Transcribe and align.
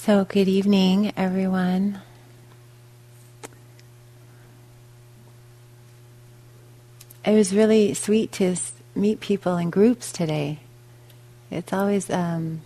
So, 0.00 0.24
good 0.24 0.46
evening, 0.46 1.12
everyone. 1.16 2.00
It 7.24 7.34
was 7.34 7.52
really 7.52 7.94
sweet 7.94 8.30
to 8.32 8.54
meet 8.94 9.18
people 9.18 9.56
in 9.56 9.70
groups 9.70 10.12
today. 10.12 10.60
It's 11.50 11.72
always 11.72 12.08
um, 12.10 12.62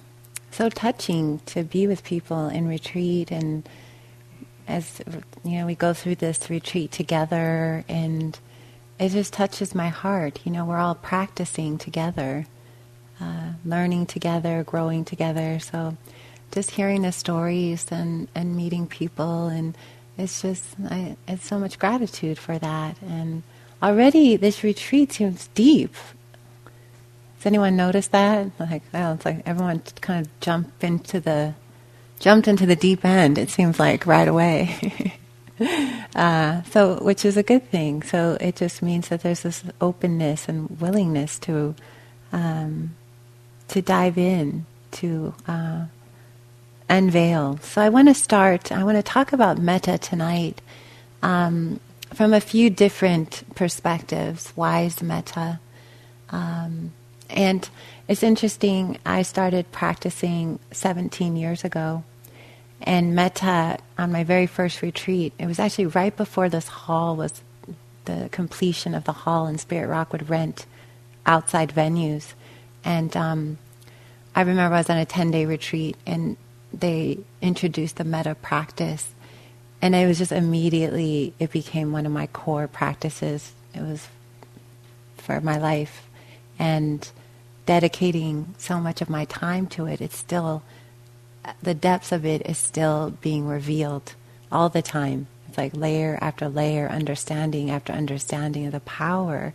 so 0.51 0.69
touching 0.69 1.41
to 1.47 1.65
be 1.65 1.87
with 1.87 2.05
people 2.05 2.49
in 2.49 2.69
retreat, 2.69 3.33
and 3.33 3.67
as 4.69 5.01
you 5.43 5.59
know, 5.59 5.67
we 5.67 5.75
go 5.75 5.95
through 5.95 6.17
this 6.17 6.51
retreat 6.51 6.93
together, 6.93 7.83
and 7.89 8.39
it 9.01 9.09
just 9.09 9.33
touches 9.33 9.75
my 9.75 9.89
heart. 9.89 10.41
You 10.45 10.53
know, 10.53 10.67
we're 10.67 10.77
all 10.77 10.95
practicing 10.95 11.79
together, 11.79 12.47
uh, 13.19 13.53
learning 13.65 14.07
together, 14.07 14.63
growing 14.65 15.07
together. 15.07 15.59
So 15.61 15.97
just 16.53 16.73
hearing 16.73 17.03
the 17.03 17.13
stories 17.13 17.87
and, 17.91 18.29
and 18.35 18.55
meeting 18.55 18.87
people 18.87 19.49
and 19.49 19.77
it's 20.17 20.43
just 20.43 20.65
I, 20.89 21.17
it's 21.27 21.47
so 21.47 21.59
much 21.59 21.79
gratitude 21.79 22.39
for 22.39 22.59
that. 22.59 22.97
And 23.03 23.43
already 23.83 24.37
this 24.37 24.63
retreat 24.63 25.13
seems 25.13 25.49
deep. 25.49 25.95
Has 27.39 27.47
anyone 27.47 27.77
noticed 27.77 28.13
that? 28.13 28.51
Like 28.61 28.83
well 28.93 29.15
it's 29.15 29.25
like 29.25 29.43
everyone 29.47 29.83
kind 30.01 30.25
of 30.27 30.41
jumped 30.41 30.85
into 30.85 31.19
the 31.19 31.55
jumped 32.21 32.47
into 32.47 32.67
the 32.67 32.77
deep 32.77 33.05
end 33.05 33.39
it 33.39 33.51
seems 33.51 33.81
like 33.81 34.07
right 34.07 34.29
away. 34.29 35.19
Uh, 36.15 36.63
so 36.65 36.97
which 37.03 37.25
is 37.25 37.37
a 37.37 37.43
good 37.43 37.65
thing. 37.71 38.03
So 38.03 38.37
it 38.41 38.57
just 38.57 38.83
means 38.83 39.09
that 39.09 39.23
there's 39.23 39.43
this 39.43 39.63
openness 39.81 40.49
and 40.49 40.81
willingness 40.81 41.39
to 41.41 41.75
um, 42.33 42.97
to 43.69 43.81
dive 43.81 44.19
in 44.19 44.67
to 44.93 45.35
uh, 45.47 45.85
unveil. 46.89 47.59
So 47.63 47.81
I 47.81 47.89
want 47.89 48.09
to 48.09 48.15
start, 48.15 48.73
I 48.73 48.85
want 48.85 48.97
to 48.97 49.03
talk 49.03 49.33
about 49.33 49.59
metta 49.59 49.99
tonight 49.99 50.61
um, 51.23 51.81
from 52.13 52.33
a 52.33 52.41
few 52.41 52.71
different 52.71 53.45
perspectives. 53.55 54.53
Wise 54.57 55.03
metta. 55.03 55.61
Um, 56.31 56.93
and 57.31 57.69
it's 58.09 58.23
interesting, 58.23 58.99
I 59.07 59.23
started 59.23 59.71
practicing 59.73 60.59
17 60.73 61.37
years 61.37 61.65
ago. 61.65 62.05
And 62.83 63.15
metta 63.15 63.79
on 63.97 64.11
my 64.11 64.25
very 64.25 64.47
first 64.47 64.83
retreat, 64.83 65.33
it 65.39 65.47
was 65.47 65.59
actually 65.59 65.87
right 65.87 66.15
before 66.17 66.49
this 66.49 66.67
hall 66.69 67.15
was 67.17 67.43
the 68.05 68.29
completion 68.33 68.95
of 68.95 69.05
the 69.05 69.13
hall 69.13 69.47
and 69.47 69.61
Spirit 69.61 69.87
Rock 69.87 70.13
would 70.13 70.29
rent 70.29 70.67
outside 71.25 71.73
venues. 71.73 72.33
And 72.85 73.17
um, 73.17 73.59
I 74.35 74.41
remember 74.41 74.75
I 74.75 74.79
was 74.79 74.91
on 74.91 74.99
a 74.99 75.05
10 75.05 75.31
day 75.31 75.47
retreat 75.47 75.97
and 76.07 76.37
they 76.73 77.19
introduced 77.41 77.97
the 77.97 78.05
metta 78.05 78.35
practice. 78.35 79.11
And 79.81 79.95
it 79.95 80.07
was 80.07 80.19
just 80.19 80.33
immediately, 80.33 81.35
it 81.39 81.51
became 81.51 81.93
one 81.93 82.07
of 82.07 82.13
my 82.13 82.27
core 82.29 82.69
practices. 82.69 83.53
It 83.75 83.81
was 83.81 84.09
for 85.17 85.41
my 85.41 85.59
life. 85.59 86.09
And 86.59 87.09
dedicating 87.67 88.55
so 88.59 88.79
much 88.79 89.01
of 89.01 89.11
my 89.11 89.25
time 89.25 89.67
to 89.69 89.87
it, 89.87 90.01
it's 90.01 90.17
still, 90.17 90.63
the 91.63 91.75
depths 91.75 92.13
of 92.13 92.25
it 92.25 92.47
is 92.47 92.59
still 92.59 93.11
being 93.21 93.47
revealed 93.47 94.15
all 94.51 94.69
the 94.69 94.83
time. 94.83 95.27
It's 95.49 95.59
like 95.59 95.77
layer 95.77 96.19
after 96.21 96.49
layer, 96.49 96.89
understanding 96.89 97.71
after 97.71 97.93
understanding 97.93 98.67
of 98.67 98.73
the 98.73 98.81
power 98.81 99.55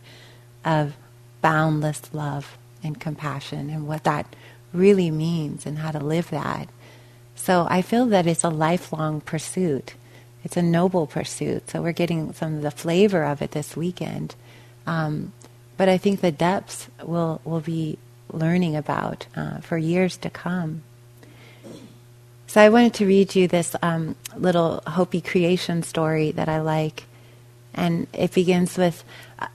of 0.65 0.95
boundless 1.41 2.13
love 2.13 2.57
and 2.83 2.99
compassion 2.99 3.69
and 3.69 3.87
what 3.87 4.03
that 4.03 4.35
really 4.73 5.09
means 5.09 5.65
and 5.65 5.79
how 5.79 5.91
to 5.91 5.99
live 5.99 6.29
that. 6.29 6.69
So 7.37 7.65
I 7.69 7.81
feel 7.81 8.07
that 8.07 8.27
it's 8.27 8.43
a 8.43 8.49
lifelong 8.49 9.21
pursuit. 9.21 9.93
It's 10.43 10.57
a 10.57 10.61
noble 10.61 11.07
pursuit. 11.07 11.69
So 11.69 11.81
we're 11.81 11.93
getting 11.93 12.33
some 12.33 12.55
of 12.55 12.61
the 12.61 12.71
flavor 12.71 13.23
of 13.23 13.41
it 13.41 13.51
this 13.51 13.77
weekend. 13.77 14.35
Um, 14.85 15.31
but 15.77 15.87
I 15.87 15.97
think 15.97 16.19
the 16.19 16.31
depths 16.31 16.87
will 17.03 17.39
will 17.45 17.61
be 17.61 17.97
learning 18.33 18.75
about 18.75 19.27
uh, 19.35 19.59
for 19.59 19.77
years 19.77 20.17
to 20.17 20.29
come. 20.29 20.81
So 22.47 22.61
I 22.61 22.69
wanted 22.69 22.93
to 22.95 23.05
read 23.05 23.35
you 23.35 23.47
this 23.47 23.75
um, 23.81 24.15
little 24.35 24.81
Hopi 24.87 25.21
creation 25.21 25.83
story 25.83 26.31
that 26.31 26.49
I 26.49 26.59
like, 26.59 27.03
and 27.73 28.07
it 28.13 28.33
begins 28.33 28.77
with 28.77 29.03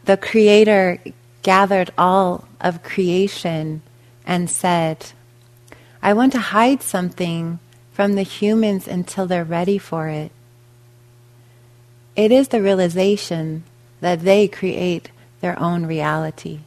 the 0.04 0.16
Creator 0.16 0.98
gathered 1.42 1.90
all 1.98 2.46
of 2.60 2.82
creation 2.82 3.82
and 4.24 4.48
said, 4.48 5.06
"I 6.00 6.12
want 6.12 6.32
to 6.32 6.38
hide 6.38 6.82
something 6.82 7.58
from 8.02 8.16
the 8.16 8.24
humans 8.24 8.88
until 8.88 9.28
they're 9.28 9.44
ready 9.44 9.78
for 9.78 10.08
it. 10.08 10.32
It 12.16 12.32
is 12.32 12.48
the 12.48 12.60
realization 12.60 13.62
that 14.00 14.22
they 14.22 14.48
create 14.48 15.12
their 15.40 15.56
own 15.56 15.86
reality. 15.86 16.62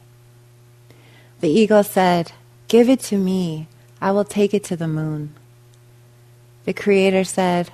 The 1.40 1.50
eagle 1.50 1.84
said, 1.84 2.32
Give 2.68 2.88
it 2.88 3.00
to 3.00 3.18
me, 3.18 3.68
I 4.00 4.12
will 4.12 4.24
take 4.24 4.54
it 4.54 4.64
to 4.64 4.76
the 4.76 4.88
moon. 4.88 5.34
The 6.64 6.72
Creator 6.72 7.24
said, 7.24 7.70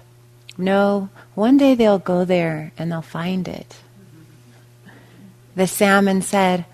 No, 0.58 1.10
one 1.36 1.56
day 1.56 1.76
they'll 1.76 2.00
go 2.00 2.24
there 2.24 2.72
and 2.76 2.90
they'll 2.90 3.00
find 3.00 3.46
it. 3.46 3.76
The 5.54 5.68
salmon 5.68 6.20
said, 6.22 6.64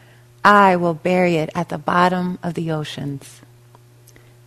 I 0.42 0.74
will 0.76 0.94
bury 0.94 1.36
it 1.36 1.50
at 1.54 1.68
the 1.68 1.76
bottom 1.76 2.38
of 2.42 2.54
the 2.54 2.70
oceans. 2.70 3.42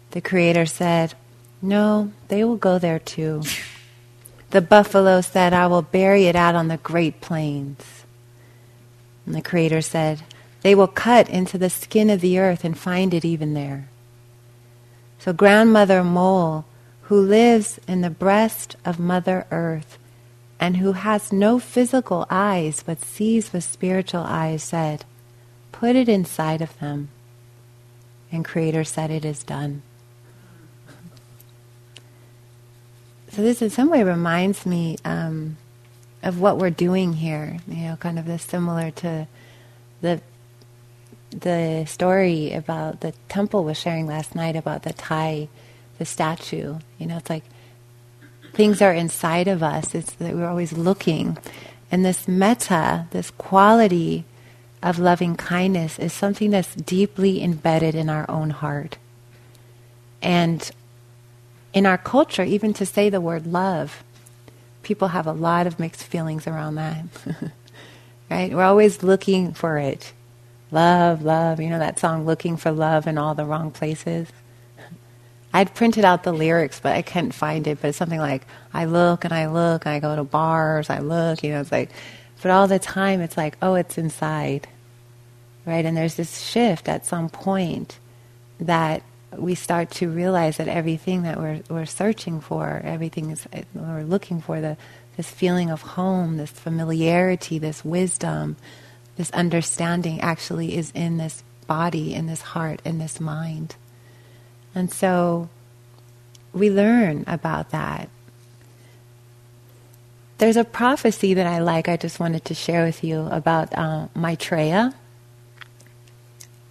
The 0.10 0.22
Creator 0.22 0.66
said, 0.66 1.14
no, 1.62 2.12
they 2.28 2.44
will 2.44 2.58
go 2.58 2.80
there 2.80 3.00
too. 3.00 3.44
The 4.50 4.62
buffalo 4.62 5.22
said, 5.22 5.54
I 5.54 5.68
will 5.68 5.82
bury 5.82 6.26
it 6.26 6.36
out 6.36 6.56
on 6.56 6.68
the 6.68 6.78
great 6.78 7.22
plains. 7.22 8.04
And 9.26 9.34
the 9.34 9.42
Creator 9.42 9.82
said, 9.82 10.24
They 10.62 10.76
will 10.76 10.88
cut 10.88 11.30
into 11.30 11.58
the 11.58 11.70
skin 11.70 12.10
of 12.10 12.20
the 12.20 12.38
earth 12.38 12.66
and 12.66 12.78
find 12.78 13.14
it 13.14 13.24
even 13.24 13.54
there. 13.54 13.88
So, 15.20 15.32
Grandmother 15.32 16.04
Mole, 16.04 16.66
who 17.04 17.22
lives 17.22 17.80
in 17.88 18.02
the 18.02 18.10
breast 18.10 18.76
of 18.84 19.00
Mother 19.00 19.46
Earth 19.52 19.98
and 20.60 20.78
who 20.78 20.94
has 20.94 21.32
no 21.32 21.60
physical 21.60 22.26
eyes 22.30 22.84
but 22.84 23.00
sees 23.00 23.54
with 23.54 23.64
spiritual 23.64 24.24
eyes, 24.24 24.64
said, 24.64 25.06
Put 25.72 25.96
it 25.96 26.10
inside 26.10 26.62
of 26.62 26.78
them. 26.80 27.10
And 28.32 28.44
Creator 28.44 28.84
said, 28.84 29.12
It 29.12 29.24
is 29.24 29.44
done. 29.44 29.84
So 33.32 33.42
this 33.42 33.62
in 33.62 33.70
some 33.70 33.90
way 33.90 34.04
reminds 34.04 34.66
me 34.66 34.98
um, 35.06 35.56
of 36.22 36.42
what 36.42 36.58
we're 36.58 36.70
doing 36.70 37.14
here. 37.14 37.60
You 37.66 37.84
know, 37.88 37.96
kind 37.96 38.20
of 38.20 38.26
this 38.26 38.44
similar 38.44 38.92
to 38.92 39.28
the 40.02 40.22
the 41.30 41.86
story 41.88 42.52
about 42.52 43.00
the 43.00 43.14
temple 43.30 43.64
was 43.64 43.78
sharing 43.78 44.06
last 44.06 44.36
night 44.36 44.58
about 44.58 44.84
the 44.84 44.92
Thai, 44.92 45.48
the 45.98 46.04
statue. 46.04 46.80
You 46.98 47.08
know, 47.08 47.18
it's 47.18 47.30
like 47.30 47.46
things 48.54 48.82
are 48.82 48.94
inside 48.94 49.48
of 49.48 49.64
us. 49.64 49.96
It's 49.96 50.12
that 50.16 50.36
we're 50.36 50.50
always 50.50 50.74
looking, 50.74 51.38
and 51.90 52.04
this 52.04 52.28
metta, 52.28 53.08
this 53.12 53.32
quality 53.32 54.26
of 54.84 55.00
loving 55.00 55.38
kindness, 55.38 55.98
is 56.00 56.12
something 56.12 56.50
that's 56.50 56.76
deeply 56.76 57.42
embedded 57.42 57.96
in 57.96 58.10
our 58.10 58.30
own 58.30 58.50
heart. 58.50 58.98
And 60.22 60.70
in 61.74 61.86
our 61.86 61.98
culture, 61.98 62.44
even 62.44 62.74
to 62.74 62.86
say 62.86 63.10
the 63.10 63.22
word 63.22 63.48
love, 63.48 64.04
people 64.84 65.10
have 65.10 65.28
a 65.28 65.32
lot 65.32 65.68
of 65.68 65.80
mixed 65.80 66.04
feelings 66.04 66.48
around 66.48 66.76
that. 66.76 67.06
right? 68.30 68.54
We're 68.54 68.64
always 68.64 69.04
looking 69.04 69.54
for 69.54 69.78
it. 69.78 70.14
Love, 70.72 71.22
love. 71.22 71.60
You 71.60 71.70
know 71.70 71.80
that 71.80 72.00
song, 72.00 72.26
Looking 72.26 72.58
for 72.58 72.72
Love 72.72 73.08
in 73.08 73.18
All 73.18 73.36
the 73.36 73.46
Wrong 73.46 73.72
Places? 73.72 74.28
I'd 75.54 75.76
printed 75.76 76.06
out 76.06 76.24
the 76.24 76.32
lyrics, 76.32 76.80
but 76.80 76.96
I 76.96 77.02
couldn't 77.02 77.34
find 77.34 77.68
it. 77.68 77.80
But 77.82 77.90
it's 77.90 77.98
something 77.98 78.20
like, 78.20 78.44
I 78.74 78.86
look 78.86 79.26
and 79.26 79.34
I 79.34 79.48
look, 79.48 79.86
and 79.86 79.94
I 79.94 80.00
go 80.00 80.16
to 80.16 80.24
bars, 80.24 80.90
I 80.90 81.00
look, 81.00 81.44
you 81.44 81.52
know, 81.52 81.60
it's 81.60 81.72
like, 81.72 81.90
but 82.42 82.52
all 82.52 82.68
the 82.68 82.80
time 82.80 83.22
it's 83.22 83.38
like, 83.38 83.58
oh, 83.62 83.76
it's 83.76 83.98
inside. 83.98 84.68
Right? 85.66 85.86
And 85.86 85.96
there's 85.96 86.16
this 86.16 86.42
shift 86.42 86.88
at 86.90 87.06
some 87.06 87.30
point 87.30 88.00
that 88.60 89.04
we 89.38 89.56
start 89.56 89.92
to 89.92 90.10
realize 90.10 90.58
that 90.58 90.68
everything 90.68 91.24
that 91.24 91.38
we're, 91.38 91.62
we're 91.70 91.86
searching 91.86 92.42
for, 92.42 92.82
everything 92.84 93.32
is, 93.32 93.48
we're 93.74 94.04
looking 94.04 94.42
for, 94.42 94.60
the, 94.62 94.78
this 95.18 95.30
feeling 95.30 95.70
of 95.70 95.82
home, 95.82 96.38
this 96.38 96.52
familiarity, 96.52 97.60
this 97.60 97.84
wisdom, 97.86 98.58
this 99.18 99.32
understanding 99.32 100.22
actually 100.22 100.76
is 100.76 100.92
in 100.96 101.18
this 101.18 101.44
body, 101.68 102.14
in 102.14 102.28
this 102.28 102.42
heart, 102.42 102.82
in 102.84 102.98
this 102.98 103.20
mind. 103.20 103.76
And 104.74 104.92
so 104.92 105.50
we 106.54 106.70
learn 106.70 107.24
about 107.28 107.72
that. 107.72 108.10
There's 110.38 110.58
a 110.58 110.64
prophecy 110.64 111.36
that 111.36 111.46
I 111.46 111.60
like, 111.60 111.88
I 111.88 111.98
just 111.98 112.20
wanted 112.20 112.46
to 112.46 112.54
share 112.54 112.86
with 112.86 113.04
you 113.04 113.28
about 113.32 113.78
uh, 113.78 114.08
Maitreya 114.16 114.96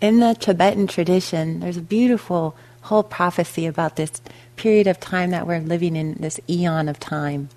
in 0.01 0.21
the 0.21 0.35
Tibetan 0.35 0.87
tradition, 0.87 1.61
there's 1.61 1.77
a 1.77 1.83
beautiful 1.83 2.57
whole 2.83 3.03
prophecy 3.03 3.67
about 3.67 3.97
this 3.97 4.11
period 4.57 4.87
of 4.87 4.99
time 4.99 5.31
that 5.31 5.47
we're 5.47 5.61
living 5.61 5.97
in, 5.97 6.15
this 6.15 6.41
eon 6.49 6.89
of 6.89 6.99
time. 6.99 7.51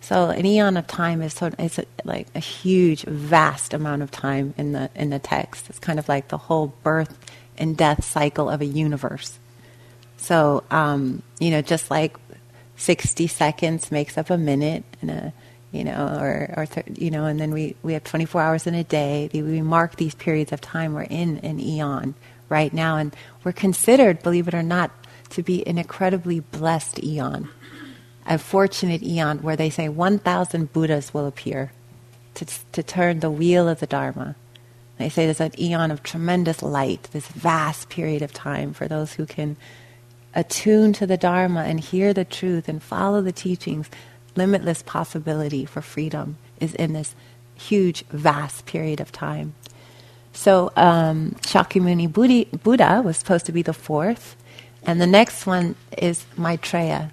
So 0.00 0.30
an 0.30 0.46
eon 0.46 0.76
of 0.76 0.86
time 0.86 1.20
is 1.20 1.42
of, 1.42 1.54
it's 1.58 1.78
a, 1.78 1.84
like 2.04 2.28
a 2.34 2.38
huge, 2.38 3.02
vast 3.02 3.74
amount 3.74 4.02
of 4.02 4.10
time 4.10 4.54
in 4.56 4.72
the 4.72 4.88
in 4.94 5.10
the 5.10 5.18
text. 5.18 5.68
It's 5.68 5.78
kind 5.78 5.98
of 5.98 6.08
like 6.08 6.28
the 6.28 6.38
whole 6.38 6.72
birth 6.82 7.18
and 7.58 7.76
death 7.76 8.04
cycle 8.04 8.48
of 8.48 8.60
a 8.62 8.66
universe. 8.66 9.38
So 10.16 10.64
um, 10.70 11.22
you 11.38 11.50
know, 11.50 11.60
just 11.60 11.90
like 11.90 12.16
sixty 12.76 13.26
seconds 13.26 13.92
makes 13.92 14.16
up 14.16 14.30
a 14.30 14.38
minute, 14.38 14.84
and 15.02 15.10
a 15.10 15.32
you 15.72 15.84
know, 15.84 16.18
or, 16.20 16.54
or 16.56 16.66
th- 16.66 16.86
you 16.98 17.10
know, 17.10 17.26
and 17.26 17.38
then 17.38 17.52
we, 17.52 17.76
we 17.82 17.92
have 17.92 18.04
24 18.04 18.40
hours 18.40 18.66
in 18.66 18.74
a 18.74 18.84
day. 18.84 19.28
We 19.32 19.60
mark 19.62 19.96
these 19.96 20.14
periods 20.14 20.52
of 20.52 20.60
time. 20.60 20.94
We're 20.94 21.02
in 21.02 21.38
an 21.38 21.60
eon 21.60 22.14
right 22.48 22.72
now, 22.72 22.96
and 22.96 23.14
we're 23.44 23.52
considered, 23.52 24.22
believe 24.22 24.48
it 24.48 24.54
or 24.54 24.62
not, 24.62 24.90
to 25.30 25.42
be 25.42 25.66
an 25.66 25.76
incredibly 25.76 26.40
blessed 26.40 27.02
eon, 27.04 27.48
a 28.26 28.38
fortunate 28.38 29.02
eon 29.02 29.38
where 29.38 29.56
they 29.56 29.68
say 29.68 29.88
1,000 29.88 30.72
Buddhas 30.72 31.12
will 31.12 31.26
appear 31.26 31.72
to, 32.34 32.46
to 32.72 32.82
turn 32.82 33.20
the 33.20 33.30
wheel 33.30 33.68
of 33.68 33.80
the 33.80 33.86
Dharma. 33.86 34.36
They 34.96 35.10
say 35.10 35.26
there's 35.26 35.40
an 35.40 35.58
eon 35.60 35.90
of 35.90 36.02
tremendous 36.02 36.62
light, 36.62 37.08
this 37.12 37.28
vast 37.28 37.88
period 37.88 38.22
of 38.22 38.32
time 38.32 38.72
for 38.72 38.88
those 38.88 39.12
who 39.12 39.26
can 39.26 39.56
attune 40.34 40.92
to 40.94 41.06
the 41.06 41.16
Dharma 41.16 41.62
and 41.62 41.78
hear 41.78 42.12
the 42.12 42.24
truth 42.24 42.68
and 42.68 42.82
follow 42.82 43.20
the 43.20 43.32
teachings 43.32 43.88
limitless 44.36 44.82
possibility 44.82 45.64
for 45.64 45.80
freedom 45.80 46.36
is 46.60 46.74
in 46.74 46.92
this 46.92 47.14
huge, 47.54 48.04
vast 48.06 48.66
period 48.66 49.00
of 49.00 49.12
time. 49.12 49.54
So 50.32 50.70
um, 50.76 51.32
Shakyamuni 51.42 52.62
Buddha 52.62 53.02
was 53.04 53.16
supposed 53.16 53.46
to 53.46 53.52
be 53.52 53.62
the 53.62 53.72
fourth, 53.72 54.36
and 54.84 55.00
the 55.00 55.06
next 55.06 55.46
one 55.46 55.74
is 55.96 56.26
Maitreya. 56.36 57.12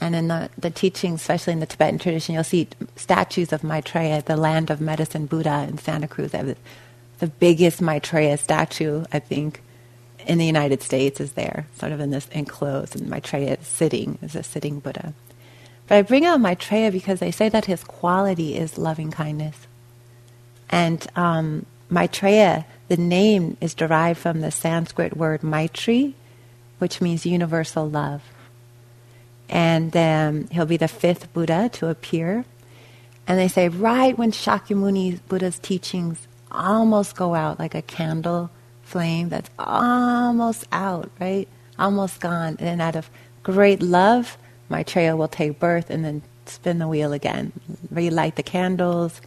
And 0.00 0.14
in 0.16 0.28
the, 0.28 0.50
the 0.58 0.70
teaching, 0.70 1.14
especially 1.14 1.52
in 1.52 1.60
the 1.60 1.66
Tibetan 1.66 1.98
tradition, 1.98 2.34
you'll 2.34 2.44
see 2.44 2.68
statues 2.96 3.52
of 3.52 3.62
Maitreya, 3.62 4.22
the 4.22 4.36
land 4.36 4.70
of 4.70 4.80
medicine 4.80 5.26
Buddha 5.26 5.66
in 5.68 5.78
Santa 5.78 6.08
Cruz. 6.08 6.32
The 6.32 7.26
biggest 7.26 7.80
Maitreya 7.80 8.36
statue, 8.36 9.04
I 9.12 9.20
think, 9.20 9.62
in 10.26 10.38
the 10.38 10.46
United 10.46 10.82
States 10.82 11.20
is 11.20 11.32
there, 11.32 11.66
sort 11.78 11.92
of 11.92 12.00
in 12.00 12.10
this 12.10 12.28
enclosed, 12.32 12.96
and 12.96 13.08
Maitreya 13.08 13.54
is 13.60 13.66
sitting, 13.66 14.18
is 14.22 14.34
a 14.34 14.42
sitting 14.42 14.80
Buddha. 14.80 15.14
But 15.92 15.98
I 15.98 16.02
bring 16.04 16.24
out 16.24 16.40
Maitreya 16.40 16.90
because 16.90 17.20
they 17.20 17.30
say 17.30 17.50
that 17.50 17.66
his 17.66 17.84
quality 17.84 18.56
is 18.56 18.78
loving 18.78 19.10
kindness. 19.10 19.66
And 20.70 21.06
um, 21.16 21.66
Maitreya, 21.90 22.64
the 22.88 22.96
name 22.96 23.58
is 23.60 23.74
derived 23.74 24.18
from 24.18 24.40
the 24.40 24.50
Sanskrit 24.50 25.18
word 25.18 25.42
Maitri, 25.42 26.14
which 26.78 27.02
means 27.02 27.26
universal 27.26 27.90
love. 27.90 28.22
And 29.50 29.94
um, 29.94 30.48
he'll 30.48 30.64
be 30.64 30.78
the 30.78 30.88
fifth 30.88 31.30
Buddha 31.34 31.68
to 31.74 31.88
appear. 31.88 32.46
And 33.26 33.38
they 33.38 33.48
say 33.48 33.68
right 33.68 34.16
when 34.16 34.32
Shakyamuni 34.32 35.20
Buddha's 35.28 35.58
teachings 35.58 36.26
almost 36.50 37.16
go 37.16 37.34
out 37.34 37.58
like 37.58 37.74
a 37.74 37.82
candle 37.82 38.48
flame 38.82 39.28
that's 39.28 39.50
almost 39.58 40.64
out, 40.72 41.10
right? 41.20 41.48
Almost 41.78 42.18
gone. 42.22 42.56
And 42.60 42.80
out 42.80 42.96
of 42.96 43.10
great 43.42 43.82
love, 43.82 44.38
Maitreya 44.72 45.14
will 45.14 45.28
take 45.28 45.60
birth 45.60 45.90
and 45.90 46.04
then 46.04 46.22
spin 46.46 46.78
the 46.78 46.88
wheel 46.88 47.12
again, 47.12 47.52
relight 47.90 48.36
the 48.36 48.42
candles, 48.42 49.20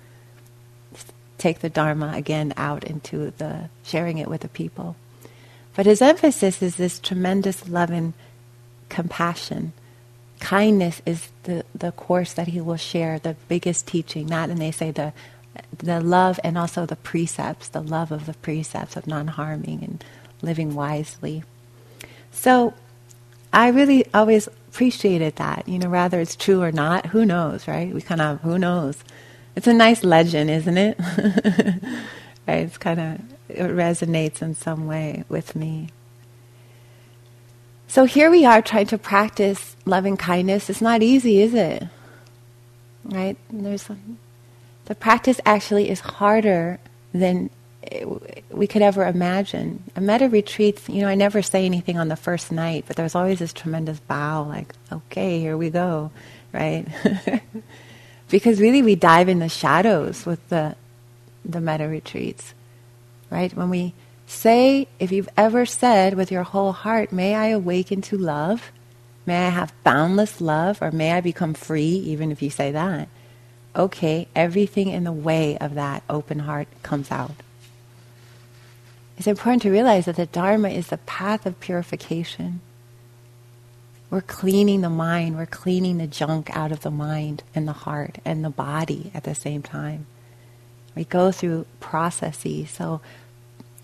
take 1.38 1.60
the 1.60 1.70
Dharma 1.70 2.14
again 2.16 2.54
out 2.58 2.84
into 2.84 3.32
the 3.38 3.70
sharing 3.84 4.18
it 4.18 4.28
with 4.28 4.42
the 4.42 4.50
people. 4.50 4.96
But 5.76 5.86
his 5.86 6.02
emphasis 6.02 6.62
is 6.62 6.76
this 6.76 7.00
tremendous 7.00 7.70
love 7.70 7.92
and 7.92 8.14
compassion. 8.90 9.74
Kindness 10.40 11.02
is 11.06 11.30
the, 11.44 11.64
the 11.74 11.92
course 11.92 12.34
that 12.34 12.48
he 12.48 12.60
will 12.60 12.78
share, 12.78 13.20
the 13.20 13.36
biggest 13.48 13.88
teaching. 13.88 14.28
That, 14.28 14.50
and 14.50 14.60
they 14.60 14.72
say 14.72 14.92
the 14.92 15.14
the 15.78 16.02
love 16.02 16.40
and 16.44 16.58
also 16.58 16.86
the 16.86 16.96
precepts, 16.98 17.70
the 17.70 17.82
love 17.82 18.12
of 18.12 18.26
the 18.26 18.34
precepts 18.34 18.98
of 18.98 19.08
non 19.08 19.28
harming 19.28 19.84
and 19.84 20.04
living 20.42 20.76
wisely. 20.76 21.44
So 22.32 22.74
I 23.56 23.70
really 23.70 24.06
always 24.14 24.48
appreciated 24.48 25.38
that. 25.38 25.68
You 25.68 25.80
know, 25.80 25.90
whether 25.90 26.20
it's 26.20 26.36
true 26.36 26.62
or 26.62 26.74
not, 26.74 27.08
who 27.08 27.26
knows, 27.26 27.68
right? 27.68 27.94
We 27.94 28.02
kind 28.02 28.22
of, 28.22 28.42
who 28.42 28.60
knows? 28.60 28.98
It's 29.56 29.66
a 29.66 29.74
nice 29.74 30.04
legend, 30.04 30.50
isn't 30.50 30.78
it? 30.78 31.00
right? 32.48 32.60
It's 32.60 32.78
kind 32.78 33.00
of, 33.00 33.22
it 33.48 33.72
resonates 33.72 34.42
in 34.42 34.56
some 34.56 34.88
way 34.88 35.24
with 35.30 35.56
me. 35.56 35.88
So 37.88 38.04
here 38.04 38.30
we 38.30 38.44
are 38.44 38.62
trying 38.62 38.88
to 38.88 38.98
practice 38.98 39.78
loving 39.86 40.18
kindness. 40.18 40.70
It's 40.70 40.82
not 40.82 41.02
easy, 41.02 41.42
is 41.42 41.54
it? 41.54 41.88
Right? 43.06 43.38
There's 43.50 43.90
the 44.86 44.96
practice 44.96 45.40
actually 45.46 45.90
is 45.90 46.02
harder 46.02 46.80
than 47.14 47.50
we 48.50 48.68
could 48.68 48.82
ever 48.82 49.06
imagine. 49.06 49.84
A 49.96 50.02
metta 50.02 50.30
retreat, 50.30 50.88
you 50.90 51.02
know, 51.02 51.08
I 51.08 51.16
never 51.16 51.42
say 51.42 51.66
anything 51.66 51.98
on 51.98 52.08
the 52.08 52.16
first 52.16 52.52
night, 52.52 52.86
but 52.88 52.96
there's 52.96 53.16
always 53.16 53.40
this 53.40 53.54
tremendous 53.54 54.00
bow, 54.00 54.44
like, 54.44 54.74
okay, 54.92 55.40
here 55.40 55.58
we 55.58 55.70
go, 55.70 56.12
right? 56.54 56.86
because 58.30 58.60
really 58.60 58.82
we 58.82 58.96
dive 58.96 59.30
in 59.30 59.40
the 59.40 59.50
shadows 59.50 60.26
with 60.26 60.48
the, 60.50 60.76
the 61.44 61.62
metta 61.62 61.88
retreats, 61.88 62.54
right? 63.30 63.54
When 63.54 63.70
we 63.70 63.94
say, 64.26 64.88
if 65.00 65.12
you've 65.12 65.30
ever 65.38 65.66
said 65.66 66.16
with 66.16 66.32
your 66.32 66.44
whole 66.44 66.72
heart, 66.72 67.12
may 67.12 67.36
I 67.36 67.48
awaken 67.48 68.02
to 68.04 68.18
love, 68.18 68.72
may 69.26 69.48
I 69.48 69.50
have 69.50 69.74
boundless 69.84 70.42
love, 70.42 70.82
or 70.82 70.92
may 70.92 71.12
I 71.12 71.22
become 71.22 71.54
free, 71.54 71.84
even 71.84 72.32
if 72.32 72.42
you 72.42 72.50
say 72.50 72.72
that, 72.72 73.10
okay, 73.76 74.28
everything 74.36 74.88
in 74.88 75.04
the 75.04 75.12
way 75.12 75.58
of 75.58 75.76
that 75.76 76.04
open 76.10 76.40
heart 76.40 76.68
comes 76.82 77.12
out. 77.12 77.36
It's 79.18 79.28
important 79.28 79.62
to 79.64 79.72
realize 79.72 80.06
that 80.06 80.18
the 80.18 80.26
Dharma 80.26 80.70
is 80.70 80.88
the 80.88 80.98
path 80.98 81.46
of 81.46 81.60
purification. 81.60 82.62
We're 84.10 84.22
cleaning 84.22 84.82
the 84.82 84.90
mind, 84.90 85.36
we're 85.38 85.46
cleaning 85.46 85.98
the 85.98 86.08
junk 86.08 86.56
out 86.56 86.72
of 86.72 86.82
the 86.82 86.92
mind 86.92 87.44
and 87.54 87.68
the 87.68 87.74
heart 87.74 88.20
and 88.24 88.44
the 88.44 88.50
body 88.50 89.12
at 89.14 89.24
the 89.24 89.36
same 89.36 89.62
time. 89.62 90.06
We 90.96 91.06
go 91.06 91.32
through 91.32 91.66
processes. 91.80 92.72
So 92.72 93.02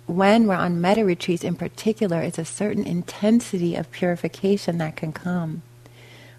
when 0.06 0.48
we're 0.48 0.56
on 0.56 0.82
metta 0.82 1.06
retreats 1.06 1.44
in 1.44 1.56
particular, 1.56 2.22
it's 2.22 2.38
a 2.38 2.46
certain 2.46 2.86
intensity 2.86 3.76
of 3.76 3.92
purification 3.92 4.78
that 4.78 4.96
can 4.96 5.12
come. 5.12 5.62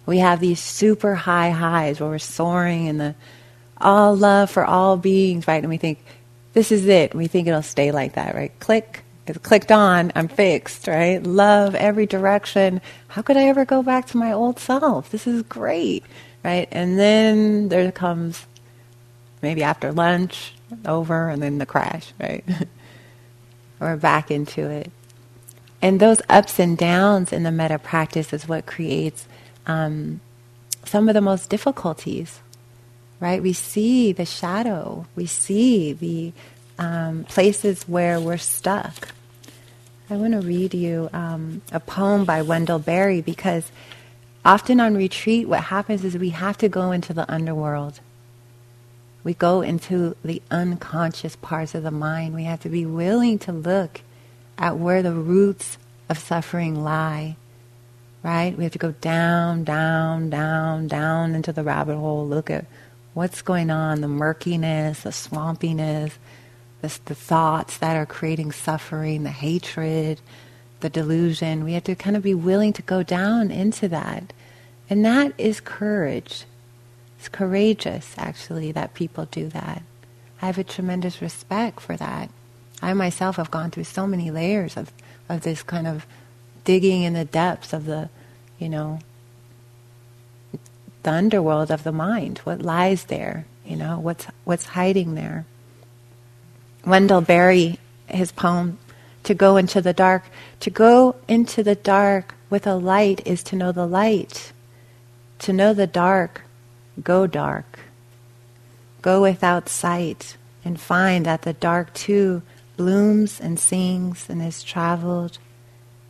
We 0.05 0.19
have 0.19 0.39
these 0.39 0.59
super 0.59 1.15
high 1.15 1.51
highs 1.51 1.99
where 1.99 2.09
we're 2.09 2.19
soaring 2.19 2.87
in 2.87 2.97
the 2.97 3.15
all 3.79 4.15
love 4.15 4.49
for 4.49 4.65
all 4.65 4.97
beings, 4.97 5.47
right? 5.47 5.61
And 5.61 5.69
we 5.69 5.77
think, 5.77 5.99
this 6.53 6.71
is 6.71 6.87
it. 6.87 7.15
We 7.15 7.27
think 7.27 7.47
it'll 7.47 7.61
stay 7.61 7.91
like 7.91 8.13
that, 8.13 8.35
right? 8.35 8.57
Click. 8.59 9.03
It's 9.27 9.37
clicked 9.39 9.71
on. 9.71 10.11
I'm 10.15 10.27
fixed, 10.27 10.87
right? 10.87 11.23
Love 11.23 11.75
every 11.75 12.05
direction. 12.05 12.81
How 13.09 13.21
could 13.21 13.37
I 13.37 13.45
ever 13.45 13.65
go 13.65 13.83
back 13.83 14.07
to 14.07 14.17
my 14.17 14.33
old 14.33 14.59
self? 14.59 15.11
This 15.11 15.27
is 15.27 15.43
great, 15.43 16.03
right? 16.43 16.67
And 16.71 16.99
then 16.99 17.69
there 17.69 17.91
comes 17.91 18.45
maybe 19.41 19.63
after 19.63 19.91
lunch, 19.91 20.53
over, 20.85 21.29
and 21.29 21.41
then 21.43 21.59
the 21.59 21.65
crash, 21.65 22.13
right? 22.19 22.43
We're 23.79 23.97
back 23.97 24.31
into 24.31 24.69
it. 24.69 24.91
And 25.81 25.99
those 25.99 26.21
ups 26.29 26.59
and 26.59 26.77
downs 26.77 27.33
in 27.33 27.43
the 27.43 27.51
metta 27.51 27.79
practice 27.79 28.33
is 28.33 28.47
what 28.47 28.65
creates 28.67 29.27
um, 29.67 30.21
some 30.85 31.09
of 31.09 31.15
the 31.15 31.21
most 31.21 31.49
difficulties 31.49 32.41
right? 33.23 33.41
We 33.41 33.53
see 33.53 34.11
the 34.11 34.25
shadow, 34.25 35.05
we 35.15 35.27
see 35.27 35.93
the 35.93 36.33
um, 36.77 37.23
places 37.23 37.87
where 37.87 38.19
we're 38.19 38.37
stuck. 38.37 39.13
I 40.09 40.17
want 40.17 40.33
to 40.33 40.41
read 40.41 40.73
you 40.73 41.09
um, 41.13 41.61
a 41.71 41.79
poem 41.79 42.25
by 42.25 42.41
Wendell 42.41 42.79
Berry 42.79 43.21
because 43.21 43.71
often 44.43 44.81
on 44.81 44.97
retreat, 44.97 45.47
what 45.47 45.61
happens 45.61 46.03
is 46.03 46.17
we 46.17 46.31
have 46.31 46.57
to 46.57 46.67
go 46.67 46.91
into 46.91 47.13
the 47.13 47.31
underworld. 47.31 48.01
We 49.23 49.35
go 49.35 49.61
into 49.61 50.17
the 50.25 50.41
unconscious 50.51 51.37
parts 51.37 51.75
of 51.75 51.83
the 51.83 51.91
mind. 51.91 52.35
We 52.35 52.43
have 52.43 52.59
to 52.63 52.69
be 52.69 52.85
willing 52.85 53.39
to 53.39 53.53
look 53.53 54.01
at 54.57 54.77
where 54.77 55.01
the 55.01 55.13
roots 55.13 55.77
of 56.09 56.17
suffering 56.17 56.83
lie. 56.83 57.37
Right? 58.21 58.57
We 58.57 58.65
have 58.65 58.73
to 58.73 58.79
go 58.79 58.91
down, 58.91 59.63
down, 59.63 60.29
down, 60.29 60.87
down 60.87 61.35
into 61.35 61.53
the 61.53 61.63
rabbit 61.63 61.95
hole, 61.95 62.27
look 62.27 62.49
at 62.49 62.65
what's 63.13 63.41
going 63.41 63.69
on, 63.69 64.01
the 64.01 64.07
murkiness, 64.07 65.03
the 65.03 65.09
swampiness, 65.09 66.13
the, 66.81 66.99
the 67.05 67.15
thoughts 67.15 67.77
that 67.77 67.95
are 67.95 68.05
creating 68.05 68.51
suffering, 68.51 69.23
the 69.23 69.29
hatred, 69.29 70.19
the 70.79 70.89
delusion. 70.89 71.63
We 71.63 71.73
have 71.73 71.83
to 71.85 71.95
kind 71.95 72.15
of 72.15 72.23
be 72.23 72.33
willing 72.33 72.73
to 72.73 72.81
go 72.81 73.03
down 73.03 73.51
into 73.51 73.87
that. 73.89 74.33
And 74.89 75.05
that 75.05 75.33
is 75.37 75.61
courage. 75.61 76.45
It's 77.17 77.29
courageous, 77.29 78.15
actually, 78.17 78.71
that 78.73 78.93
people 78.93 79.25
do 79.25 79.47
that. 79.49 79.81
I 80.41 80.47
have 80.47 80.57
a 80.57 80.63
tremendous 80.63 81.21
respect 81.21 81.79
for 81.79 81.95
that. 81.95 82.29
I 82.81 82.93
myself 82.93 83.37
have 83.37 83.49
gone 83.49 83.71
through 83.71 83.85
so 83.85 84.05
many 84.05 84.29
layers 84.29 84.75
of, 84.75 84.91
of 85.29 85.41
this 85.41 85.63
kind 85.63 85.87
of 85.87 86.05
digging 86.65 87.03
in 87.03 87.13
the 87.13 87.23
depths 87.23 87.71
of 87.71 87.85
the, 87.85 88.09
you 88.59 88.67
know, 88.67 88.99
the 91.03 91.11
underworld 91.11 91.69
of 91.71 91.83
the 91.83 91.91
mind. 91.91 92.39
What 92.39 92.61
lies 92.61 93.05
there? 93.05 93.45
You 93.65 93.77
know, 93.77 93.99
what's 93.99 94.27
what's 94.43 94.65
hiding 94.65 95.15
there? 95.15 95.45
Wendell 96.85 97.21
Berry, 97.21 97.79
his 98.07 98.31
poem, 98.31 98.77
"To 99.23 99.33
Go 99.33 99.55
into 99.57 99.81
the 99.81 99.93
Dark." 99.93 100.23
To 100.61 100.69
go 100.69 101.15
into 101.27 101.63
the 101.63 101.75
dark 101.75 102.35
with 102.49 102.65
a 102.65 102.75
light 102.75 103.21
is 103.25 103.43
to 103.43 103.55
know 103.55 103.71
the 103.71 103.87
light. 103.87 104.51
To 105.39 105.51
know 105.51 105.73
the 105.73 105.87
dark, 105.87 106.41
go 107.01 107.27
dark. 107.27 107.79
Go 109.01 109.21
without 109.21 109.67
sight 109.67 110.37
and 110.63 110.79
find 110.79 111.25
that 111.25 111.41
the 111.41 111.53
dark 111.53 111.93
too 111.93 112.41
blooms 112.77 113.41
and 113.41 113.59
sings 113.59 114.29
and 114.29 114.41
is 114.41 114.63
traveled 114.63 115.37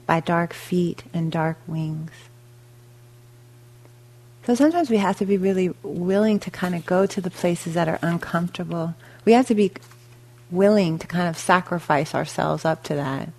by 0.06 0.20
dark 0.20 0.54
feet 0.54 1.04
and 1.14 1.32
dark 1.32 1.58
wings. 1.66 2.12
So 4.46 4.56
sometimes 4.56 4.90
we 4.90 4.98
have 4.98 5.18
to 5.20 5.26
be 5.26 5.38
really 5.38 5.74
willing 5.84 6.40
to 6.40 6.52
kind 6.52 6.76
of 6.76 6.86
go 6.86 7.06
to 7.06 7.22
the 7.22 7.32
places 7.32 7.76
that 7.76 7.88
are 7.88 8.00
uncomfortable. 8.02 8.94
We 9.24 9.32
have 9.32 9.48
to 9.48 9.56
be 9.56 9.72
willing 10.52 11.00
to 11.00 11.08
kind 11.08 11.30
of 11.30 11.38
sacrifice 11.38 12.14
ourselves 12.14 12.66
up 12.66 12.84
to 12.84 12.96
that. 12.96 13.30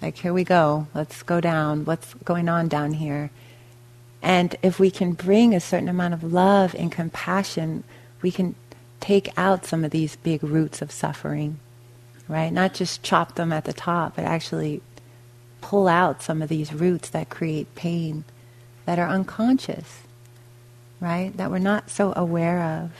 Like, 0.00 0.16
here 0.16 0.32
we 0.32 0.44
go, 0.44 0.86
let's 0.94 1.22
go 1.22 1.40
down, 1.40 1.84
what's 1.84 2.14
going 2.14 2.48
on 2.48 2.68
down 2.68 2.94
here? 2.94 3.30
And 4.22 4.56
if 4.62 4.78
we 4.78 4.90
can 4.90 5.12
bring 5.12 5.54
a 5.54 5.60
certain 5.60 5.88
amount 5.88 6.14
of 6.14 6.24
love 6.24 6.74
and 6.76 6.90
compassion, 6.90 7.84
we 8.22 8.30
can 8.30 8.54
take 9.00 9.30
out 9.36 9.66
some 9.66 9.84
of 9.84 9.90
these 9.90 10.16
big 10.16 10.42
roots 10.42 10.80
of 10.80 10.90
suffering, 10.90 11.58
right? 12.26 12.52
Not 12.52 12.74
just 12.74 13.02
chop 13.02 13.34
them 13.34 13.52
at 13.52 13.64
the 13.64 13.72
top, 13.72 14.16
but 14.16 14.24
actually 14.24 14.80
pull 15.60 15.88
out 15.88 16.22
some 16.22 16.40
of 16.40 16.48
these 16.48 16.72
roots 16.72 17.10
that 17.10 17.28
create 17.28 17.74
pain 17.74 18.24
that 18.86 18.98
are 18.98 19.08
unconscious, 19.08 20.00
right? 21.00 21.36
That 21.36 21.50
we're 21.50 21.58
not 21.58 21.90
so 21.90 22.12
aware 22.16 22.62
of. 22.62 22.90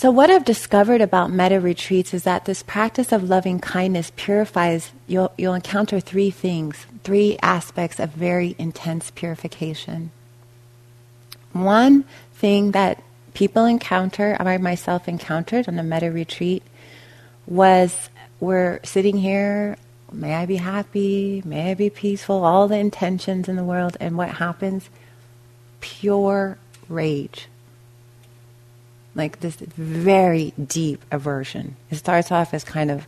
So, 0.00 0.10
what 0.10 0.30
I've 0.30 0.46
discovered 0.46 1.02
about 1.02 1.30
metta 1.30 1.60
retreats 1.60 2.14
is 2.14 2.22
that 2.22 2.46
this 2.46 2.62
practice 2.62 3.12
of 3.12 3.28
loving 3.28 3.58
kindness 3.58 4.12
purifies, 4.16 4.92
you'll, 5.06 5.30
you'll 5.36 5.52
encounter 5.52 6.00
three 6.00 6.30
things, 6.30 6.86
three 7.04 7.36
aspects 7.42 8.00
of 8.00 8.08
very 8.10 8.56
intense 8.58 9.10
purification. 9.10 10.10
One 11.52 12.04
thing 12.32 12.70
that 12.70 13.02
people 13.34 13.66
encounter, 13.66 14.38
I 14.40 14.56
myself 14.56 15.06
encountered 15.06 15.68
on 15.68 15.78
a 15.78 15.82
metta 15.82 16.10
retreat, 16.10 16.62
was 17.46 18.08
we're 18.40 18.80
sitting 18.82 19.18
here, 19.18 19.76
may 20.10 20.34
I 20.34 20.46
be 20.46 20.56
happy, 20.56 21.42
may 21.44 21.72
I 21.72 21.74
be 21.74 21.90
peaceful, 21.90 22.44
all 22.44 22.68
the 22.68 22.78
intentions 22.78 23.48
in 23.50 23.56
the 23.56 23.64
world, 23.64 23.98
and 24.00 24.16
what 24.16 24.30
happens? 24.30 24.88
Pure 25.80 26.58
rage. 26.88 27.48
Like 29.14 29.40
this 29.40 29.56
very 29.56 30.52
deep 30.52 31.02
aversion. 31.10 31.76
It 31.90 31.96
starts 31.96 32.30
off 32.30 32.54
as 32.54 32.64
kind 32.64 32.90
of, 32.90 33.06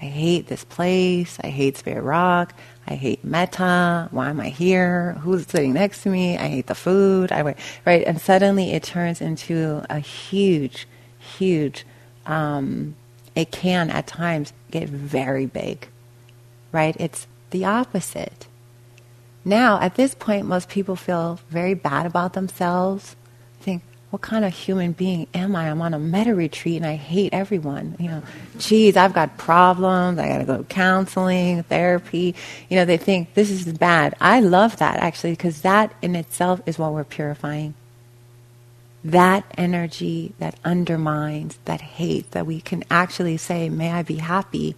I 0.00 0.06
hate 0.06 0.48
this 0.48 0.64
place, 0.64 1.38
I 1.42 1.48
hate 1.48 1.76
Spirit 1.76 2.02
Rock, 2.02 2.54
I 2.86 2.94
hate 2.94 3.22
Metta, 3.22 4.08
why 4.10 4.30
am 4.30 4.40
I 4.40 4.48
here, 4.48 5.12
who's 5.20 5.46
sitting 5.46 5.74
next 5.74 6.02
to 6.02 6.08
me, 6.08 6.36
I 6.36 6.48
hate 6.48 6.66
the 6.66 6.74
food, 6.74 7.30
I 7.30 7.42
right, 7.86 8.04
and 8.04 8.20
suddenly 8.20 8.72
it 8.72 8.82
turns 8.82 9.20
into 9.20 9.84
a 9.88 10.00
huge, 10.00 10.88
huge, 11.18 11.86
um, 12.26 12.96
it 13.34 13.52
can 13.52 13.90
at 13.90 14.06
times 14.06 14.52
get 14.70 14.88
very 14.88 15.46
big, 15.46 15.86
right? 16.72 16.96
It's 16.98 17.26
the 17.50 17.64
opposite. 17.64 18.46
Now, 19.44 19.80
at 19.80 19.96
this 19.96 20.14
point, 20.14 20.46
most 20.46 20.68
people 20.68 20.96
feel 20.96 21.40
very 21.50 21.74
bad 21.74 22.06
about 22.06 22.34
themselves, 22.34 23.16
think, 23.60 23.82
what 24.10 24.20
kind 24.20 24.44
of 24.44 24.52
human 24.52 24.92
being 24.92 25.26
am 25.32 25.56
I? 25.56 25.70
I'm 25.70 25.80
on 25.80 25.94
a 25.94 25.98
metta 25.98 26.34
retreat 26.34 26.76
and 26.76 26.86
I 26.86 26.96
hate 26.96 27.32
everyone. 27.32 27.96
You 27.98 28.08
know, 28.08 28.22
geez, 28.58 28.94
I've 28.94 29.14
got 29.14 29.38
problems. 29.38 30.18
I 30.18 30.28
got 30.28 30.38
to 30.38 30.44
go 30.44 30.58
to 30.58 30.64
counseling, 30.64 31.62
therapy. 31.62 32.34
You 32.68 32.76
know, 32.76 32.84
they 32.84 32.98
think 32.98 33.32
this 33.32 33.50
is 33.50 33.72
bad. 33.72 34.14
I 34.20 34.40
love 34.40 34.76
that 34.76 34.98
actually 34.98 35.32
because 35.32 35.62
that 35.62 35.94
in 36.02 36.14
itself 36.14 36.60
is 36.66 36.78
what 36.78 36.92
we're 36.92 37.04
purifying. 37.04 37.72
That 39.02 39.46
energy 39.56 40.34
that 40.38 40.56
undermines, 40.62 41.58
that 41.64 41.80
hate, 41.80 42.32
that 42.32 42.44
we 42.44 42.60
can 42.60 42.84
actually 42.90 43.38
say, 43.38 43.70
may 43.70 43.92
I 43.92 44.02
be 44.02 44.16
happy. 44.16 44.76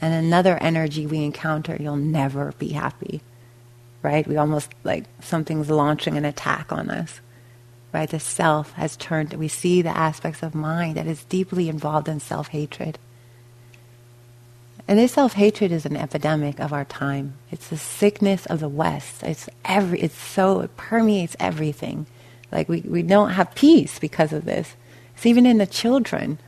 And 0.00 0.14
another 0.14 0.56
energy 0.56 1.06
we 1.06 1.22
encounter, 1.22 1.76
you'll 1.78 1.96
never 1.96 2.52
be 2.58 2.70
happy. 2.70 3.20
Right? 4.04 4.24
We 4.24 4.36
almost 4.36 4.70
like 4.84 5.06
something's 5.20 5.70
launching 5.70 6.16
an 6.16 6.24
attack 6.24 6.72
on 6.72 6.90
us 6.90 7.20
right? 7.94 8.10
The 8.10 8.20
self 8.20 8.72
has 8.72 8.96
turned, 8.96 9.32
we 9.34 9.46
see 9.46 9.80
the 9.80 9.96
aspects 9.96 10.42
of 10.42 10.52
mind 10.52 10.96
that 10.96 11.06
is 11.06 11.24
deeply 11.24 11.68
involved 11.68 12.08
in 12.08 12.18
self 12.18 12.48
hatred. 12.48 12.98
And 14.86 14.98
this 14.98 15.12
self 15.12 15.34
hatred 15.34 15.70
is 15.70 15.86
an 15.86 15.96
epidemic 15.96 16.58
of 16.58 16.72
our 16.72 16.84
time. 16.84 17.34
It's 17.52 17.68
the 17.68 17.78
sickness 17.78 18.44
of 18.46 18.58
the 18.58 18.68
West. 18.68 19.22
It's 19.22 19.48
every 19.64 20.00
it's 20.00 20.18
so 20.18 20.60
it 20.60 20.76
permeates 20.76 21.36
everything. 21.38 22.06
Like 22.50 22.68
we, 22.68 22.80
we 22.80 23.02
don't 23.02 23.30
have 23.30 23.54
peace 23.54 23.98
because 24.00 24.32
of 24.32 24.44
this. 24.44 24.74
It's 25.14 25.24
even 25.24 25.46
in 25.46 25.58
the 25.58 25.66
children, 25.66 26.38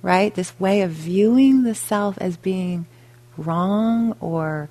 right? 0.00 0.34
This 0.34 0.58
way 0.58 0.80
of 0.80 0.90
viewing 0.90 1.64
the 1.64 1.74
self 1.74 2.16
as 2.18 2.38
being 2.38 2.86
wrong 3.36 4.16
or 4.20 4.70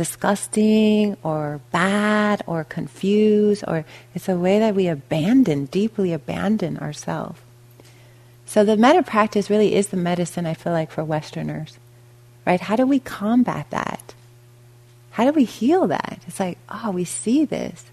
disgusting 0.00 1.14
or 1.22 1.60
bad 1.72 2.42
or 2.46 2.64
confused 2.64 3.62
or 3.68 3.84
it's 4.14 4.30
a 4.30 4.34
way 4.34 4.58
that 4.58 4.74
we 4.74 4.88
abandon, 4.88 5.66
deeply 5.66 6.14
abandon 6.14 6.78
ourselves. 6.78 7.38
So 8.46 8.64
the 8.64 8.78
metta 8.78 9.02
practice 9.02 9.50
really 9.50 9.74
is 9.74 9.88
the 9.88 9.98
medicine 9.98 10.46
I 10.46 10.54
feel 10.54 10.72
like 10.72 10.90
for 10.90 11.04
Westerners. 11.04 11.76
Right? 12.46 12.62
How 12.62 12.76
do 12.76 12.86
we 12.86 12.98
combat 12.98 13.66
that? 13.72 14.14
How 15.10 15.26
do 15.26 15.32
we 15.32 15.44
heal 15.44 15.86
that? 15.88 16.22
It's 16.26 16.40
like, 16.40 16.56
oh, 16.70 16.92
we 16.92 17.04
see 17.04 17.44
this. 17.44 17.84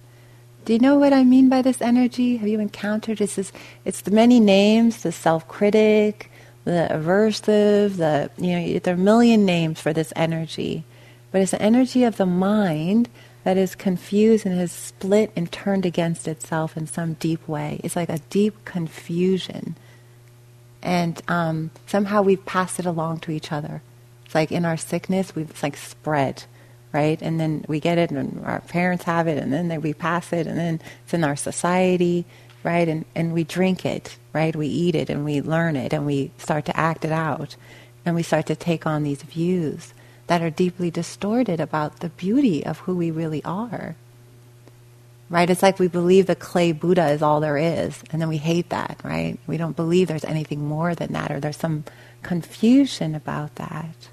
Do 0.64 0.72
you 0.72 0.80
know 0.80 0.98
what 0.98 1.12
I 1.12 1.26
mean 1.26 1.50
by 1.50 1.62
this 1.62 1.82
energy? 1.82 2.38
Have 2.38 2.48
you 2.48 2.62
encountered 2.62 3.18
this? 3.18 3.38
Is, 3.38 3.52
it's 3.84 4.00
the 4.00 4.12
many 4.12 4.40
names, 4.40 5.04
the 5.04 5.12
self-critic, 5.12 6.32
the 6.64 6.88
aversive, 6.90 7.98
the 7.98 8.32
you 8.38 8.54
know, 8.56 8.80
there 8.80 8.94
are 8.94 8.98
a 8.98 9.00
million 9.12 9.44
names 9.46 9.82
for 9.82 9.92
this 9.92 10.14
energy. 10.16 10.86
But 11.32 11.42
it's 11.42 11.52
the 11.52 11.62
energy 11.62 12.04
of 12.04 12.18
the 12.18 12.26
mind 12.26 13.10
that 13.44 13.58
is 13.58 13.76
confused 13.76 14.46
and 14.46 14.58
has 14.60 14.72
split 14.72 15.32
and 15.36 15.52
turned 15.52 15.86
against 15.86 16.28
itself 16.28 16.76
in 16.76 16.88
some 16.88 17.14
deep 17.14 17.48
way. 17.48 17.80
It's 17.84 17.96
like 17.96 18.10
a 18.10 18.20
deep 18.30 18.66
confusion. 18.66 19.78
And 20.82 21.22
um, 21.28 21.72
somehow 21.86 22.22
we've 22.22 22.46
passed 22.46 22.80
it 22.80 22.86
along 22.86 23.20
to 23.22 23.32
each 23.32 23.52
other. 23.52 23.82
It's 24.26 24.36
like 24.36 24.52
in 24.52 24.66
our 24.66 24.78
sickness, 24.78 25.34
we've 25.34 25.50
it's 25.50 25.64
like 25.64 25.78
spread, 25.78 26.44
right? 26.92 27.22
And 27.22 27.40
then 27.40 27.64
we 27.68 27.80
get 27.80 27.98
it, 27.98 28.12
and 28.12 28.46
our 28.46 28.60
parents 28.60 29.06
have 29.06 29.28
it, 29.28 29.38
and 29.38 29.54
then 29.54 29.82
we 29.82 29.94
pass 29.94 30.34
it, 30.34 30.48
and 30.48 30.58
then 30.58 30.82
it's 31.04 31.14
in 31.14 31.24
our 31.24 31.38
society, 31.38 32.26
right? 32.64 32.88
And, 32.88 33.06
and 33.16 33.34
we 33.34 33.46
drink 33.46 33.86
it, 33.86 34.18
right? 34.34 34.56
We 34.56 34.68
eat 34.68 34.96
it, 34.96 35.10
and 35.10 35.24
we 35.24 35.42
learn 35.42 35.78
it, 35.78 35.94
and 35.94 36.06
we 36.06 36.32
start 36.38 36.66
to 36.66 36.78
act 36.78 37.06
it 37.06 37.14
out. 37.14 37.56
And 38.06 38.16
we 38.16 38.24
start 38.24 38.46
to 38.48 38.56
take 38.56 38.86
on 38.86 39.04
these 39.04 39.22
views 39.24 39.94
that 40.28 40.42
are 40.42 40.50
deeply 40.50 40.92
distorted 40.92 41.60
about 41.60 42.00
the 42.00 42.10
beauty 42.10 42.66
of 42.66 42.80
who 42.80 42.96
we 42.96 43.12
really 43.12 43.44
are. 43.44 43.96
Right? 45.30 45.50
It's 45.50 45.64
like 45.64 45.80
we 45.80 45.88
believe 45.88 46.26
the 46.26 46.36
clay 46.36 46.72
Buddha 46.72 47.10
is 47.10 47.22
all 47.22 47.42
there 47.42 47.58
is, 47.58 48.02
and 48.12 48.22
then 48.22 48.30
we 48.30 48.38
hate 48.38 48.70
that, 48.70 49.00
right? 49.04 49.38
We 49.46 49.58
don't 49.58 49.76
believe 49.76 50.08
there's 50.08 50.24
anything 50.24 50.66
more 50.66 50.96
than 50.96 51.12
that, 51.14 51.32
or 51.32 51.40
there's 51.40 51.58
some 51.58 51.84
confusion 52.24 53.14
about 53.14 53.56
that. 53.56 54.10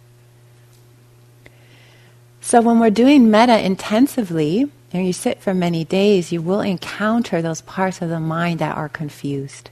So 2.40 2.60
when 2.60 2.78
we're 2.78 2.90
doing 2.90 3.30
metta 3.30 3.64
intensively, 3.64 4.70
and 4.92 5.06
you 5.06 5.12
sit 5.12 5.40
for 5.40 5.54
many 5.54 5.84
days, 5.84 6.30
you 6.30 6.40
will 6.40 6.60
encounter 6.60 7.42
those 7.42 7.62
parts 7.62 8.00
of 8.00 8.08
the 8.08 8.20
mind 8.20 8.60
that 8.60 8.76
are 8.76 8.88
confused 8.88 9.70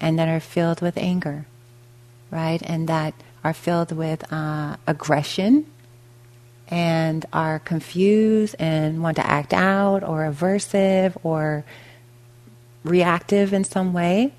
and 0.00 0.18
that 0.18 0.28
are 0.28 0.40
filled 0.40 0.80
with 0.80 0.96
anger, 0.96 1.46
right? 2.30 2.60
And 2.64 2.88
that 2.88 3.14
are 3.42 3.54
filled 3.54 3.92
with 3.92 4.30
uh, 4.32 4.76
aggression 4.86 5.66
and 6.68 7.26
are 7.32 7.58
confused 7.58 8.54
and 8.58 9.02
want 9.02 9.16
to 9.16 9.26
act 9.26 9.52
out 9.52 10.02
or 10.04 10.20
aversive 10.30 11.16
or 11.22 11.64
reactive 12.84 13.52
in 13.52 13.64
some 13.64 13.92
way. 13.92 14.32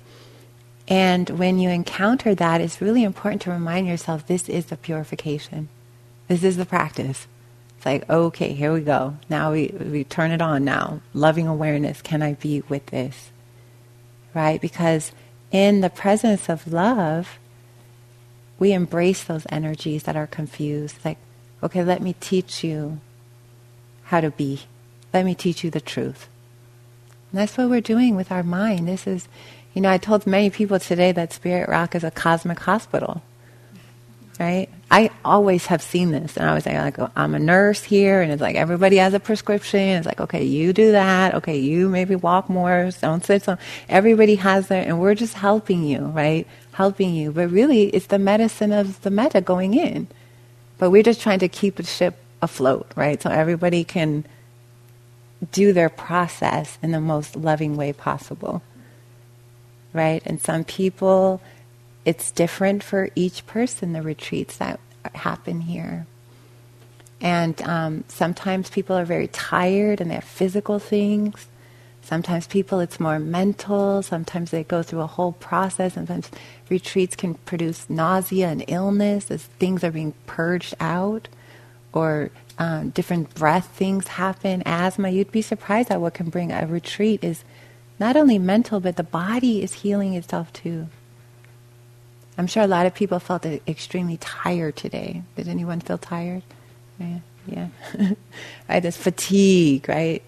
And 0.88 1.28
when 1.30 1.58
you 1.58 1.68
encounter 1.68 2.34
that, 2.34 2.60
it's 2.60 2.80
really 2.80 3.04
important 3.04 3.42
to 3.42 3.50
remind 3.50 3.86
yourself 3.86 4.26
this 4.26 4.48
is 4.48 4.66
the 4.66 4.76
purification. 4.76 5.68
This 6.28 6.42
is 6.42 6.56
the 6.56 6.66
practice. 6.66 7.26
It's 7.76 7.86
like, 7.86 8.08
okay, 8.08 8.52
here 8.52 8.72
we 8.72 8.80
go. 8.80 9.16
Now 9.28 9.52
we, 9.52 9.68
we 9.68 10.04
turn 10.04 10.30
it 10.30 10.40
on 10.40 10.64
now. 10.64 11.00
Loving 11.14 11.46
awareness. 11.46 12.00
Can 12.00 12.22
I 12.22 12.34
be 12.34 12.62
with 12.68 12.86
this? 12.86 13.30
Right? 14.34 14.60
Because 14.60 15.12
in 15.50 15.82
the 15.82 15.90
presence 15.90 16.48
of 16.48 16.72
love, 16.72 17.38
we 18.62 18.72
embrace 18.72 19.24
those 19.24 19.46
energies 19.50 20.04
that 20.04 20.16
are 20.16 20.26
confused. 20.26 20.96
Like, 21.04 21.18
Okay, 21.62 21.84
let 21.84 22.02
me 22.02 22.14
teach 22.18 22.64
you 22.64 22.98
how 24.04 24.20
to 24.20 24.30
be. 24.30 24.62
Let 25.14 25.24
me 25.24 25.34
teach 25.34 25.62
you 25.62 25.70
the 25.70 25.80
truth. 25.80 26.28
And 27.30 27.40
that's 27.40 27.56
what 27.56 27.70
we're 27.70 27.80
doing 27.80 28.16
with 28.16 28.32
our 28.32 28.42
mind. 28.42 28.88
This 28.88 29.06
is, 29.06 29.28
you 29.72 29.80
know, 29.80 29.90
I 29.90 29.98
told 29.98 30.26
many 30.26 30.50
people 30.50 30.80
today 30.80 31.12
that 31.12 31.32
Spirit 31.32 31.68
Rock 31.68 31.94
is 31.94 32.02
a 32.02 32.10
cosmic 32.10 32.58
hospital. 32.58 33.22
Right? 34.40 34.68
I 34.90 35.10
always 35.24 35.66
have 35.66 35.82
seen 35.82 36.10
this, 36.10 36.36
and 36.36 36.50
I 36.50 36.54
was 36.54 36.66
like, 36.66 36.98
oh, 36.98 37.10
I'm 37.14 37.34
a 37.34 37.38
nurse 37.38 37.84
here, 37.84 38.22
and 38.22 38.32
it's 38.32 38.42
like 38.42 38.56
everybody 38.56 38.96
has 38.96 39.14
a 39.14 39.20
prescription. 39.20 39.80
It's 39.80 40.06
like, 40.06 40.20
okay, 40.20 40.42
you 40.42 40.72
do 40.72 40.92
that. 40.92 41.34
Okay, 41.36 41.58
you 41.58 41.88
maybe 41.88 42.16
walk 42.16 42.48
more. 42.48 42.90
Don't 43.00 43.24
sit 43.24 43.42
so. 43.44 43.56
Everybody 43.88 44.34
has 44.36 44.68
that, 44.68 44.88
and 44.88 45.00
we're 45.00 45.14
just 45.14 45.34
helping 45.34 45.84
you, 45.84 46.06
right? 46.06 46.48
Helping 46.72 47.14
you, 47.14 47.32
but 47.32 47.50
really, 47.50 47.84
it's 47.88 48.06
the 48.06 48.18
medicine 48.18 48.72
of 48.72 49.00
the 49.02 49.10
metta 49.10 49.40
going 49.40 49.74
in. 49.74 50.08
But 50.78 50.90
we're 50.90 51.02
just 51.02 51.20
trying 51.20 51.38
to 51.40 51.48
keep 51.48 51.76
the 51.76 51.84
ship 51.84 52.16
afloat, 52.40 52.90
right? 52.96 53.20
So 53.22 53.30
everybody 53.30 53.84
can 53.84 54.24
do 55.50 55.72
their 55.72 55.88
process 55.88 56.78
in 56.82 56.92
the 56.92 57.00
most 57.00 57.36
loving 57.36 57.76
way 57.76 57.92
possible. 57.92 58.62
Right? 59.92 60.22
And 60.24 60.40
some 60.40 60.64
people, 60.64 61.42
it's 62.04 62.30
different 62.30 62.82
for 62.82 63.10
each 63.14 63.46
person, 63.46 63.92
the 63.92 64.02
retreats 64.02 64.56
that 64.56 64.80
happen 65.14 65.60
here. 65.60 66.06
And 67.20 67.60
um, 67.62 68.04
sometimes 68.08 68.70
people 68.70 68.96
are 68.96 69.04
very 69.04 69.28
tired 69.28 70.00
and 70.00 70.10
they 70.10 70.16
have 70.16 70.24
physical 70.24 70.78
things. 70.78 71.46
Sometimes 72.02 72.46
people, 72.48 72.80
it's 72.80 72.98
more 72.98 73.18
mental. 73.18 74.02
Sometimes 74.02 74.50
they 74.50 74.64
go 74.64 74.82
through 74.82 75.00
a 75.00 75.06
whole 75.06 75.32
process. 75.32 75.94
Sometimes 75.94 76.30
retreats 76.68 77.14
can 77.14 77.34
produce 77.34 77.88
nausea 77.88 78.48
and 78.48 78.64
illness 78.66 79.30
as 79.30 79.44
things 79.44 79.84
are 79.84 79.92
being 79.92 80.12
purged 80.26 80.74
out 80.80 81.28
or 81.92 82.30
um, 82.58 82.90
different 82.90 83.34
breath 83.34 83.68
things 83.68 84.08
happen, 84.08 84.62
asthma. 84.66 85.10
You'd 85.10 85.32
be 85.32 85.42
surprised 85.42 85.90
at 85.90 86.00
what 86.00 86.14
can 86.14 86.28
bring 86.28 86.52
a 86.52 86.66
retreat 86.66 87.22
is 87.22 87.44
not 87.98 88.16
only 88.16 88.38
mental, 88.38 88.80
but 88.80 88.96
the 88.96 89.04
body 89.04 89.62
is 89.62 89.72
healing 89.72 90.14
itself 90.14 90.52
too. 90.52 90.88
I'm 92.36 92.46
sure 92.46 92.62
a 92.62 92.66
lot 92.66 92.86
of 92.86 92.94
people 92.94 93.18
felt 93.18 93.44
extremely 93.44 94.16
tired 94.16 94.76
today. 94.76 95.22
Did 95.36 95.48
anyone 95.48 95.80
feel 95.80 95.98
tired? 95.98 96.42
Yeah, 96.98 97.18
yeah. 97.46 97.68
right, 98.68 98.80
this 98.82 98.96
fatigue, 98.96 99.88
right? 99.88 100.22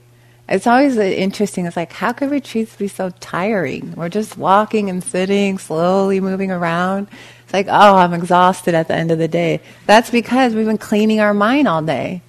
It's 0.49 0.67
always 0.67 0.97
interesting. 0.99 1.65
It's 1.65 1.77
like, 1.77 1.93
how 1.93 2.13
could 2.13 2.31
retreats 2.31 2.77
be 2.77 2.89
so 2.89 3.11
tiring? 3.21 3.95
We're 3.97 4.11
just 4.11 4.37
walking 4.37 4.91
and 4.91 5.03
sitting, 5.03 5.59
slowly 5.59 6.21
moving 6.21 6.51
around 6.51 7.09
It's 7.45 7.53
like, 7.53 7.67
oh, 7.69 7.97
I'm 7.97 8.13
exhausted 8.13 8.75
at 8.75 8.89
the 8.89 8.95
end 8.95 9.11
of 9.11 9.19
the 9.19 9.29
day. 9.29 9.61
That's 9.87 10.11
because 10.11 10.55
we've 10.55 10.67
been 10.67 10.77
cleaning 10.77 11.21
our 11.21 11.33
mind 11.33 11.67
all 11.67 11.81
day, 11.81 12.21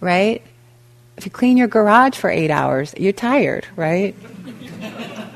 right? 0.00 0.42
If 1.16 1.24
you 1.24 1.30
clean 1.30 1.56
your 1.56 1.68
garage 1.68 2.16
for 2.16 2.28
eight 2.28 2.50
hours, 2.50 2.92
you're 2.98 3.12
tired, 3.12 3.66
right? 3.76 4.16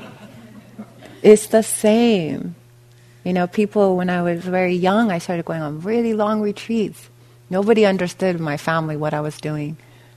it's 1.22 1.46
the 1.46 1.62
same. 1.62 2.56
You 3.22 3.32
know, 3.34 3.46
people, 3.46 3.96
when 3.96 4.10
I 4.10 4.22
was 4.22 4.44
very 4.44 4.74
young, 4.74 5.12
I 5.12 5.18
started 5.18 5.44
going 5.44 5.62
on 5.62 5.80
really 5.80 6.12
long 6.12 6.40
retreats. 6.40 7.08
Nobody 7.48 7.86
understood 7.86 8.36
in 8.36 8.42
my 8.42 8.56
family 8.56 8.96
what 8.96 9.14
I 9.14 9.20
was 9.20 9.38
doing. 9.38 9.76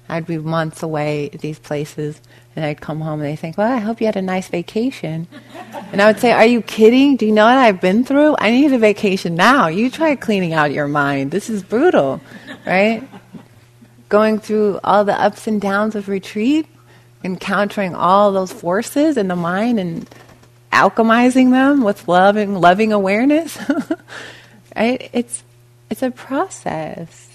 I'd 0.09 0.27
be 0.27 0.37
months 0.37 0.83
away 0.83 1.29
at 1.33 1.39
these 1.39 1.59
places. 1.59 2.19
And 2.55 2.63
I'd 2.63 2.81
come 2.81 3.01
home 3.01 3.19
and 3.19 3.29
they 3.29 3.35
think, 3.35 3.57
well, 3.57 3.71
I 3.71 3.79
hope 3.79 3.99
you 3.99 4.05
had 4.05 4.15
a 4.15 4.21
nice 4.21 4.47
vacation. 4.47 5.27
And 5.91 6.01
I 6.01 6.07
would 6.07 6.19
say, 6.19 6.31
are 6.31 6.45
you 6.45 6.61
kidding? 6.61 7.15
Do 7.15 7.25
you 7.25 7.31
know 7.31 7.45
what 7.45 7.57
I've 7.57 7.81
been 7.81 8.03
through? 8.03 8.35
I 8.37 8.51
need 8.51 8.73
a 8.73 8.77
vacation 8.77 9.35
now. 9.35 9.67
You 9.67 9.89
try 9.89 10.15
cleaning 10.15 10.53
out 10.53 10.71
your 10.71 10.87
mind. 10.87 11.31
This 11.31 11.49
is 11.49 11.63
brutal, 11.63 12.21
right? 12.65 13.07
Going 14.09 14.39
through 14.39 14.79
all 14.83 15.03
the 15.03 15.19
ups 15.19 15.47
and 15.47 15.59
downs 15.59 15.95
of 15.95 16.09
retreat, 16.09 16.67
encountering 17.23 17.95
all 17.95 18.31
those 18.31 18.51
forces 18.51 19.17
in 19.17 19.29
the 19.29 19.35
mind 19.35 19.79
and 19.79 20.07
alchemizing 20.71 21.51
them 21.51 21.83
with 21.83 22.07
loving, 22.07 22.55
loving 22.55 22.93
awareness. 22.93 23.57
right? 24.75 25.09
It's, 25.11 25.43
it's 25.89 26.03
a 26.03 26.11
process. 26.11 27.32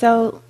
So 0.00 0.40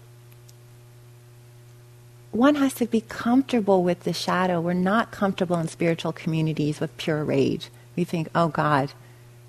one 2.30 2.54
has 2.54 2.72
to 2.74 2.86
be 2.86 3.00
comfortable 3.00 3.82
with 3.82 4.04
the 4.04 4.12
shadow. 4.12 4.60
We're 4.60 4.74
not 4.74 5.10
comfortable 5.10 5.58
in 5.58 5.66
spiritual 5.66 6.12
communities 6.12 6.78
with 6.78 6.96
pure 6.96 7.24
rage. 7.24 7.68
We 7.96 8.04
think, 8.04 8.28
oh 8.32 8.46
God, 8.46 8.92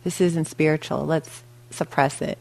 this 0.03 0.19
isn't 0.19 0.45
spiritual. 0.45 1.05
Let's 1.05 1.43
suppress 1.69 2.19
it. 2.19 2.39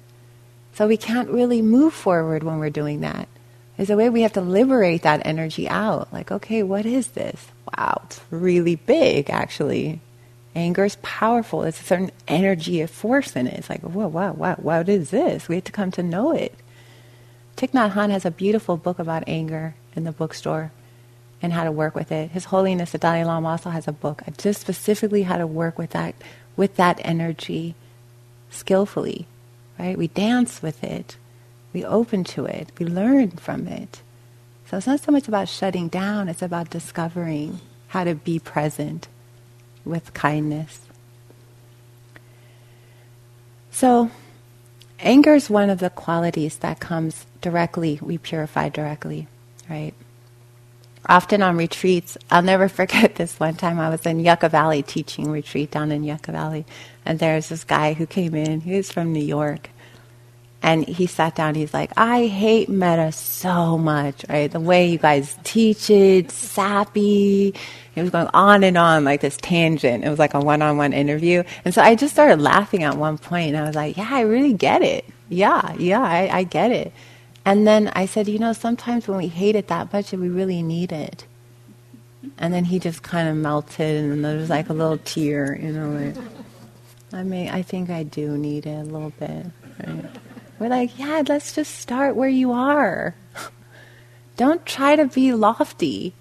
So 0.72 0.88
we 0.88 0.96
can't 0.96 1.28
really 1.28 1.60
move 1.60 1.92
forward 1.92 2.44
when 2.44 2.60
we're 2.60 2.70
doing 2.70 3.02
that. 3.02 3.28
There's 3.76 3.90
a 3.90 3.96
way 3.96 4.08
we 4.08 4.22
have 4.22 4.32
to 4.32 4.40
liberate 4.40 5.02
that 5.02 5.26
energy 5.26 5.68
out. 5.68 6.10
Like, 6.14 6.32
okay, 6.32 6.62
what 6.62 6.86
is 6.86 7.08
this? 7.08 7.46
Wow, 7.76 8.00
it's 8.06 8.22
really 8.30 8.76
big, 8.76 9.28
actually. 9.28 10.00
Anger 10.54 10.86
is 10.86 10.96
powerful. 11.02 11.60
There's 11.60 11.78
a 11.78 11.84
certain 11.84 12.10
energy, 12.26 12.80
a 12.80 12.88
force 12.88 13.36
in 13.36 13.46
it. 13.46 13.58
It's 13.58 13.68
like, 13.68 13.82
whoa, 13.82 14.08
wow, 14.08 14.32
wow, 14.32 14.56
what 14.56 14.88
is 14.88 15.10
this? 15.10 15.46
We 15.46 15.56
have 15.56 15.64
to 15.64 15.72
come 15.72 15.90
to 15.90 16.02
know 16.02 16.32
it. 16.32 16.54
Thich 17.60 17.72
Nhat 17.72 17.92
Hanh 17.92 18.10
has 18.10 18.24
a 18.24 18.30
beautiful 18.30 18.78
book 18.78 18.98
about 18.98 19.22
anger 19.26 19.74
in 19.94 20.04
the 20.04 20.12
bookstore 20.12 20.72
and 21.42 21.52
how 21.52 21.64
to 21.64 21.70
work 21.70 21.94
with 21.94 22.10
it. 22.10 22.30
His 22.30 22.46
Holiness 22.46 22.92
the 22.92 22.98
Dalai 22.98 23.22
Lama 23.22 23.50
also 23.50 23.68
has 23.68 23.86
a 23.86 23.92
book 23.92 24.22
just 24.38 24.62
specifically 24.62 25.24
how 25.24 25.36
to 25.36 25.46
work 25.46 25.76
with 25.76 25.90
that 25.90 26.14
with 26.56 26.76
that 26.76 26.98
energy 27.04 27.74
skillfully. 28.48 29.26
Right? 29.78 29.98
We 29.98 30.08
dance 30.08 30.62
with 30.62 30.82
it. 30.82 31.18
We 31.74 31.84
open 31.84 32.24
to 32.32 32.46
it. 32.46 32.72
We 32.78 32.86
learn 32.86 33.32
from 33.32 33.68
it. 33.68 34.00
So 34.64 34.78
it's 34.78 34.86
not 34.86 35.00
so 35.00 35.12
much 35.12 35.28
about 35.28 35.46
shutting 35.50 35.88
down, 35.88 36.30
it's 36.30 36.40
about 36.40 36.70
discovering 36.70 37.60
how 37.88 38.04
to 38.04 38.14
be 38.14 38.38
present 38.38 39.06
with 39.84 40.14
kindness. 40.14 40.80
So 43.70 44.10
anger 44.98 45.34
is 45.34 45.50
one 45.50 45.68
of 45.68 45.78
the 45.78 45.90
qualities 45.90 46.56
that 46.58 46.80
comes 46.80 47.26
directly, 47.42 47.98
we 48.02 48.18
purify 48.18 48.68
directly 48.70 49.28
right? 49.70 49.94
Often 51.08 51.42
on 51.42 51.56
retreats, 51.56 52.18
I'll 52.30 52.42
never 52.42 52.68
forget 52.80 53.16
this 53.16 53.40
one 53.40 53.56
time 53.56 53.80
I 53.80 53.90
was 53.90 54.06
in 54.06 54.20
Yucca 54.20 54.48
Valley 54.50 54.82
teaching 54.82 55.30
retreat 55.30 55.70
down 55.70 55.92
in 55.92 56.04
Yucca 56.04 56.32
Valley, 56.32 56.66
and 57.06 57.18
there's 57.18 57.48
this 57.50 57.64
guy 57.64 57.94
who 57.94 58.06
came 58.06 58.34
in. 58.34 58.60
He 58.62 58.76
was 58.76 58.92
from 58.92 59.12
New 59.12 59.24
York, 59.24 59.70
and 60.62 60.86
he 60.88 61.06
sat 61.06 61.36
down. 61.36 61.54
He's 61.56 61.74
like, 61.74 61.92
"I 61.96 62.26
hate 62.26 62.68
metta 62.68 63.12
so 63.12 63.78
much, 63.78 64.24
right? 64.28 64.50
The 64.52 64.60
way 64.60 64.88
you 64.88 64.98
guys 64.98 65.36
teach 65.44 65.90
it, 65.90 66.30
sappy." 66.32 67.54
He 67.94 68.02
was 68.02 68.10
going 68.10 68.28
on 68.34 68.64
and 68.64 68.78
on 68.78 69.04
like 69.04 69.20
this 69.22 69.38
tangent. 69.38 70.04
It 70.04 70.10
was 70.10 70.18
like 70.20 70.34
a 70.34 70.40
one-on-one 70.40 70.92
interview, 70.94 71.44
and 71.64 71.74
so 71.74 71.82
I 71.82 71.94
just 71.96 72.14
started 72.14 72.40
laughing 72.40 72.84
at 72.84 72.96
one 72.96 73.18
point. 73.18 73.50
And 73.54 73.58
I 73.58 73.66
was 73.66 73.76
like, 73.76 73.96
"Yeah, 73.98 74.08
I 74.10 74.22
really 74.22 74.54
get 74.54 74.82
it. 74.82 75.04
Yeah, 75.30 75.74
yeah, 75.78 76.02
I, 76.02 76.30
I 76.40 76.44
get 76.44 76.72
it." 76.72 76.92
And 77.44 77.66
then 77.66 77.88
I 77.94 78.06
said, 78.06 78.28
you 78.28 78.38
know, 78.38 78.52
sometimes 78.52 79.08
when 79.08 79.18
we 79.18 79.28
hate 79.28 79.56
it 79.56 79.68
that 79.68 79.92
much, 79.92 80.12
we 80.12 80.28
really 80.28 80.62
need 80.62 80.92
it. 80.92 81.26
And 82.38 82.52
then 82.52 82.64
he 82.64 82.78
just 82.78 83.02
kind 83.02 83.28
of 83.28 83.36
melted, 83.36 84.04
and 84.04 84.24
there 84.24 84.36
was 84.36 84.50
like 84.50 84.68
a 84.68 84.74
little 84.74 84.98
tear, 84.98 85.58
you 85.58 85.72
know. 85.72 85.90
Like, 85.90 86.24
I 87.12 87.22
mean, 87.22 87.48
I 87.48 87.62
think 87.62 87.88
I 87.90 88.02
do 88.02 88.36
need 88.36 88.66
it 88.66 88.78
a 88.78 88.84
little 88.84 89.10
bit. 89.18 89.46
Right? 89.86 90.04
We're 90.58 90.68
like, 90.68 90.98
yeah, 90.98 91.22
let's 91.26 91.54
just 91.54 91.76
start 91.76 92.16
where 92.16 92.28
you 92.28 92.52
are. 92.52 93.14
Don't 94.36 94.64
try 94.66 94.96
to 94.96 95.06
be 95.06 95.32
lofty. 95.32 96.12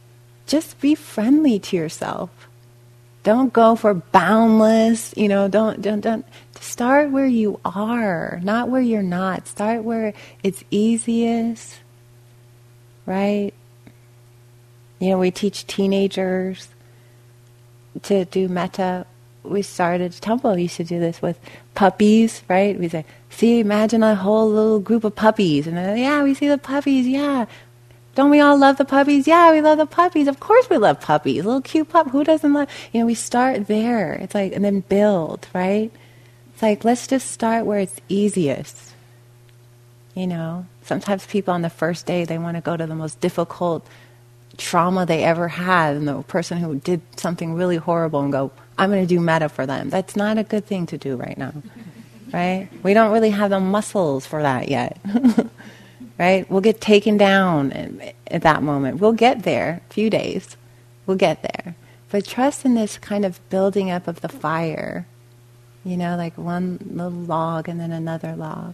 Just 0.48 0.80
be 0.80 0.96
friendly 0.96 1.60
to 1.60 1.76
yourself. 1.76 2.30
Don't 3.24 3.52
go 3.52 3.76
for 3.76 3.94
boundless, 3.94 5.14
you 5.18 5.28
know, 5.28 5.50
don't, 5.50 5.82
don't, 5.82 6.00
don't, 6.00 6.26
start 6.62 7.12
where 7.12 7.26
you 7.26 7.60
are, 7.66 8.40
not 8.44 8.70
where 8.70 8.82
you're 8.82 9.02
not. 9.02 9.48
Start 9.48 9.84
where 9.84 10.14
it's 10.44 10.64
easiest, 10.72 11.80
right? 13.06 13.54
You 15.00 15.12
know, 15.12 15.20
we 15.20 15.32
teach 15.32 15.66
teenagers 15.68 16.70
to 18.04 18.26
do 18.26 18.48
metta. 18.48 19.06
We 19.44 19.62
started, 19.62 20.12
Temple 20.14 20.58
used 20.58 20.78
to 20.78 20.84
do 20.84 21.00
this 21.00 21.22
with 21.22 21.40
puppies, 21.74 22.44
right? 22.48 22.78
We 22.78 22.90
say, 22.90 23.06
see, 23.30 23.60
imagine 23.60 24.04
a 24.04 24.16
whole 24.16 24.50
little 24.50 24.80
group 24.80 25.04
of 25.04 25.16
puppies. 25.16 25.68
And 25.68 25.78
then, 25.78 25.98
yeah, 25.98 26.24
we 26.24 26.34
see 26.34 26.50
the 26.50 26.58
puppies, 26.58 27.08
yeah. 27.08 27.46
Don't 28.16 28.32
we 28.32 28.42
all 28.42 28.58
love 28.58 28.78
the 28.78 28.86
puppies? 28.86 29.28
Yeah, 29.28 29.52
we 29.52 29.62
love 29.62 29.78
the 29.78 29.86
puppies. 29.86 30.28
Of 30.28 30.42
course 30.42 30.70
we 30.70 30.78
love 30.78 31.00
puppies. 31.00 31.46
Little 31.46 31.62
cute 31.62 31.88
pup. 31.88 32.10
Who 32.10 32.26
doesn't 32.26 32.52
love? 32.52 32.68
You 32.92 33.00
know, 33.00 33.06
we 33.06 33.16
start 33.16 33.68
there. 33.68 34.14
It's 34.14 34.36
like, 34.36 34.52
and 34.52 34.66
then 34.66 34.82
build, 34.82 35.48
right? 35.54 35.90
It's 36.60 36.64
like, 36.64 36.84
let's 36.84 37.08
just 37.08 37.32
start 37.32 37.66
where 37.66 37.80
it's 37.80 38.02
easiest. 38.10 38.92
You 40.14 40.28
know, 40.28 40.66
sometimes 40.82 41.26
people 41.26 41.54
on 41.54 41.62
the 41.62 41.70
first 41.70 42.06
day, 42.06 42.26
they 42.26 42.38
want 42.38 42.58
to 42.58 42.62
go 42.62 42.76
to 42.76 42.86
the 42.86 42.96
most 42.96 43.22
difficult 43.22 43.88
trauma 44.58 45.06
they 45.06 45.24
ever 45.24 45.48
had, 45.48 45.96
and 45.96 46.06
the 46.06 46.22
person 46.24 46.58
who 46.58 46.76
did 46.76 47.00
something 47.18 47.54
really 47.54 47.78
horrible 47.78 48.20
and 48.20 48.34
go, 48.34 48.52
I'm 48.78 48.90
going 48.90 49.02
to 49.02 49.08
do 49.08 49.22
metta 49.22 49.48
for 49.48 49.66
them. 49.66 49.90
That's 49.90 50.18
not 50.18 50.38
a 50.38 50.44
good 50.44 50.66
thing 50.66 50.86
to 50.88 50.98
do 50.98 51.16
right 51.16 51.38
now. 51.38 51.54
right? 52.34 52.68
We 52.84 52.94
don't 52.94 53.14
really 53.14 53.30
have 53.30 53.52
the 53.52 53.62
muscles 53.62 54.26
for 54.26 54.42
that 54.42 54.68
yet, 54.68 55.00
right? 56.20 56.52
We'll 56.52 56.60
get 56.60 56.82
taken 56.82 57.16
down 57.16 57.72
at 58.28 58.42
that 58.42 58.64
moment. 58.64 59.00
We'll 59.00 59.14
get 59.14 59.44
there, 59.44 59.82
a 59.90 59.94
few 59.94 60.10
days. 60.10 60.58
We'll 61.06 61.16
get 61.16 61.42
there. 61.42 61.76
But 62.10 62.26
trust 62.26 62.66
in 62.66 62.76
this 62.76 62.98
kind 62.98 63.24
of 63.24 63.40
building 63.50 63.90
up 63.90 64.10
of 64.10 64.20
the 64.20 64.28
fire, 64.28 65.08
you 65.84 65.98
know, 65.98 66.16
like 66.18 66.38
one 66.38 66.80
little 66.92 67.12
log 67.12 67.70
and 67.70 67.80
then 67.80 67.92
another 67.92 68.36
log. 68.36 68.74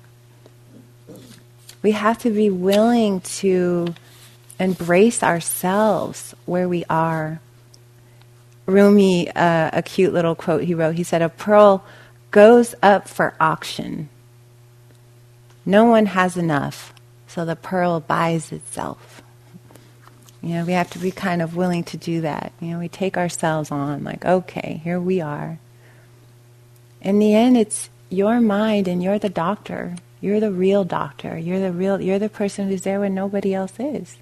We 1.81 1.91
have 1.91 2.17
to 2.19 2.31
be 2.31 2.49
willing 2.49 3.21
to 3.21 3.93
embrace 4.59 5.21
ourselves 5.21 6.33
where 6.45 6.67
we 6.67 6.83
are. 6.89 7.39
Rumi, 8.65 9.29
uh, 9.29 9.69
a 9.71 9.83
cute 9.83 10.13
little 10.13 10.33
quote 10.33 10.63
he 10.63 10.73
wrote, 10.73 10.95
he 10.95 11.03
said, 11.03 11.21
A 11.21 11.29
pearl 11.29 11.85
goes 12.31 12.73
up 12.81 13.07
for 13.07 13.35
auction. 13.39 14.09
No 15.65 15.85
one 15.85 16.07
has 16.07 16.37
enough, 16.37 16.93
so 17.27 17.45
the 17.45 17.55
pearl 17.55 17.99
buys 17.99 18.51
itself. 18.51 19.21
You 20.41 20.55
know, 20.55 20.65
we 20.65 20.73
have 20.73 20.89
to 20.91 20.99
be 20.99 21.11
kind 21.11 21.41
of 21.41 21.55
willing 21.55 21.83
to 21.85 21.97
do 21.97 22.21
that. 22.21 22.53
You 22.59 22.69
know, 22.69 22.79
we 22.79 22.87
take 22.87 23.17
ourselves 23.17 23.71
on, 23.71 24.03
like, 24.03 24.25
okay, 24.25 24.79
here 24.83 24.99
we 24.99 25.21
are. 25.21 25.59
In 27.05 27.19
the 27.19 27.35
end, 27.35 27.55
it's 27.55 27.89
your 28.09 28.41
mind 28.41 28.87
and 28.87 29.01
you're 29.01 29.19
the 29.19 29.29
doctor. 29.29 29.95
You're 30.21 30.39
the 30.39 30.51
real 30.51 30.83
doctor. 30.83 31.37
You're 31.37 31.59
the 31.59 31.71
real 31.71 32.01
you're 32.01 32.17
the 32.17 32.29
person 32.29 32.67
who's 32.67 32.81
there 32.81 32.99
when 32.99 33.13
nobody 33.13 33.53
else 33.53 33.73
is. 33.79 34.17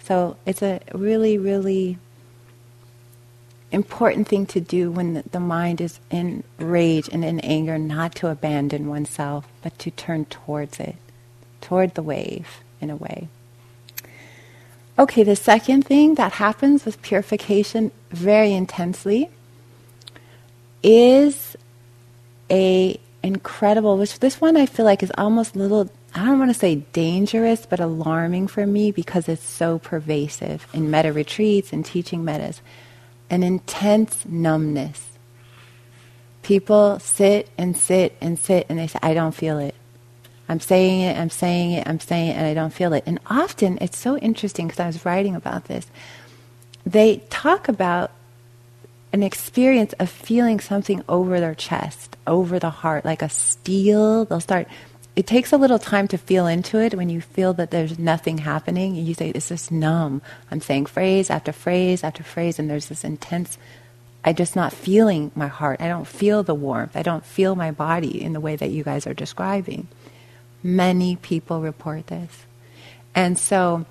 So 0.00 0.36
it's 0.44 0.60
a 0.60 0.80
really, 0.92 1.38
really 1.38 1.96
important 3.72 4.28
thing 4.28 4.44
to 4.46 4.60
do 4.60 4.90
when 4.90 5.14
the, 5.14 5.24
the 5.32 5.40
mind 5.40 5.80
is 5.80 5.98
in 6.10 6.44
rage 6.58 7.08
and 7.10 7.24
in 7.24 7.40
anger, 7.40 7.78
not 7.78 8.14
to 8.16 8.28
abandon 8.28 8.88
oneself, 8.88 9.48
but 9.62 9.78
to 9.78 9.90
turn 9.90 10.26
towards 10.26 10.78
it, 10.78 10.96
toward 11.62 11.94
the 11.94 12.02
wave 12.02 12.60
in 12.82 12.90
a 12.90 12.96
way. 12.96 13.28
Okay, 14.98 15.22
the 15.22 15.36
second 15.36 15.86
thing 15.86 16.16
that 16.16 16.32
happens 16.32 16.84
with 16.84 17.00
purification 17.00 17.92
very 18.10 18.52
intensely 18.52 19.30
is 20.82 21.53
a 22.54 22.98
incredible 23.22 23.96
which 23.98 24.20
this 24.20 24.40
one 24.40 24.56
I 24.56 24.66
feel 24.66 24.84
like 24.84 25.02
is 25.02 25.12
almost 25.18 25.56
little 25.56 25.90
I 26.14 26.24
don't 26.26 26.38
want 26.38 26.52
to 26.52 26.58
say 26.58 26.76
dangerous 26.76 27.66
but 27.66 27.80
alarming 27.80 28.46
for 28.48 28.66
me 28.66 28.92
because 28.92 29.28
it's 29.28 29.42
so 29.42 29.78
pervasive 29.78 30.66
in 30.72 30.90
metta 30.90 31.12
retreats 31.12 31.72
and 31.72 31.84
teaching 31.84 32.22
mettas 32.22 32.60
an 33.30 33.42
intense 33.42 34.24
numbness 34.26 35.18
people 36.42 36.98
sit 37.00 37.48
and 37.58 37.76
sit 37.76 38.16
and 38.20 38.38
sit 38.38 38.66
and 38.68 38.78
they 38.78 38.86
say 38.86 38.98
I 39.02 39.14
don't 39.14 39.34
feel 39.34 39.58
it 39.58 39.74
I'm 40.48 40.60
saying 40.60 41.00
it, 41.00 41.16
I'm 41.16 41.30
saying 41.30 41.72
it, 41.72 41.88
I'm 41.88 42.00
saying 42.00 42.30
it, 42.30 42.34
and 42.34 42.46
I 42.46 42.54
don't 42.54 42.72
feel 42.72 42.92
it. 42.92 43.04
And 43.06 43.18
often 43.26 43.78
it's 43.80 43.96
so 43.96 44.18
interesting 44.18 44.66
because 44.66 44.80
I 44.80 44.86
was 44.86 45.04
writing 45.04 45.34
about 45.34 45.64
this. 45.64 45.86
They 46.84 47.22
talk 47.30 47.68
about 47.68 48.10
an 49.14 49.22
experience 49.22 49.92
of 50.00 50.10
feeling 50.10 50.58
something 50.58 51.04
over 51.08 51.38
their 51.38 51.54
chest, 51.54 52.16
over 52.26 52.58
the 52.58 52.68
heart, 52.68 53.04
like 53.04 53.22
a 53.22 53.28
steel. 53.28 54.24
They'll 54.24 54.40
start. 54.40 54.66
It 55.14 55.24
takes 55.24 55.52
a 55.52 55.56
little 55.56 55.78
time 55.78 56.08
to 56.08 56.18
feel 56.18 56.48
into 56.48 56.80
it 56.80 56.96
when 56.96 57.08
you 57.08 57.20
feel 57.20 57.52
that 57.54 57.70
there's 57.70 57.96
nothing 57.96 58.38
happening. 58.38 58.98
And 58.98 59.06
you 59.06 59.14
say, 59.14 59.30
it's 59.30 59.50
just 59.50 59.70
numb. 59.70 60.20
I'm 60.50 60.60
saying 60.60 60.86
phrase 60.86 61.30
after 61.30 61.52
phrase 61.52 62.02
after 62.02 62.24
phrase, 62.24 62.58
and 62.58 62.68
there's 62.68 62.88
this 62.88 63.04
intense 63.04 63.56
I'm 64.24 64.34
just 64.34 64.56
not 64.56 64.72
feeling 64.72 65.30
my 65.36 65.46
heart. 65.46 65.80
I 65.80 65.86
don't 65.86 66.08
feel 66.08 66.42
the 66.42 66.54
warmth. 66.54 66.96
I 66.96 67.02
don't 67.02 67.24
feel 67.24 67.54
my 67.54 67.70
body 67.70 68.20
in 68.20 68.32
the 68.32 68.40
way 68.40 68.56
that 68.56 68.70
you 68.70 68.82
guys 68.82 69.06
are 69.06 69.14
describing. 69.14 69.86
Many 70.60 71.14
people 71.16 71.60
report 71.60 72.08
this. 72.08 72.46
And 73.14 73.38
so 73.38 73.84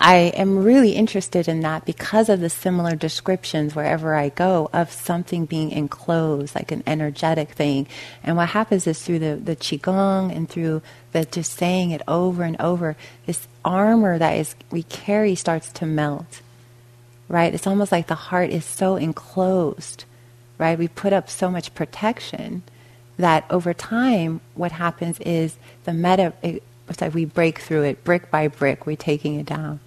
I 0.00 0.32
am 0.36 0.62
really 0.64 0.92
interested 0.92 1.48
in 1.48 1.60
that 1.60 1.86
because 1.86 2.28
of 2.28 2.40
the 2.40 2.50
similar 2.50 2.94
descriptions 2.94 3.74
wherever 3.74 4.14
I 4.14 4.28
go 4.28 4.68
of 4.72 4.92
something 4.92 5.46
being 5.46 5.70
enclosed, 5.70 6.54
like 6.54 6.72
an 6.72 6.82
energetic 6.86 7.52
thing. 7.52 7.86
And 8.22 8.36
what 8.36 8.50
happens 8.50 8.86
is 8.86 9.00
through 9.02 9.20
the, 9.20 9.36
the 9.36 9.56
Qigong 9.56 10.34
and 10.34 10.48
through 10.48 10.82
the 11.12 11.24
just 11.24 11.54
saying 11.54 11.92
it 11.92 12.02
over 12.06 12.42
and 12.42 12.60
over, 12.60 12.96
this 13.24 13.48
armor 13.64 14.18
that 14.18 14.32
is 14.36 14.54
we 14.70 14.82
carry 14.82 15.34
starts 15.34 15.72
to 15.72 15.86
melt. 15.86 16.42
Right? 17.28 17.54
It's 17.54 17.66
almost 17.66 17.92
like 17.92 18.08
the 18.08 18.14
heart 18.14 18.50
is 18.50 18.64
so 18.64 18.96
enclosed. 18.96 20.04
Right? 20.58 20.78
We 20.78 20.88
put 20.88 21.12
up 21.12 21.30
so 21.30 21.50
much 21.50 21.74
protection 21.74 22.62
that 23.16 23.44
over 23.48 23.72
time, 23.72 24.40
what 24.54 24.72
happens 24.72 25.18
is 25.20 25.56
the 25.84 25.94
metta, 25.94 26.32
it, 26.88 27.00
like 27.00 27.14
we 27.14 27.24
break 27.24 27.58
through 27.58 27.82
it 27.82 28.04
brick 28.04 28.30
by 28.30 28.48
brick, 28.48 28.86
we're 28.86 28.96
taking 28.96 29.38
it 29.38 29.46
down. 29.46 29.80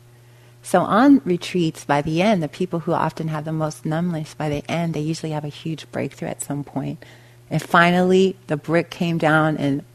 So 0.64 0.82
on 0.82 1.22
retreats, 1.24 1.86
by 1.86 2.02
the 2.02 2.22
end, 2.22 2.44
the 2.44 2.50
people 2.50 2.80
who 2.80 2.92
often 2.92 3.30
have 3.30 3.46
the 3.46 3.54
most 3.54 3.86
numbness, 3.86 4.34
by 4.34 4.50
the 4.50 4.70
end, 4.70 4.94
they 4.94 5.00
usually 5.00 5.32
have 5.32 5.46
a 5.46 5.50
huge 5.50 5.90
breakthrough 5.92 6.28
at 6.28 6.42
some 6.42 6.64
point. 6.64 7.04
And 7.50 7.62
finally, 7.62 8.36
the 8.48 8.58
brick 8.58 8.90
came 8.90 9.18
down 9.18 9.56
and 9.56 9.86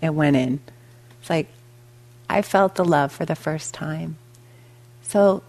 it 0.00 0.10
went 0.10 0.36
in. 0.36 0.60
It's 1.20 1.30
like, 1.30 1.48
I 2.28 2.42
felt 2.42 2.76
the 2.76 2.84
love 2.84 3.10
for 3.10 3.24
the 3.24 3.34
first 3.34 3.74
time. 3.74 4.18
So 5.02 5.42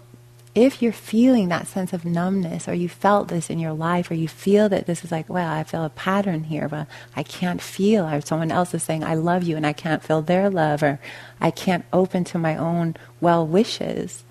if 0.54 0.82
you're 0.82 0.92
feeling 0.92 1.48
that 1.48 1.66
sense 1.66 1.92
of 1.92 2.04
numbness 2.04 2.68
or 2.68 2.74
you 2.74 2.88
felt 2.88 3.28
this 3.28 3.48
in 3.48 3.58
your 3.58 3.72
life 3.72 4.10
or 4.10 4.14
you 4.14 4.28
feel 4.28 4.68
that 4.68 4.86
this 4.86 5.02
is 5.02 5.10
like 5.10 5.28
well 5.28 5.50
i 5.50 5.64
feel 5.64 5.84
a 5.84 5.90
pattern 5.90 6.44
here 6.44 6.68
but 6.68 6.86
i 7.16 7.22
can't 7.22 7.62
feel 7.62 8.06
or 8.06 8.20
someone 8.20 8.52
else 8.52 8.74
is 8.74 8.82
saying 8.82 9.02
i 9.02 9.14
love 9.14 9.42
you 9.42 9.56
and 9.56 9.66
i 9.66 9.72
can't 9.72 10.02
feel 10.02 10.20
their 10.20 10.50
love 10.50 10.82
or 10.82 11.00
i 11.40 11.50
can't 11.50 11.86
open 11.92 12.22
to 12.22 12.38
my 12.38 12.54
own 12.56 12.94
well 13.20 13.46
wishes 13.46 14.24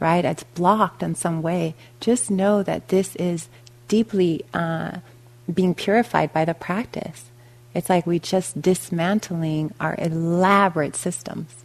right? 0.00 0.24
It's 0.24 0.44
blocked 0.44 1.02
in 1.02 1.14
some 1.14 1.42
way. 1.42 1.74
Just 2.00 2.30
know 2.30 2.62
that 2.62 2.88
this 2.88 3.16
is 3.16 3.48
deeply 3.88 4.44
uh, 4.54 4.98
being 5.52 5.74
purified 5.74 6.32
by 6.32 6.44
the 6.44 6.54
practice. 6.54 7.26
It's 7.74 7.88
like 7.88 8.06
we're 8.06 8.18
just 8.18 8.60
dismantling 8.60 9.74
our 9.80 9.94
elaborate 9.98 10.96
systems 10.96 11.64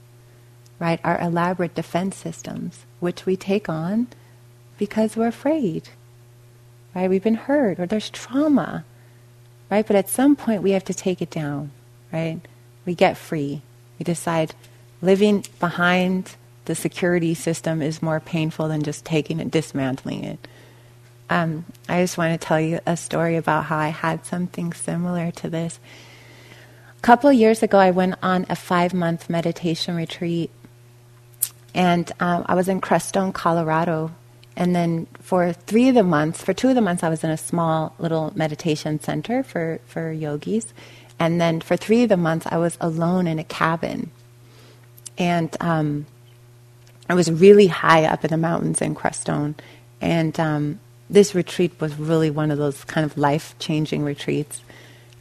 right? 0.80 0.99
Our 1.04 1.19
elaborate 1.21 1.76
defense 1.76 2.17
systems 2.17 2.86
which 3.04 3.26
we 3.26 3.36
take 3.36 3.68
on 3.68 4.08
because 4.78 5.18
we're 5.18 5.28
afraid. 5.28 5.89
Right? 6.96 7.10
We've 7.10 7.22
been 7.22 7.36
hurt 7.36 7.80
or 7.80 7.86
there's 7.86 8.10
trauma. 8.10 8.86
Right? 9.70 9.86
But 9.86 9.98
at 9.98 10.10
some 10.10 10.36
point 10.36 10.63
we 10.63 10.72
have 10.72 10.86
to 10.86 10.94
take 10.94 11.22
it 11.22 11.30
down. 11.30 11.72
Right? 12.12 12.39
We 12.86 12.96
get 12.96 13.18
free. 13.18 13.62
We 14.00 14.06
decide 14.06 14.56
living 15.02 15.46
behind 15.60 16.36
the 16.66 16.76
security 16.76 17.34
system 17.34 17.82
is 17.82 18.02
more 18.02 18.22
painful 18.22 18.70
than 18.70 18.84
just 18.84 19.04
taking 19.04 19.42
it, 19.42 19.52
dismantling 19.52 20.24
it. 20.24 20.48
Um, 21.30 21.66
I 21.89 22.02
just 22.02 22.18
want 22.18 22.39
to 22.39 22.48
tell 22.48 22.60
you 22.60 22.80
a 22.86 22.96
story 22.96 23.36
about 23.36 23.66
how 23.66 23.78
I 23.78 23.89
had 23.89 24.26
something 24.26 24.72
similar 24.72 25.32
to 25.32 25.50
this. 25.50 25.80
A 26.98 27.02
couple 27.02 27.32
years 27.34 27.62
ago, 27.62 27.78
I 27.78 27.92
went 27.92 28.16
on 28.24 28.46
a 28.50 28.56
five 28.56 28.94
month 28.94 29.30
meditation 29.30 29.96
retreat 29.96 30.52
and 31.73 32.12
um, 32.19 32.45
I 32.47 32.55
was 32.55 32.67
in 32.67 32.81
Crestone, 32.81 33.33
Colorado. 33.33 34.12
And 34.55 34.75
then 34.75 35.07
for 35.19 35.51
three 35.51 35.89
of 35.89 35.95
the 35.95 36.03
months, 36.03 36.43
for 36.43 36.53
two 36.53 36.69
of 36.69 36.75
the 36.75 36.81
months, 36.81 37.01
I 37.03 37.09
was 37.09 37.23
in 37.23 37.31
a 37.31 37.38
small 37.38 37.95
little 37.97 38.31
meditation 38.36 38.99
center 38.99 39.41
for, 39.41 39.79
for 39.88 40.12
yogis. 40.12 40.73
And 41.19 41.41
then 41.41 41.62
for 41.62 41.75
three 41.75 42.03
of 42.03 42.09
the 42.09 42.17
months, 42.17 42.45
I 42.49 42.57
was 42.57 42.77
alone 42.79 43.25
in 43.25 43.39
a 43.39 43.43
cabin. 43.43 44.12
And 45.17 45.55
um, 45.59 46.05
I 47.09 47.15
was 47.15 47.31
really 47.31 47.67
high 47.67 48.05
up 48.05 48.23
in 48.23 48.29
the 48.29 48.38
mountains 48.38 48.81
in 48.81 48.93
Crestone. 48.93 49.55
And 50.01 50.39
um, 50.39 50.79
this 51.09 51.33
retreat 51.33 51.79
was 51.79 51.97
really 51.97 52.29
one 52.29 52.51
of 52.51 52.57
those 52.59 52.83
kind 52.83 53.05
of 53.05 53.17
life 53.17 53.55
changing 53.57 54.03
retreats. 54.03 54.62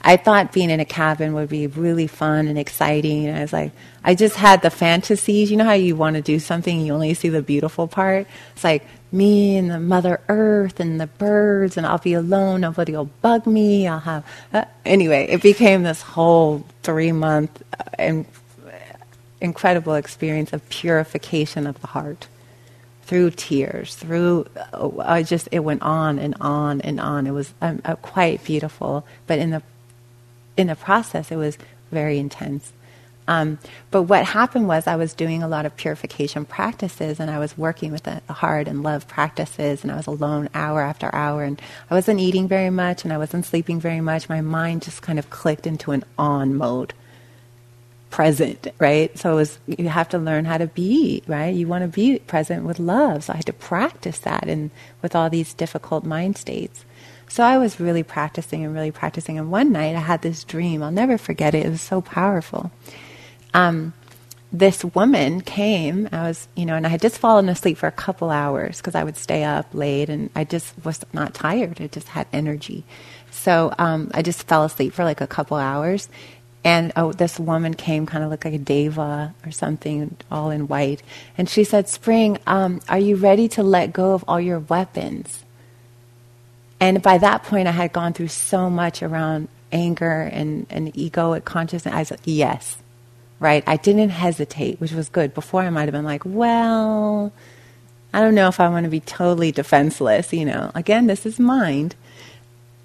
I 0.05 0.17
thought 0.17 0.53
being 0.53 0.71
in 0.71 0.81
a 0.81 0.85
cabin 0.85 1.33
would 1.35 1.49
be 1.49 1.67
really 1.69 2.07
fun 2.07 2.49
and 2.49 2.59
exciting. 2.59 3.27
And 3.27 3.39
I 3.39 3.43
was 3.43 3.53
like, 3.53 3.73
I 4.03 4.15
just 4.15 4.37
had 4.37 4.63
the 4.63 4.71
fantasies. 4.71 5.51
You 5.51 5.57
know 5.57 5.65
how 5.65 5.73
you 5.73 5.95
want 5.95 6.17
to 6.17 6.23
do 6.23 6.39
something 6.39 6.77
and 6.77 6.87
you 6.87 6.93
only 6.93 7.15
see 7.15 7.29
the 7.29 7.43
beautiful 7.43 7.87
part? 7.87 8.27
It's 8.55 8.65
like 8.65 8.85
me 9.13 9.57
and 9.57 9.71
the 9.71 9.79
Mother 9.79 10.21
Earth 10.29 10.81
and 10.81 11.01
the 11.01 11.07
birds, 11.07 11.77
and 11.77 11.87
I'll 11.87 11.99
be 11.99 12.15
alone. 12.15 12.63
Nobody 12.63 12.93
will 12.93 13.11
bug 13.21 13.47
me. 13.47 13.87
I'll 13.87 14.01
have. 14.01 14.27
Uh, 14.53 14.65
anyway, 14.85 15.27
it 15.29 15.43
became 15.43 15.83
this 15.83 16.03
whole 16.03 16.65
three 16.83 17.13
month 17.13 17.63
uh, 17.99 18.25
incredible 19.41 19.95
experience 19.95 20.53
of 20.53 20.67
purification 20.69 21.67
of 21.67 21.81
the 21.81 21.89
heart 21.89 22.29
through 23.03 23.31
tears, 23.33 23.95
through 23.97 24.47
uh, 24.73 24.91
I 25.01 25.23
just 25.23 25.49
it 25.53 25.59
went 25.61 25.83
on 25.83 26.19
and 26.19 26.35
on 26.41 26.81
and 26.81 26.99
on. 26.99 27.27
It 27.27 27.33
was 27.33 27.53
um, 27.61 27.83
uh, 27.85 27.97
quite 27.97 28.43
beautiful, 28.45 29.05
but 29.27 29.39
in 29.39 29.51
the 29.51 29.63
in 30.57 30.69
the 30.69 30.77
process, 30.77 31.31
it 31.31 31.37
was 31.37 31.59
very 31.91 32.19
intense. 32.19 32.73
Um, 33.29 33.59
but 33.91 34.03
what 34.05 34.25
happened 34.25 34.67
was 34.67 34.87
I 34.87 34.97
was 34.97 35.15
doing 35.15 35.43
a 35.43 35.49
lot 35.49 35.65
of 35.65 35.77
purification 35.77 36.45
practices 36.45 37.21
and 37.21 37.31
I 37.31 37.39
was 37.39 37.57
working 37.57 37.93
with 37.93 38.03
the 38.03 38.21
heart 38.33 38.67
and 38.67 38.83
love 38.83 39.07
practices 39.07 39.83
and 39.83 39.93
I 39.93 39.97
was 39.97 40.09
alone 40.09 40.49
hour 40.55 40.83
after 40.83 41.15
hour 41.15 41.45
and 41.45 41.61
I 41.91 41.95
wasn't 41.95 42.21
eating 42.21 42.49
very 42.49 42.71
much 42.71 43.05
and 43.05 43.13
I 43.13 43.19
wasn't 43.19 43.47
sleeping 43.47 43.81
very 43.81 44.01
much. 44.01 44.29
My 44.29 44.41
mind 44.41 44.83
just 44.83 45.03
kind 45.03 45.19
of 45.19 45.31
clicked 45.31 45.67
into 45.67 45.93
an 45.93 46.05
on 46.19 46.57
mode. 46.57 46.95
Present, 48.11 48.69
right? 48.79 49.17
So 49.19 49.33
it 49.33 49.37
was, 49.37 49.59
you 49.67 49.89
have 49.89 50.11
to 50.11 50.19
learn 50.19 50.45
how 50.45 50.59
to 50.59 50.67
be, 50.67 51.23
right? 51.27 51.55
You 51.55 51.67
want 51.69 51.83
to 51.83 51.89
be 51.89 52.19
present 52.19 52.65
with 52.65 52.79
love. 52.79 53.25
So 53.25 53.33
I 53.33 53.37
had 53.37 53.47
to 53.47 53.55
practice 53.55 54.19
that 54.21 54.49
and 54.49 54.71
with 55.01 55.17
all 55.17 55.31
these 55.31 55.55
difficult 55.55 56.05
mind 56.05 56.37
states. 56.37 56.85
So 57.33 57.43
I 57.43 57.57
was 57.57 57.81
really 57.81 58.03
practicing 58.03 58.63
and 58.63 58.75
really 58.75 58.91
practicing. 58.91 59.39
And 59.39 59.51
one 59.51 59.73
night 59.73 59.97
I 59.97 60.01
had 60.01 60.21
this 60.21 60.45
dream. 60.45 60.83
I'll 60.83 60.91
never 60.91 61.17
forget 61.17 61.55
it. 61.55 61.65
It 61.65 61.71
was 61.71 61.81
so 61.81 62.03
powerful 62.03 62.71
um, 63.55 63.93
this 64.53 64.85
woman 64.85 65.41
came. 65.41 66.09
I 66.13 66.29
was, 66.29 66.47
you 66.55 66.67
know, 66.67 66.75
and 66.75 66.87
I 66.87 66.91
had 66.91 67.01
just 67.01 67.19
fallen 67.19 67.49
asleep 67.49 67.79
for 67.79 67.87
a 67.87 67.93
couple 67.93 68.31
hours 68.31 68.79
because 68.79 68.95
I 68.95 69.03
would 69.03 69.17
stay 69.17 69.45
up 69.45 69.67
late 69.73 70.11
and 70.11 70.29
I 70.37 70.45
just 70.45 70.75
was 70.85 71.01
not 71.13 71.33
tired. 71.33 71.81
I 71.81 71.87
just 71.87 72.09
had 72.09 72.27
energy. 72.33 72.85
So 73.31 73.73
um, 73.79 74.11
I 74.13 74.21
just 74.21 74.47
fell 74.47 74.65
asleep 74.65 74.93
for 74.93 75.05
like 75.05 75.23
a 75.23 75.27
couple 75.27 75.57
hours. 75.57 76.09
And 76.65 76.93
oh, 76.97 77.13
this 77.13 77.41
woman 77.41 77.75
came, 77.75 78.07
kind 78.07 78.23
of 78.23 78.31
looked 78.31 78.45
like 78.45 78.55
a 78.55 78.59
deva 78.59 79.35
or 79.45 79.51
something, 79.51 80.17
all 80.31 80.51
in 80.51 80.69
white. 80.69 81.03
And 81.37 81.49
she 81.49 81.65
said, 81.65 81.89
Spring, 81.89 82.39
um, 82.47 82.81
are 82.89 82.99
you 82.99 83.17
ready 83.17 83.49
to 83.49 83.63
let 83.63 83.93
go 83.93 84.13
of 84.13 84.25
all 84.29 84.41
your 84.41 84.61
weapons? 84.61 85.45
And 86.83 87.03
by 87.03 87.19
that 87.21 87.45
point, 87.45 87.69
I 87.69 87.73
had 87.73 87.95
gone 87.95 88.15
through 88.15 88.29
so 88.29 88.71
much 88.71 89.03
around 89.03 89.49
anger 89.73 90.23
and, 90.23 90.67
and 90.71 90.95
egoic 90.95 91.47
consciousness. 91.47 91.95
I 91.95 92.01
was 92.01 92.13
like, 92.13 92.21
Yes 92.27 92.77
right? 93.41 93.65
I 93.67 93.77
didn't 93.77 94.11
hesitate, 94.11 94.81
which 94.81 94.93
was 94.93 95.09
good. 95.09 95.35
Before 95.35 95.63
I 95.63 95.71
might 95.71 95.83
have 95.85 95.93
been 95.93 96.05
like, 96.05 96.23
well, 96.25 97.33
I 98.15 98.21
don't 98.21 98.37
know 98.37 98.49
if 98.49 98.61
I 98.61 98.69
want 98.69 98.85
to 98.85 98.91
be 98.91 99.01
totally 99.01 99.53
defenseless, 99.53 100.33
you 100.33 100.45
know. 100.45 100.71
Again, 100.77 101.09
this 101.09 101.27
is 101.27 101.41
mind. 101.41 101.97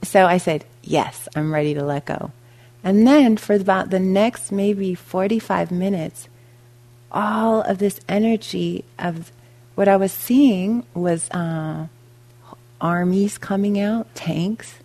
So 0.03 0.25
I 0.25 0.37
said, 0.37 0.65
yes, 0.83 1.29
I'm 1.35 1.53
ready 1.53 1.75
to 1.75 1.83
let 1.83 2.05
go. 2.05 2.31
And 2.83 3.05
then 3.07 3.37
for 3.37 3.53
about 3.55 3.91
the 3.91 3.99
next 3.99 4.51
maybe 4.51 4.95
45 4.95 5.71
minutes, 5.71 6.27
all 7.11 7.61
of 7.61 7.77
this 7.77 7.99
energy 8.09 8.83
of 8.97 9.31
what 9.75 9.87
I 9.87 9.97
was 9.97 10.11
seeing 10.13 10.85
was 10.95 11.29
uh, 11.31 11.87
armies 12.79 13.37
coming 13.37 13.79
out, 13.79 14.13
tanks. 14.15 14.75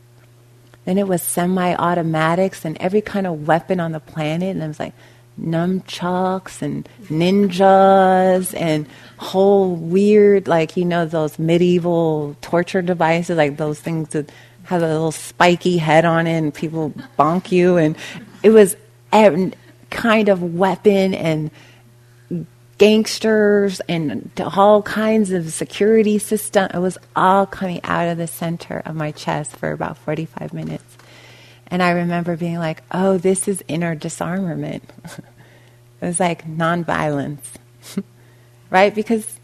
Then 0.85 0.99
it 0.99 1.07
was 1.07 1.23
semi 1.23 1.75
automatics 1.75 2.65
and 2.65 2.77
every 2.79 3.01
kind 3.01 3.27
of 3.27 3.47
weapon 3.47 3.81
on 3.81 3.93
the 3.93 4.01
planet. 4.01 4.55
And 4.55 4.65
I 4.65 4.69
was 4.69 4.81
like, 4.81 4.95
nunchucks 5.41 6.61
and 6.61 6.89
ninjas 7.05 8.59
and 8.59 8.87
whole 9.17 9.75
weird, 9.75 10.49
like, 10.49 10.77
you 10.77 10.85
know, 10.85 11.07
those 11.07 11.39
medieval 11.39 12.37
torture 12.41 12.83
devices, 12.83 13.37
like 13.37 13.57
those 13.57 13.81
things 13.81 14.09
that 14.11 14.31
have 14.65 14.83
a 14.83 14.89
little 14.89 15.13
spiky 15.13 15.79
head 15.79 16.05
on 16.05 16.27
it 16.27 16.37
and 16.39 16.55
people 16.55 16.93
bonk 17.19 17.53
you. 17.53 17.77
And 17.77 17.97
it 18.43 18.51
was 18.51 18.77
kind 19.91 20.29
of 20.29 20.55
weapon 20.55 21.15
and 21.15 21.51
gangsters 22.79 23.81
and 23.89 24.31
all 24.57 24.83
kinds 24.83 25.31
of 25.31 25.53
security 25.53 26.19
system. 26.19 26.71
It 26.73 26.79
was 26.79 26.99
all 27.15 27.47
coming 27.47 27.81
out 27.85 28.09
of 28.09 28.19
the 28.19 28.27
center 28.27 28.83
of 28.85 28.95
my 28.95 29.13
chest 29.13 29.57
for 29.57 29.73
about 29.73 29.99
45 29.99 30.53
minutes. 30.53 30.85
And 31.69 31.83
I 31.83 31.91
remember 31.93 32.37
being 32.37 32.59
like, 32.59 32.83
oh, 32.93 33.19
this 33.19 33.49
is 33.49 33.65
inner 33.69 33.95
disarmament. 33.95 34.91
it 35.05 36.07
was 36.07 36.21
like 36.21 36.47
nonviolence, 36.47 37.45
right? 38.71 38.95
Because, 38.95 39.39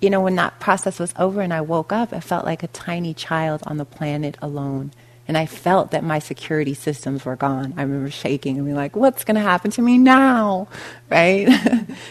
you 0.00 0.10
know, 0.10 0.20
when 0.20 0.36
that 0.36 0.58
process 0.58 0.98
was 0.98 1.14
over 1.18 1.40
and 1.40 1.54
I 1.54 1.60
woke 1.60 1.92
up, 1.92 2.12
I 2.12 2.20
felt 2.20 2.44
like 2.44 2.62
a 2.62 2.68
tiny 2.68 3.14
child 3.14 3.62
on 3.66 3.76
the 3.76 3.84
planet 3.84 4.36
alone. 4.42 4.92
And 5.30 5.38
I 5.38 5.46
felt 5.46 5.92
that 5.92 6.02
my 6.02 6.18
security 6.18 6.74
systems 6.74 7.24
were 7.24 7.36
gone. 7.36 7.72
I 7.76 7.82
remember 7.82 8.10
shaking 8.10 8.56
and 8.56 8.66
being 8.66 8.76
like, 8.76 8.96
what's 8.96 9.22
going 9.22 9.36
to 9.36 9.40
happen 9.40 9.70
to 9.70 9.80
me 9.80 9.96
now? 9.96 10.66
Right? 11.08 11.48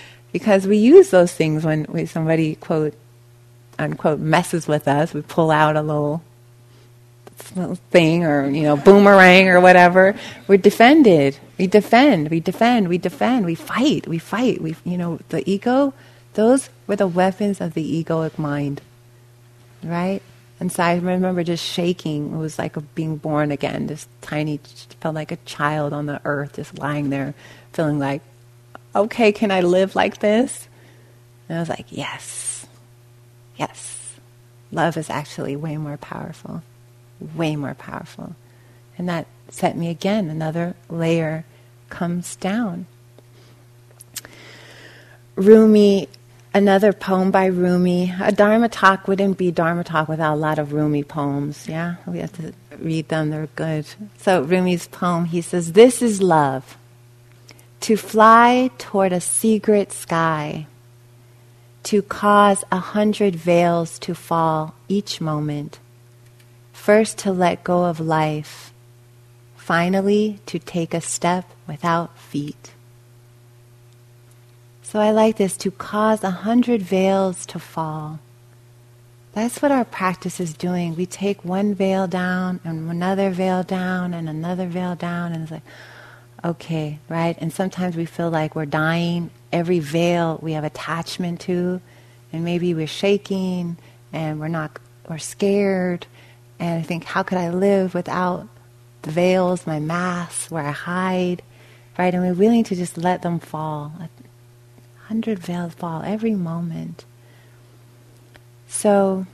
because 0.32 0.65
we 0.65 0.77
use 0.77 1.10
those 1.10 1.34
things 1.34 1.65
when, 1.65 2.08
somebody, 2.08 2.55
quote, 2.55 2.93
unquote, 3.77 4.21
messes 4.21 4.69
with 4.69 4.88
us. 4.88 5.13
We 5.13 5.21
pull 5.21 5.51
out 5.51 5.75
a 5.75 5.82
little 5.82 6.23
thing 7.91 8.23
or 8.23 8.49
you 8.49 8.63
know 8.63 8.77
boomerang 8.77 9.49
or 9.49 9.60
whatever. 9.60 10.15
We're 10.47 10.55
defended. 10.55 11.38
We 11.58 11.67
defend. 11.67 12.29
We 12.29 12.39
defend. 12.39 12.88
We 12.88 12.97
defend. 12.99 13.45
We 13.45 13.55
fight. 13.55 14.08
We 14.08 14.17
fight. 14.17 14.62
We 14.62 14.77
you 14.86 14.97
know 14.97 15.19
the 15.27 15.43
ego 15.49 15.93
those 16.36 16.69
were 16.88 16.95
the 16.95 17.08
weapons 17.08 17.60
of 17.60 17.73
the 17.73 18.01
egoic 18.01 18.38
mind. 18.38 18.79
Right 19.84 20.21
and 20.60 20.72
so 20.72 20.84
i 20.84 20.95
remember 20.95 21.43
just 21.43 21.63
shaking. 21.63 22.34
It 22.34 22.38
was 22.38 22.60
like 22.60 22.76
being 22.95 23.17
born 23.17 23.52
again. 23.52 23.88
This 23.88 24.08
tiny 24.22 24.60
felt 25.02 25.15
like 25.15 25.32
a 25.32 25.38
child 25.38 25.93
on 25.93 26.06
the 26.06 26.22
earth 26.26 26.56
just 26.56 26.78
lying 26.80 27.10
there 27.10 27.34
feeling 27.74 28.00
like 28.00 28.22
okay 28.95 29.32
can 29.32 29.52
i 29.52 29.62
live 29.62 29.95
like 29.95 30.19
this? 30.19 30.67
And 31.48 31.58
i 31.58 31.62
was 31.62 31.69
like 31.69 31.88
yes. 31.89 32.67
Yes. 33.58 34.15
Love 34.72 34.98
is 34.98 35.10
actually 35.10 35.56
way 35.56 35.78
more 35.78 35.98
powerful. 35.98 36.63
Way 37.36 37.56
more 37.56 37.74
powerful. 37.74 38.36
And 38.98 39.10
that 39.10 39.28
set 39.50 39.78
me 39.78 39.89
again, 39.89 40.30
another 40.30 40.76
layer 40.89 41.45
comes 41.89 42.36
down. 42.36 42.86
Rumi, 45.36 46.08
another 46.53 46.93
poem 46.93 47.31
by 47.31 47.47
Rumi. 47.47 48.13
A 48.21 48.31
Dharma 48.31 48.69
talk 48.69 49.07
wouldn't 49.07 49.38
be 49.38 49.51
Dharma 49.51 49.83
talk 49.83 50.07
without 50.07 50.35
a 50.35 50.38
lot 50.38 50.59
of 50.59 50.73
Rumi 50.73 51.03
poems, 51.03 51.67
yeah? 51.67 51.95
We 52.05 52.19
have 52.19 52.33
to 52.33 52.53
read 52.77 53.09
them, 53.09 53.29
they're 53.29 53.47
good. 53.55 53.85
So, 54.17 54.41
Rumi's 54.43 54.88
poem, 54.88 55.25
he 55.25 55.41
says, 55.41 55.73
This 55.73 56.01
is 56.01 56.21
love. 56.21 56.77
To 57.81 57.95
fly 57.95 58.71
toward 58.77 59.13
a 59.13 59.21
secret 59.21 59.91
sky, 59.91 60.67
to 61.83 62.01
cause 62.01 62.63
a 62.71 62.79
hundred 62.79 63.35
veils 63.35 63.97
to 63.99 64.13
fall 64.13 64.75
each 64.89 65.21
moment 65.21 65.79
First, 66.79 67.17
to 67.19 67.31
let 67.31 67.63
go 67.65 67.83
of 67.83 67.99
life. 67.99 68.73
Finally, 69.57 70.39
to 70.45 70.57
take 70.57 70.93
a 70.93 71.01
step 71.01 71.45
without 71.67 72.17
feet. 72.17 72.71
So 74.89 74.99
I 74.99 75.12
like 75.12 75.38
this 75.38 75.56
to 75.58 75.69
cause 75.69 76.23
a 76.23 76.32
hundred 76.32 76.82
veils 76.82 77.45
to 77.45 77.60
fall. 77.60 78.17
That's 79.34 79.62
what 79.62 79.71
our 79.71 79.86
practice 79.86 80.39
is 80.39 80.56
doing. 80.56 80.95
We 80.95 81.06
take 81.06 81.45
one 81.45 81.75
veil 81.75 82.08
down 82.08 82.60
and 82.63 82.89
another 82.89 83.30
veil 83.30 83.62
down 83.62 84.15
and 84.15 84.28
another 84.28 84.65
veil 84.65 84.95
down, 84.95 85.32
and 85.32 85.43
it's 85.43 85.52
like, 85.52 85.62
okay, 86.43 86.97
right? 87.08 87.38
And 87.39 87.54
sometimes 87.54 87.95
we 87.95 88.06
feel 88.06 88.32
like 88.32 88.56
we're 88.56 88.65
dying. 88.65 89.30
Every 89.52 89.78
veil 89.78 90.39
we 90.41 90.54
have 90.54 90.63
attachment 90.63 91.41
to, 91.41 91.82
and 92.34 92.43
maybe 92.43 92.73
we're 92.73 92.88
shaking 92.88 93.78
and 94.12 94.39
we're 94.39 94.47
not, 94.47 94.80
we're 95.08 95.19
scared 95.19 96.08
and 96.58 96.80
I 96.80 96.82
think, 96.82 97.04
how 97.04 97.21
could 97.21 97.38
I 97.38 97.52
live 97.52 97.93
without 97.93 98.47
the 99.04 99.12
veils, 99.12 99.67
my 99.67 99.80
masks, 99.80 100.49
where 100.49 100.65
I 100.65 100.71
hide, 100.71 101.43
right? 101.99 102.12
And 102.12 102.23
we're 102.23 102.34
willing 102.34 102.63
to 102.63 102.75
just 102.75 102.97
let 102.97 103.21
them 103.21 103.38
fall. 103.38 103.93
Hundred 105.10 105.39
veils 105.39 105.74
fall 105.74 106.04
every 106.04 106.36
moment. 106.36 107.04
So, 108.67 109.26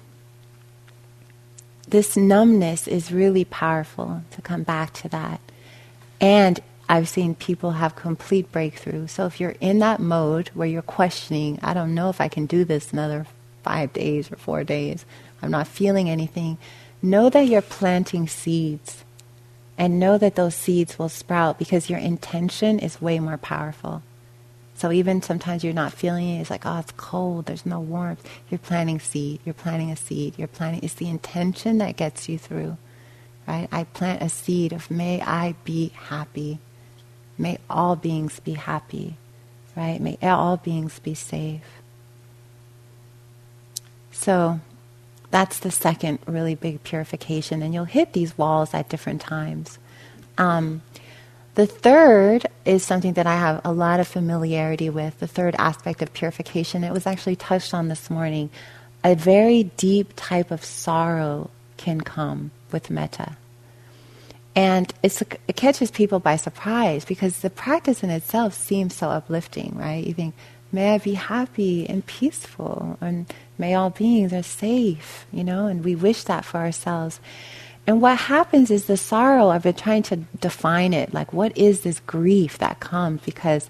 this 1.86 2.16
numbness 2.16 2.88
is 2.88 3.12
really 3.12 3.44
powerful 3.44 4.24
to 4.32 4.42
come 4.42 4.64
back 4.64 4.94
to 4.94 5.10
that. 5.10 5.42
And 6.22 6.62
I've 6.88 7.10
seen 7.10 7.36
people 7.36 7.72
have 7.72 7.98
complete 7.98 8.54
breakthrough. 8.54 9.08
So 9.08 9.26
if 9.26 9.42
you're 9.42 9.56
in 9.60 9.80
that 9.80 10.00
mode 10.00 10.50
where 10.54 10.68
you're 10.68 10.82
questioning, 10.82 11.60
I 11.62 11.74
don't 11.74 11.94
know 11.94 12.10
if 12.10 12.22
I 12.22 12.30
can 12.30 12.46
do 12.46 12.64
this 12.64 12.94
another 12.94 13.28
five 13.62 13.92
days 13.92 14.32
or 14.32 14.38
four 14.38 14.64
days, 14.64 15.06
I'm 15.42 15.52
not 15.52 15.68
feeling 15.68 16.10
anything, 16.10 16.58
know 17.02 17.30
that 17.30 17.48
you're 17.48 17.62
planting 17.62 18.30
seeds 18.30 19.04
and 19.78 20.00
know 20.00 20.18
that 20.18 20.36
those 20.36 20.56
seeds 20.56 20.98
will 20.98 21.10
sprout 21.10 21.60
because 21.60 21.90
your 21.90 22.00
intention 22.00 22.80
is 22.80 23.02
way 23.02 23.20
more 23.20 23.38
powerful. 23.38 24.04
So 24.76 24.92
even 24.92 25.22
sometimes 25.22 25.64
you're 25.64 25.74
not 25.74 25.94
feeling 25.94 26.28
it, 26.28 26.42
it's 26.42 26.50
like, 26.50 26.66
oh, 26.66 26.80
it's 26.80 26.92
cold, 26.98 27.46
there's 27.46 27.66
no 27.66 27.80
warmth. 27.80 28.28
You're 28.50 28.60
planting 28.60 29.00
seed, 29.00 29.40
you're 29.46 29.54
planting 29.54 29.90
a 29.90 29.96
seed, 29.96 30.36
you're 30.38 30.50
planting, 30.50 30.84
it's 30.84 30.96
the 30.96 31.10
intention 31.10 31.78
that 31.78 31.96
gets 31.96 32.28
you 32.28 32.38
through, 32.38 32.78
right? 33.48 33.70
I 33.72 33.86
plant 33.86 34.22
a 34.22 34.28
seed 34.28 34.74
of 34.74 34.92
may 34.92 35.22
I 35.22 35.56
be 35.64 35.90
happy. 35.96 36.60
May 37.38 37.58
all 37.70 37.96
beings 37.96 38.42
be 38.42 38.54
happy, 38.54 39.18
right? 39.78 40.00
May 40.02 40.18
all 40.22 40.58
beings 40.58 41.00
be 41.00 41.14
safe. 41.14 41.82
So 44.12 44.60
that's 45.32 45.60
the 45.60 45.72
second 45.72 46.20
really 46.26 46.56
big 46.56 46.84
purification. 46.84 47.62
And 47.62 47.74
you'll 47.74 47.86
hit 47.86 48.14
these 48.14 48.38
walls 48.38 48.74
at 48.74 48.90
different 48.90 49.22
times. 49.22 49.80
Um, 50.38 50.82
The 51.56 51.65
third 51.65 52.48
is 52.65 52.84
something 52.84 53.13
that 53.13 53.28
I 53.28 53.36
have 53.36 53.62
a 53.63 53.72
lot 53.72 54.02
of 54.02 54.08
familiarity 54.08 54.89
with, 54.89 55.20
the 55.20 55.28
third 55.28 55.56
aspect 55.58 56.02
of 56.02 56.13
purification. 56.13 56.84
It 56.84 56.91
was 56.91 57.08
actually 57.08 57.38
touched 57.38 57.74
on 57.74 57.88
this 57.88 58.10
morning. 58.10 58.50
A 59.06 59.15
very 59.15 59.63
deep 59.63 60.12
type 60.18 60.52
of 60.52 60.65
sorrow 60.65 61.50
can 61.78 62.02
come 62.02 62.52
with 62.72 62.89
metta. 62.89 63.38
And 64.54 64.94
it 65.02 65.56
catches 65.56 65.91
people 65.91 66.20
by 66.20 66.36
surprise 66.36 67.06
because 67.06 67.39
the 67.39 67.50
practice 67.50 68.04
in 68.04 68.10
itself 68.10 68.54
seems 68.54 68.94
so 68.94 69.10
uplifting, 69.10 69.78
right? 69.78 70.06
You 70.06 70.13
think, 70.13 70.36
may 70.72 70.94
I 70.94 70.98
be 70.98 71.13
happy 71.13 71.88
and 71.89 72.06
peaceful, 72.06 72.98
and 73.00 73.32
may 73.58 73.76
all 73.76 73.89
beings 73.89 74.34
are 74.34 74.44
safe, 74.44 75.26
you 75.32 75.44
know, 75.44 75.68
and 75.68 75.86
we 75.86 75.96
wish 75.96 76.24
that 76.24 76.44
for 76.44 76.58
ourselves. 76.58 77.20
And 77.88 78.02
what 78.02 78.17
happens 78.17 78.71
is 78.71 78.86
the 78.86 78.98
sorrow, 78.98 79.50
I've 79.50 79.63
been 79.63 79.76
trying 79.76 80.04
to 80.04 80.17
define 80.39 80.93
it. 80.93 81.13
Like, 81.13 81.34
what 81.34 81.56
is 81.58 81.82
this 81.82 82.00
grief 82.00 82.58
that 82.58 82.80
comes? 82.80 83.21
Because 83.21 83.69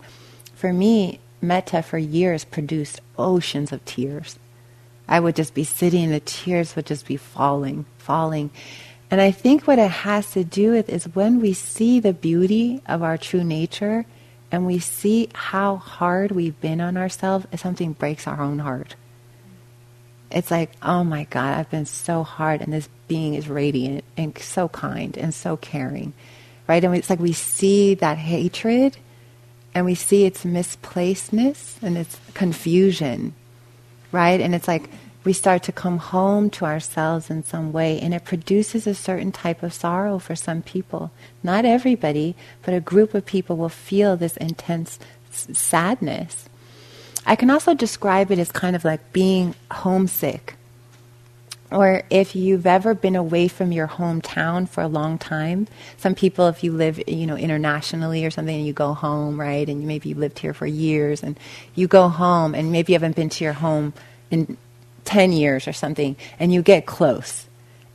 for 0.54 0.72
me, 0.72 1.20
metta 1.42 1.82
for 1.82 1.98
years 1.98 2.46
produced 2.46 3.02
oceans 3.18 3.72
of 3.72 3.84
tears. 3.84 4.40
I 5.08 5.20
would 5.20 5.36
just 5.36 5.54
be 5.54 5.64
sitting 5.64 6.10
the 6.10 6.22
tears 6.22 6.76
would 6.76 6.86
just 6.86 7.06
be 7.06 7.18
falling, 7.18 7.86
falling. 7.98 8.52
And 9.12 9.22
I 9.22 9.32
think 9.32 9.68
what 9.68 9.80
it 9.80 9.92
has 9.92 10.32
to 10.32 10.44
do 10.44 10.72
with 10.72 10.90
is 10.90 11.14
when 11.14 11.42
we 11.42 11.54
see 11.54 12.00
the 12.00 12.14
beauty 12.14 12.82
of 12.88 13.04
our 13.04 13.18
true 13.18 13.44
nature 13.44 14.06
and 14.52 14.66
we 14.66 14.80
see 14.80 15.30
how 15.34 15.76
hard 15.76 16.32
we've 16.32 16.60
been 16.62 16.80
on 16.80 16.98
ourselves, 16.98 17.46
something 17.58 17.94
breaks 17.94 18.28
our 18.28 18.42
own 18.42 18.60
heart 18.60 18.96
it's 20.36 20.52
like, 20.52 20.72
oh 20.82 21.04
my 21.04 21.24
God, 21.26 21.58
I've 21.58 21.70
been 21.70 21.86
so 21.86 22.24
hard, 22.24 22.62
and 22.62 22.74
this 22.74 22.90
being 23.08 23.34
is 23.34 23.48
radiant 23.48 24.04
and 24.18 24.38
so 24.38 24.70
kind 24.70 25.18
and 25.18 25.34
so 25.34 25.58
caring, 25.58 26.14
right? 26.68 26.84
And 26.84 26.96
it's 26.96 27.10
like 27.10 27.20
we 27.20 27.34
see 27.34 27.94
that 27.96 28.18
hatred, 28.18 28.98
and 29.74 29.86
we 29.86 29.96
see 29.96 30.26
its 30.26 30.46
misplacedness 30.46 31.82
and 31.82 31.98
its 31.98 32.20
confusion, 32.34 33.34
right? 34.12 34.40
And 34.40 34.56
it's 34.56 34.68
like 34.68 34.90
we 35.24 35.34
start 35.34 35.64
to 35.64 35.72
come 35.72 35.98
home 35.98 36.50
to 36.52 36.66
ourselves 36.66 37.30
in 37.30 37.44
some 37.44 37.72
way, 37.72 38.00
and 38.00 38.14
it 38.14 38.24
produces 38.24 38.88
a 38.88 38.96
certain 38.96 39.32
type 39.32 39.64
of 39.64 39.74
sorrow 39.74 40.20
for 40.20 40.36
some 40.36 40.62
people. 40.62 41.12
Not 41.44 41.66
everybody, 41.66 42.36
but 42.62 42.74
a 42.74 42.80
group 42.80 43.14
of 43.14 43.26
people 43.26 43.58
will 43.58 43.70
feel 43.70 44.16
this 44.16 44.38
intense 44.38 45.00
sadness 45.32 46.48
I 47.26 47.36
can 47.36 47.50
also 47.50 47.74
describe 47.74 48.30
it 48.32 48.40
as 48.40 48.52
kind 48.52 48.76
of 48.76 48.86
like 48.86 49.12
being 49.12 49.56
homesick. 49.72 50.56
Or 51.72 52.04
if 52.12 52.36
you've 52.36 52.68
ever 52.68 52.94
been 52.94 53.16
away 53.16 53.48
from 53.48 53.72
your 53.72 53.88
hometown 53.88 54.70
for 54.70 54.82
a 54.82 54.88
long 54.88 55.18
time, 55.18 55.68
some 55.98 56.14
people, 56.14 56.48
if 56.48 56.64
you 56.64 56.72
live, 56.72 57.02
you 57.08 57.26
know, 57.26 57.36
internationally 57.36 58.24
or 58.24 58.30
something, 58.30 58.56
and 58.56 58.68
you 58.68 58.72
go 58.72 58.94
home, 58.94 59.40
right, 59.40 59.68
and 59.68 59.86
maybe 59.88 60.10
you 60.10 60.16
lived 60.16 60.38
here 60.40 60.54
for 60.54 60.68
years, 60.68 61.24
and 61.24 61.40
you 61.74 61.88
go 61.88 62.08
home, 62.08 62.54
and 62.54 62.72
maybe 62.72 62.94
you 62.94 62.96
haven't 62.96 63.16
been 63.16 63.30
to 63.30 63.44
your 63.44 63.54
home 63.54 63.94
in 64.30 64.58
ten 65.06 65.32
years 65.32 65.68
or 65.68 65.74
something, 65.74 66.16
and 66.40 66.54
you 66.54 66.62
get 66.62 66.86
close, 66.86 67.48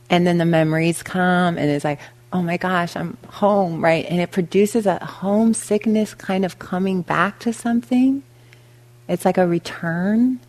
and 0.09 0.27
then 0.27 0.37
the 0.37 0.45
memories 0.45 1.01
come, 1.01 1.57
and 1.57 1.69
it's 1.69 1.85
like, 1.85 1.99
oh 2.33 2.41
my 2.41 2.57
gosh, 2.57 2.95
I'm 2.95 3.17
home, 3.27 3.83
right, 3.83 4.05
and 4.07 4.19
it 4.19 4.31
produces 4.31 4.85
a 4.85 4.99
homesickness 4.99 6.13
kind 6.13 6.45
of 6.45 6.59
coming 6.59 7.01
back 7.01 7.39
to 7.39 7.53
something. 7.53 8.21
It's 9.07 9.25
like 9.25 9.37
a 9.37 9.47
return. 9.47 10.39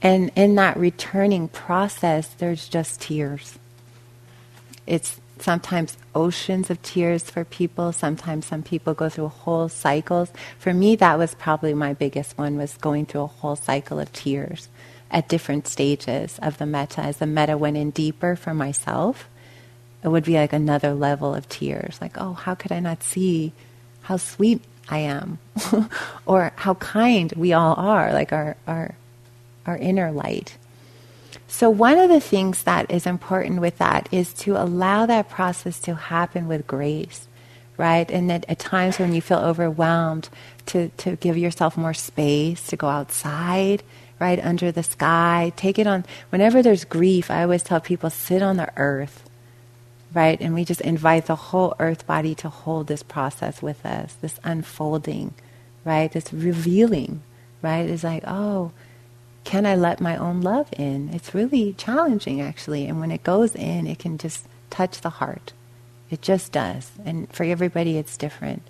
And 0.00 0.30
in 0.36 0.54
that 0.56 0.76
returning 0.76 1.48
process, 1.48 2.28
there's 2.38 2.68
just 2.68 3.00
tears. 3.00 3.58
It's 4.86 5.20
sometimes 5.40 5.96
oceans 6.14 6.70
of 6.70 6.80
tears 6.82 7.24
for 7.24 7.44
people. 7.44 7.92
Sometimes 7.92 8.46
some 8.46 8.62
people 8.62 8.94
go 8.94 9.08
through 9.08 9.28
whole 9.28 9.68
cycles. 9.68 10.32
For 10.58 10.72
me, 10.72 10.96
that 10.96 11.18
was 11.18 11.34
probably 11.34 11.74
my 11.74 11.94
biggest 11.94 12.38
one, 12.38 12.56
was 12.56 12.76
going 12.76 13.06
through 13.06 13.22
a 13.22 13.26
whole 13.26 13.56
cycle 13.56 13.98
of 13.98 14.12
tears 14.12 14.68
at 15.10 15.28
different 15.28 15.66
stages 15.66 16.38
of 16.42 16.58
the 16.58 16.66
metta. 16.66 17.00
As 17.00 17.18
the 17.18 17.26
metta 17.26 17.56
went 17.56 17.76
in 17.76 17.90
deeper 17.90 18.36
for 18.36 18.54
myself, 18.54 19.28
it 20.02 20.08
would 20.08 20.24
be 20.24 20.34
like 20.34 20.52
another 20.52 20.94
level 20.94 21.34
of 21.34 21.48
tears. 21.48 21.98
Like, 22.00 22.16
oh, 22.18 22.34
how 22.34 22.54
could 22.54 22.72
I 22.72 22.80
not 22.80 23.02
see 23.02 23.52
how 24.02 24.16
sweet 24.16 24.62
I 24.88 24.98
am, 24.98 25.38
or 26.26 26.52
how 26.56 26.74
kind 26.74 27.32
we 27.36 27.52
all 27.52 27.74
are, 27.74 28.12
like 28.12 28.32
our, 28.32 28.56
our, 28.66 28.94
our 29.68 29.76
inner 29.76 30.10
light. 30.10 30.56
So, 31.46 31.70
one 31.70 31.98
of 31.98 32.08
the 32.08 32.20
things 32.20 32.64
that 32.64 32.90
is 32.90 33.06
important 33.06 33.60
with 33.60 33.78
that 33.78 34.08
is 34.10 34.32
to 34.34 34.60
allow 34.60 35.06
that 35.06 35.28
process 35.28 35.78
to 35.80 35.94
happen 35.94 36.48
with 36.48 36.66
grace, 36.66 37.28
right? 37.76 38.10
And 38.10 38.28
that 38.30 38.44
at 38.48 38.58
times 38.58 38.98
when 38.98 39.14
you 39.14 39.20
feel 39.20 39.38
overwhelmed, 39.38 40.28
to, 40.66 40.88
to 40.98 41.16
give 41.16 41.38
yourself 41.38 41.76
more 41.76 41.94
space, 41.94 42.66
to 42.66 42.76
go 42.76 42.88
outside, 42.88 43.82
right, 44.18 44.44
under 44.44 44.72
the 44.72 44.82
sky. 44.82 45.52
Take 45.56 45.78
it 45.78 45.86
on, 45.86 46.04
whenever 46.30 46.62
there's 46.62 46.84
grief, 46.84 47.30
I 47.30 47.42
always 47.42 47.62
tell 47.62 47.80
people 47.80 48.10
sit 48.10 48.42
on 48.42 48.56
the 48.56 48.70
earth 48.76 49.28
right? 50.14 50.40
And 50.40 50.54
we 50.54 50.64
just 50.64 50.80
invite 50.80 51.26
the 51.26 51.36
whole 51.36 51.74
earth 51.78 52.06
body 52.06 52.34
to 52.36 52.48
hold 52.48 52.86
this 52.86 53.02
process 53.02 53.62
with 53.62 53.84
us, 53.84 54.14
this 54.20 54.40
unfolding, 54.44 55.34
right? 55.84 56.10
This 56.10 56.32
revealing, 56.32 57.22
right? 57.62 57.88
It's 57.88 58.04
like, 58.04 58.24
oh, 58.26 58.72
can 59.48 59.64
I 59.64 59.76
let 59.76 59.98
my 59.98 60.14
own 60.14 60.42
love 60.42 60.68
in? 60.76 61.08
It's 61.14 61.34
really 61.34 61.72
challenging, 61.72 62.38
actually. 62.38 62.86
And 62.86 63.00
when 63.00 63.10
it 63.10 63.24
goes 63.24 63.54
in, 63.54 63.86
it 63.86 63.98
can 63.98 64.18
just 64.18 64.46
touch 64.68 65.00
the 65.00 65.08
heart. 65.08 65.54
It 66.10 66.20
just 66.20 66.52
does. 66.52 66.90
And 67.02 67.32
for 67.32 67.44
everybody, 67.44 67.96
it's 67.96 68.18
different. 68.18 68.60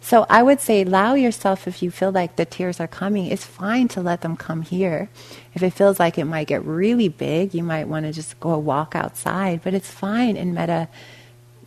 So 0.00 0.26
I 0.28 0.42
would 0.42 0.60
say 0.60 0.82
allow 0.82 1.14
yourself, 1.14 1.68
if 1.68 1.80
you 1.80 1.92
feel 1.92 2.10
like 2.10 2.34
the 2.34 2.44
tears 2.44 2.80
are 2.80 2.88
coming, 2.88 3.26
it's 3.26 3.44
fine 3.44 3.86
to 3.94 4.00
let 4.00 4.22
them 4.22 4.36
come 4.36 4.62
here. 4.62 5.08
If 5.54 5.62
it 5.62 5.70
feels 5.74 6.00
like 6.00 6.18
it 6.18 6.24
might 6.24 6.48
get 6.48 6.64
really 6.64 7.08
big, 7.08 7.54
you 7.54 7.62
might 7.62 7.86
want 7.86 8.04
to 8.06 8.12
just 8.12 8.40
go 8.40 8.58
walk 8.58 8.96
outside, 8.96 9.60
but 9.62 9.74
it's 9.74 9.92
fine 9.92 10.36
in 10.36 10.54
metta 10.54 10.88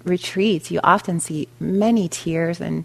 retreats. 0.03 0.69
You 0.69 0.81
often 0.83 1.21
see 1.21 1.47
many 1.61 2.09
tears, 2.09 2.59
and 2.59 2.83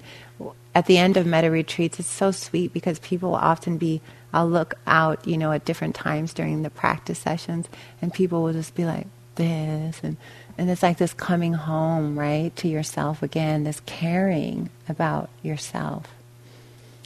at 0.72 0.86
the 0.86 0.98
end 0.98 1.16
of 1.16 1.26
metta 1.26 1.50
retreats, 1.50 1.98
it's 1.98 2.08
so 2.08 2.30
sweet 2.30 2.72
because 2.72 3.00
people 3.00 3.30
will 3.30 3.36
often 3.52 3.76
be, 3.76 4.00
I'll 4.34 4.48
look 4.48 4.74
out, 4.86 5.26
you 5.26 5.38
know, 5.38 5.52
at 5.52 5.64
different 5.64 5.94
times 5.94 6.34
during 6.34 6.62
the 6.62 6.70
practice 6.70 7.20
sessions, 7.20 7.68
and 8.02 8.12
people 8.12 8.42
will 8.42 8.52
just 8.52 8.74
be 8.74 8.84
like, 8.84 9.06
this, 9.36 10.00
and 10.02 10.16
and 10.56 10.70
it's 10.70 10.82
like 10.82 10.98
this 10.98 11.12
coming 11.12 11.52
home, 11.52 12.18
right, 12.18 12.54
to 12.56 12.68
yourself 12.68 13.22
again, 13.22 13.64
this 13.64 13.80
caring 13.86 14.70
about 14.88 15.28
yourself. 15.42 16.06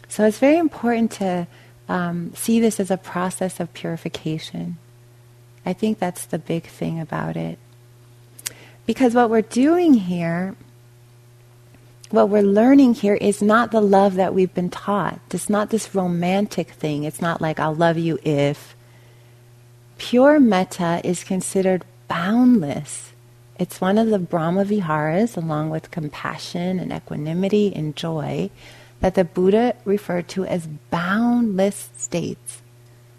So 0.09 0.27
it's 0.27 0.38
very 0.38 0.59
important 0.59 1.12
to 1.12 1.47
um, 1.88 2.33
see 2.35 2.61
this 2.61 2.79
as 2.79 2.91
a 2.91 2.99
process 2.99 3.59
of 3.59 3.73
purification. 3.73 4.77
I 5.64 5.73
think 5.73 5.99
that's 5.99 6.27
the 6.27 6.38
big 6.38 6.64
thing 6.64 7.01
about 7.01 7.37
it. 7.37 7.59
Because 8.85 9.14
what 9.14 9.31
we're 9.31 9.43
doing 9.43 9.95
here, 9.95 10.55
what 12.11 12.29
we're 12.29 12.42
learning 12.42 12.94
here 12.94 13.14
is 13.14 13.42
not 13.42 13.71
the 13.71 13.81
love 13.81 14.14
that 14.14 14.35
we've 14.35 14.55
been 14.55 14.71
taught. 14.71 15.21
It's 15.31 15.51
not 15.51 15.71
this 15.71 15.94
romantic 15.94 16.71
thing. 16.71 17.05
It's 17.05 17.21
not 17.21 17.40
like, 17.40 17.61
I'll 17.61 17.75
love 17.75 17.99
you 17.99 18.18
if. 18.23 18.77
Pure 19.99 20.40
metta 20.40 21.01
is 21.05 21.25
considered 21.25 21.85
boundless 22.09 23.09
it's 23.59 23.81
one 23.81 23.99
of 23.99 24.09
the 24.09 24.21
Brahma 24.21 24.64
Viharas, 24.64 25.37
along 25.37 25.71
with 25.71 25.90
compassion 25.90 26.79
and 26.79 26.92
equanimity 26.92 27.73
and 27.75 27.97
joy, 27.97 28.51
that 29.01 29.16
the 29.16 29.25
Buddha 29.25 29.75
referred 29.85 30.29
to 30.29 30.44
as 30.44 30.68
boundless 30.90 31.90
states, 31.97 32.62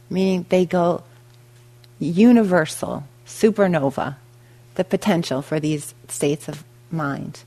meaning 0.09 0.45
they 0.47 0.65
go 0.65 1.03
universal, 1.99 3.03
supernova, 3.25 4.15
the 4.75 4.85
potential 4.85 5.41
for 5.41 5.59
these 5.59 5.93
states 6.07 6.47
of 6.47 6.63
mind. 6.89 7.43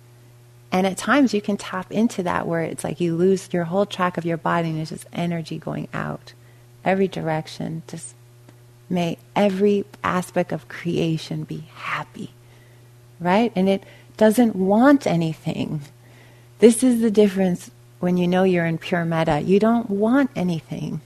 And 0.73 0.87
at 0.87 0.97
times 0.97 1.35
you 1.35 1.41
can 1.41 1.57
tap 1.57 1.93
into 1.93 2.23
that 2.25 2.47
where 2.47 2.63
it's 2.63 2.83
like 2.83 3.01
you 3.01 3.15
lose 3.15 3.49
your 3.53 3.65
whole 3.65 3.87
track 3.87 4.17
of 4.17 4.25
your 4.25 4.39
body 4.39 4.71
and 4.71 4.81
it's 4.81 4.91
just 4.91 5.07
energy 5.13 5.59
going 5.59 5.87
out 5.95 6.33
every 6.85 7.07
direction. 7.07 7.83
Just 7.87 8.15
may 8.91 9.19
every 9.37 9.85
aspect 10.03 10.51
of 10.51 10.69
creation 10.69 11.45
be 11.45 11.69
happy 11.75 12.33
right? 13.23 13.53
And 13.55 13.69
it 13.69 13.85
doesn't 14.17 14.57
want 14.57 15.07
anything. 15.07 15.83
This 16.59 16.83
is 16.83 17.01
the 17.01 17.11
difference 17.11 17.71
when 18.01 18.17
you 18.17 18.27
know 18.29 18.43
you're 18.43 18.67
in 18.67 18.79
pure 18.79 19.05
metta. 19.05 19.41
You 19.41 19.59
don't 19.59 19.89
want 19.89 20.31
anything. 20.37 21.01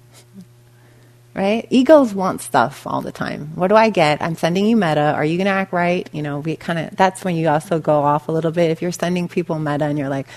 Right? 1.37 1.67
Egos 1.69 2.15
want 2.15 2.41
stuff 2.41 2.87
all 2.87 3.03
the 3.03 3.13
time. 3.13 3.53
What 3.57 3.69
do 3.69 3.77
I 3.77 3.91
get? 3.91 4.23
I'm 4.23 4.37
sending 4.37 4.65
you 4.65 4.75
metta. 4.75 5.13
Are 5.13 5.23
you 5.23 5.37
going 5.37 5.45
to 5.45 5.51
act 5.51 5.71
right? 5.71 6.09
You 6.11 6.23
know, 6.23 6.39
we 6.39 6.57
kind 6.57 6.79
of, 6.79 6.97
that's 6.97 7.27
when 7.27 7.37
you 7.37 7.49
also 7.49 7.79
go 7.79 8.01
off 8.01 8.29
a 8.29 8.33
little 8.33 8.53
bit. 8.53 8.71
If 8.71 8.81
you're 8.81 8.91
sending 8.91 9.29
people 9.29 9.59
metta 9.59 9.85
and 9.85 9.99
you're 9.99 10.09
like, 10.09 10.29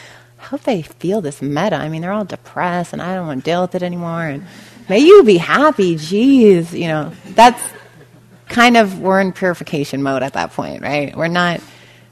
I 0.41 0.43
hope 0.43 0.63
they 0.63 0.81
feel 0.81 1.21
this 1.21 1.41
metta. 1.41 1.77
I 1.77 1.87
mean, 1.87 2.01
they're 2.01 2.11
all 2.11 2.25
depressed 2.25 2.91
and 2.91 3.01
I 3.01 3.15
don't 3.15 3.27
want 3.27 3.45
to 3.45 3.49
deal 3.49 3.61
with 3.61 3.75
it 3.75 3.81
anymore. 3.81 4.23
And 4.23 4.45
may 4.89 4.99
you 4.99 5.23
be 5.23 5.37
happy. 5.37 5.95
Jeez. 5.95 6.77
You 6.77 6.89
know, 6.89 7.13
that's 7.27 7.63
kind 8.49 8.75
of, 8.75 8.99
we're 8.99 9.21
in 9.21 9.31
purification 9.31 10.03
mode 10.03 10.21
at 10.21 10.33
that 10.33 10.51
point, 10.51 10.81
right? 10.81 11.15
We're 11.15 11.29
not, 11.29 11.61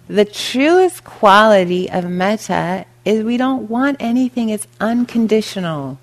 the 0.07 0.23
truest 0.23 1.03
quality 1.03 1.91
of 1.91 2.05
metta 2.05 2.85
is 3.03 3.21
we 3.25 3.35
don't 3.35 3.69
want 3.69 3.97
anything. 3.99 4.47
It's 4.47 4.65
unconditional. 4.79 5.99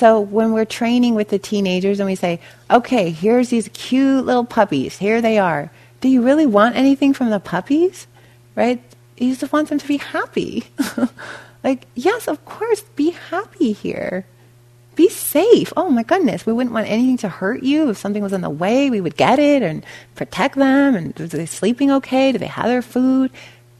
So 0.00 0.18
when 0.18 0.52
we're 0.52 0.64
training 0.64 1.14
with 1.14 1.28
the 1.28 1.38
teenagers 1.38 2.00
and 2.00 2.06
we 2.06 2.14
say, 2.14 2.40
okay, 2.70 3.10
here's 3.10 3.50
these 3.50 3.68
cute 3.74 4.24
little 4.24 4.46
puppies. 4.46 4.96
Here 4.96 5.20
they 5.20 5.36
are. 5.36 5.70
Do 6.00 6.08
you 6.08 6.22
really 6.22 6.46
want 6.46 6.74
anything 6.74 7.12
from 7.12 7.28
the 7.28 7.38
puppies? 7.38 8.06
Right? 8.54 8.82
You 9.18 9.36
just 9.36 9.52
want 9.52 9.68
them 9.68 9.78
to 9.78 9.86
be 9.86 9.98
happy. 9.98 10.64
like, 11.62 11.86
yes, 11.94 12.28
of 12.28 12.42
course, 12.46 12.80
be 12.96 13.10
happy 13.10 13.72
here. 13.72 14.24
Be 14.94 15.10
safe. 15.10 15.70
Oh 15.76 15.90
my 15.90 16.02
goodness, 16.02 16.46
we 16.46 16.54
wouldn't 16.54 16.72
want 16.72 16.88
anything 16.88 17.18
to 17.18 17.28
hurt 17.28 17.62
you. 17.62 17.90
If 17.90 17.98
something 17.98 18.22
was 18.22 18.32
in 18.32 18.40
the 18.40 18.48
way, 18.48 18.88
we 18.88 19.02
would 19.02 19.18
get 19.18 19.38
it 19.38 19.62
and 19.62 19.84
protect 20.14 20.54
them. 20.54 20.94
And 20.94 21.20
are 21.20 21.26
they 21.26 21.44
sleeping 21.44 21.90
okay? 21.90 22.32
Do 22.32 22.38
they 22.38 22.46
have 22.46 22.68
their 22.68 22.80
food? 22.80 23.30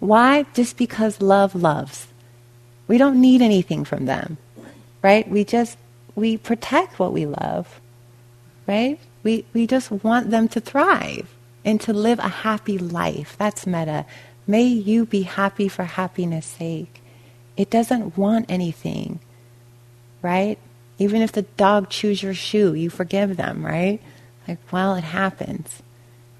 Why? 0.00 0.44
Just 0.52 0.76
because 0.76 1.22
love 1.22 1.54
loves. 1.54 2.08
We 2.88 2.98
don't 2.98 3.22
need 3.22 3.40
anything 3.40 3.86
from 3.86 4.04
them, 4.04 4.36
right? 5.02 5.26
We 5.26 5.44
just 5.44 5.78
we 6.14 6.36
protect 6.36 6.98
what 6.98 7.12
we 7.12 7.26
love, 7.26 7.80
right? 8.66 8.98
We 9.22 9.44
we 9.52 9.66
just 9.66 9.90
want 9.90 10.30
them 10.30 10.48
to 10.48 10.60
thrive 10.60 11.34
and 11.64 11.80
to 11.82 11.92
live 11.92 12.18
a 12.18 12.28
happy 12.28 12.78
life. 12.78 13.36
That's 13.38 13.66
metta. 13.66 14.06
May 14.46 14.64
you 14.64 15.06
be 15.06 15.22
happy 15.22 15.68
for 15.68 15.84
happiness' 15.84 16.46
sake. 16.46 17.02
It 17.56 17.70
doesn't 17.70 18.16
want 18.16 18.46
anything, 18.48 19.20
right? 20.22 20.58
Even 20.98 21.22
if 21.22 21.32
the 21.32 21.42
dog 21.42 21.90
chews 21.90 22.22
your 22.22 22.34
shoe, 22.34 22.74
you 22.74 22.90
forgive 22.90 23.36
them, 23.36 23.64
right? 23.64 24.00
Like, 24.48 24.58
well, 24.72 24.94
it 24.94 25.04
happens, 25.04 25.82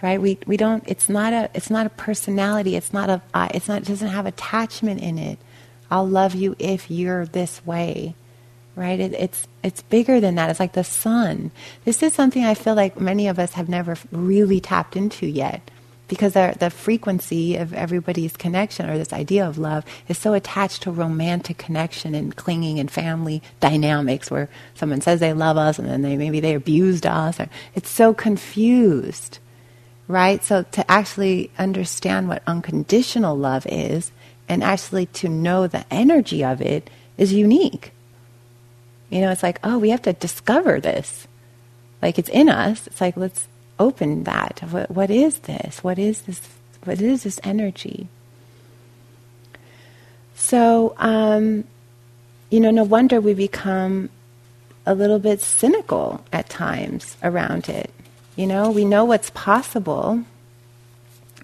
right? 0.03 0.21
We 0.21 0.39
we 0.47 0.57
don't. 0.57 0.83
It's 0.87 1.09
not 1.09 1.33
a. 1.33 1.51
It's 1.55 1.71
not 1.71 1.87
a 1.87 1.91
personality. 1.91 2.77
It's 2.77 2.93
not 2.93 3.11
a. 3.11 3.23
Uh, 3.35 3.49
it's 3.55 3.69
not. 3.69 3.83
It 3.83 3.89
doesn't 3.89 4.09
have 4.09 4.27
attachment 4.27 5.01
in 5.01 5.19
it. 5.19 5.39
I'll 5.91 6.09
love 6.09 6.35
you 6.35 6.57
if 6.59 6.91
you're 6.91 7.27
this 7.27 7.65
way, 7.67 8.15
right? 8.77 8.99
It, 9.01 9.13
it's 9.13 9.47
it's 9.63 9.83
bigger 9.83 10.21
than 10.21 10.37
that. 10.37 10.51
It's 10.51 10.61
like 10.61 10.73
the 10.73 10.85
sun. 10.85 11.51
This 11.85 12.03
is 12.03 12.15
something 12.15 12.45
I 12.45 12.55
feel 12.55 12.75
like 12.75 13.01
many 13.01 13.29
of 13.29 13.39
us 13.39 13.53
have 13.53 13.69
never 13.69 13.97
really 14.11 14.61
tapped 14.61 14.97
into 14.97 15.27
yet 15.27 15.71
because 16.11 16.33
the 16.33 16.71
frequency 16.71 17.57
of 17.57 17.73
everybody's 17.73 18.37
connection 18.37 18.91
or 18.91 18.99
this 18.99 19.13
idea 19.13 19.47
of 19.47 19.59
love 19.59 19.85
is 20.09 20.19
so 20.19 20.35
attached 20.35 20.83
to 20.83 20.91
romantic 20.91 21.57
connection 21.57 22.17
and 22.17 22.35
clinging 22.35 22.81
and 22.81 22.91
family 22.91 23.41
dynamics 23.61 24.29
where 24.29 24.49
someone 24.75 25.01
says 25.01 25.21
they 25.21 25.33
love 25.33 25.57
us 25.57 25.79
and 25.79 25.89
then 25.89 26.03
they 26.03 26.17
maybe 26.17 26.41
they 26.41 26.55
abused 26.55 27.07
us 27.07 27.39
or 27.39 27.49
it's 27.77 27.89
so 27.89 28.13
confused 28.13 29.39
right 30.09 30.43
so 30.43 30.65
to 30.73 30.91
actually 30.91 31.49
understand 31.61 32.27
what 32.27 32.43
unconditional 32.45 33.39
love 33.39 33.65
is 33.71 34.11
and 34.49 34.65
actually 34.65 35.07
to 35.07 35.29
know 35.29 35.69
the 35.69 35.85
energy 35.93 36.43
of 36.43 36.61
it 36.61 36.91
is 37.19 37.33
unique 37.33 37.93
you 39.11 39.21
know 39.21 39.31
it's 39.31 39.43
like 39.43 39.59
oh 39.63 39.79
we 39.79 39.91
have 39.91 40.03
to 40.03 40.13
discover 40.15 40.81
this 40.81 41.29
like 42.01 42.19
it's 42.19 42.29
in 42.31 42.49
us 42.49 42.87
it's 42.87 43.01
like 43.01 43.17
let's 43.17 43.47
open 43.81 44.25
that. 44.25 44.61
What, 44.71 44.91
what 44.91 45.11
is 45.11 45.41
this? 45.41 45.83
What 45.83 45.99
is 45.99 46.23
this? 46.23 46.41
What 46.85 47.01
is 47.01 47.25
this 47.25 47.41
energy? 47.43 48.07
So, 50.35 50.95
um, 50.99 51.65
you 52.51 52.61
know, 52.61 52.71
no 52.71 52.85
wonder 52.85 53.21
we 53.21 53.35
become 53.35 54.11
a 54.87 54.95
little 54.95 55.19
bit 55.19 55.41
cynical 55.41 56.25
at 56.33 56.49
times 56.49 57.17
around 57.23 57.69
it. 57.69 57.91
You 58.37 58.47
know, 58.47 58.71
we 58.71 58.85
know 58.85 59.05
what's 59.05 59.31
possible, 59.31 60.25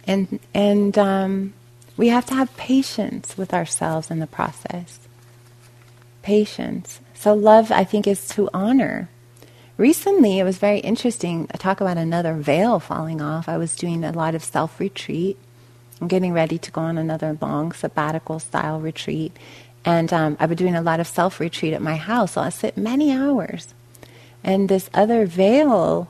and 0.07 0.39
and 0.55 0.97
um, 0.97 1.55
we 1.97 2.09
have 2.09 2.27
to 2.27 2.35
have 2.35 2.55
patience 2.57 3.37
with 3.37 3.53
ourselves 3.53 4.11
in 4.11 4.21
the 4.21 4.27
process. 4.27 5.01
Patience. 6.23 7.01
So, 7.17 7.35
love, 7.35 7.73
I 7.73 7.85
think, 7.85 8.07
is 8.07 8.29
to 8.29 8.49
honor 8.55 9.09
Recently, 9.79 10.39
it 10.39 10.45
was 10.45 10.57
very 10.57 10.79
interesting. 10.79 11.47
I 11.53 11.59
talk 11.59 11.83
about 11.83 11.99
another 11.99 12.33
veil 12.35 12.81
falling 12.81 13.21
off. 13.21 13.47
I 13.47 13.59
was 13.59 13.77
doing 13.77 14.05
a 14.05 14.13
lot 14.13 14.35
of 14.35 14.43
self 14.43 14.81
retreat. 14.81 15.37
I'm 16.01 16.09
getting 16.09 16.33
ready 16.33 16.57
to 16.57 16.71
go 16.71 16.81
on 16.81 16.97
another 16.97 17.37
long 17.43 17.73
sabbatical 17.73 18.39
style 18.39 18.81
retreat. 18.81 19.37
And 19.85 20.13
um, 20.15 20.37
I've 20.41 20.49
been 20.49 20.57
doing 20.57 20.77
a 20.77 20.83
lot 20.83 20.99
of 20.99 21.07
self 21.07 21.41
retreat 21.41 21.75
at 21.75 21.83
my 21.83 21.97
house. 21.97 22.33
So 22.33 22.41
I 22.41 22.49
sit 22.49 22.79
many 22.79 23.13
hours. 23.13 23.75
And 24.43 24.71
this 24.71 24.89
other 24.95 25.27
veil, 25.27 26.09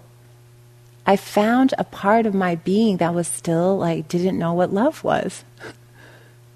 I 1.04 1.16
found 1.16 1.74
a 1.76 1.82
part 1.82 2.24
of 2.24 2.34
my 2.34 2.54
being 2.54 2.98
that 2.98 3.14
was 3.14 3.26
still 3.26 3.76
like, 3.76 4.06
didn't 4.06 4.38
know 4.38 4.54
what 4.54 4.72
love 4.72 5.02
was. 5.02 5.42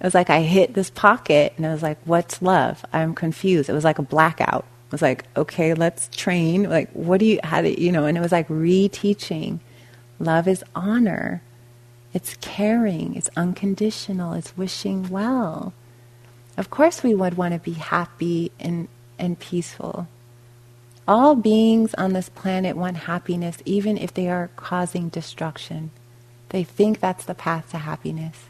It 0.00 0.04
was 0.04 0.14
like 0.14 0.30
I 0.30 0.42
hit 0.42 0.74
this 0.74 0.90
pocket 0.90 1.54
and 1.56 1.66
I 1.66 1.72
was 1.72 1.82
like, 1.82 1.98
what's 2.04 2.42
love? 2.42 2.84
I'm 2.92 3.14
confused. 3.14 3.68
It 3.68 3.74
was 3.74 3.84
like 3.84 3.98
a 3.98 4.02
blackout 4.02 4.64
I 4.90 4.94
was 4.94 5.02
like, 5.02 5.24
okay, 5.36 5.72
let's 5.74 6.08
train. 6.08 6.64
Like, 6.64 6.90
what 6.90 7.20
do 7.20 7.26
you, 7.26 7.38
how 7.44 7.62
do 7.62 7.70
you 7.70 7.92
know? 7.92 8.06
And 8.06 8.18
it 8.18 8.20
was 8.20 8.32
like 8.32 8.48
reteaching. 8.48 9.60
Love 10.18 10.48
is 10.48 10.64
honor. 10.74 11.42
It's 12.12 12.36
caring. 12.40 13.14
It's 13.14 13.30
unconditional. 13.36 14.32
It's 14.32 14.56
wishing 14.56 15.08
well. 15.08 15.74
Of 16.56 16.70
course, 16.70 17.04
we 17.04 17.14
would 17.14 17.36
want 17.36 17.54
to 17.54 17.60
be 17.60 17.74
happy 17.74 18.50
and, 18.58 18.88
and 19.16 19.38
peaceful. 19.38 20.08
All 21.06 21.36
beings 21.36 21.94
on 21.94 22.12
this 22.12 22.28
planet 22.28 22.76
want 22.76 22.96
happiness, 22.98 23.58
even 23.64 23.96
if 23.96 24.12
they 24.12 24.28
are 24.28 24.50
causing 24.56 25.08
destruction. 25.08 25.92
They 26.48 26.64
think 26.64 26.98
that's 26.98 27.24
the 27.24 27.34
path 27.34 27.70
to 27.70 27.78
happiness. 27.78 28.49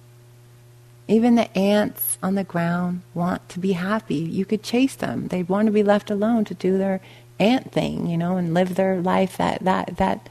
Even 1.11 1.35
the 1.35 1.59
ants 1.59 2.19
on 2.23 2.37
the 2.37 2.45
ground 2.45 3.03
want 3.15 3.49
to 3.49 3.59
be 3.59 3.73
happy. 3.73 4.15
You 4.15 4.45
could 4.45 4.63
chase 4.63 4.95
them. 4.95 5.27
they'd 5.27 5.49
want 5.49 5.67
to 5.67 5.73
be 5.73 5.83
left 5.83 6.09
alone 6.09 6.45
to 6.45 6.55
do 6.55 6.79
their 6.79 7.01
ant 7.41 7.73
thing, 7.73 8.07
you 8.07 8.17
know, 8.17 8.37
and 8.37 8.55
live 8.55 8.77
their 8.77 9.01
life 9.01 9.37
that 9.37 9.59
that 9.65 9.97
that 9.97 10.29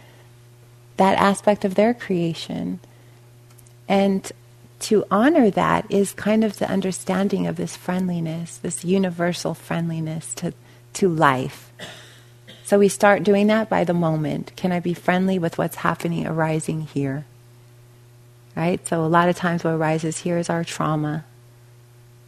that 0.95 1.17
aspect 1.17 1.65
of 1.65 1.75
their 1.75 1.93
creation. 1.93 2.79
And 3.89 4.31
to 4.87 5.03
honor 5.11 5.51
that 5.51 5.85
is 5.89 6.13
kind 6.13 6.45
of 6.45 6.59
the 6.59 6.71
understanding 6.71 7.45
of 7.45 7.57
this 7.57 7.75
friendliness, 7.75 8.55
this 8.55 8.85
universal 8.85 9.53
friendliness 9.53 10.33
to 10.35 10.53
to 10.93 11.09
life. 11.09 11.73
So 12.63 12.79
we 12.79 12.87
start 12.87 13.23
doing 13.23 13.47
that 13.47 13.67
by 13.67 13.83
the 13.83 13.93
moment. 13.93 14.53
Can 14.55 14.71
I 14.71 14.79
be 14.79 14.93
friendly 14.93 15.39
with 15.39 15.57
what's 15.57 15.77
happening 15.77 16.25
arising 16.25 16.81
here? 16.81 17.25
Right? 18.55 18.85
So 18.87 19.03
a 19.03 19.07
lot 19.07 19.29
of 19.29 19.35
times 19.35 19.63
what 19.63 19.73
arises 19.73 20.17
here 20.17 20.37
is 20.37 20.49
our 20.49 20.63
trauma, 20.63 21.25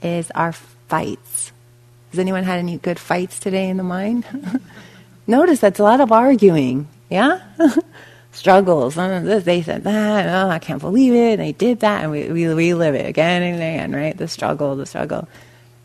is 0.02 0.32
our 0.32 0.52
fights. 0.52 1.52
Has 2.12 2.20
anyone 2.20 2.44
had 2.44 2.60
any 2.60 2.78
good 2.78 3.00
fights 3.00 3.40
today 3.40 3.70
in 3.70 3.78
the 3.78 3.84
mind? 3.84 4.26
Notice 5.28 5.60
that's 5.60 5.80
a 5.80 5.84
lot 5.84 6.02
of 6.02 6.12
arguing, 6.12 6.88
yeah? 7.10 7.42
Struggles. 8.34 8.98
Uh, 8.98 9.42
they 9.44 9.62
said 9.62 9.84
that, 9.84 10.28
oh, 10.28 10.50
I 10.50 10.60
can't 10.60 10.82
believe 10.82 11.14
it, 11.14 11.38
they 11.38 11.52
did 11.52 11.82
that, 11.82 12.04
and 12.04 12.12
we, 12.12 12.30
we 12.30 12.48
relive 12.48 12.96
it 12.96 13.06
again 13.06 13.44
and 13.44 13.56
again, 13.56 13.92
right? 13.94 14.18
The 14.18 14.28
struggle, 14.28 14.76
the 14.76 14.86
struggle. 14.86 15.28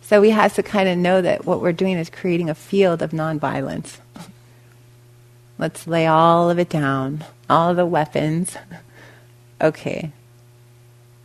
So 0.03 0.21
we 0.21 0.31
have 0.31 0.55
to 0.55 0.63
kind 0.63 0.89
of 0.89 0.97
know 0.97 1.21
that 1.21 1.45
what 1.45 1.61
we're 1.61 1.73
doing 1.73 1.99
is 1.99 2.11
creating 2.11 2.49
a 2.49 2.55
field 2.55 3.03
of 3.03 3.11
nonviolence. 3.11 3.99
Let's 5.59 5.87
lay 5.87 6.07
all 6.07 6.49
of 6.49 6.59
it 6.61 6.69
down, 6.69 7.25
all 7.51 7.75
the 7.75 7.87
weapons. 7.87 8.57
okay, 9.61 10.13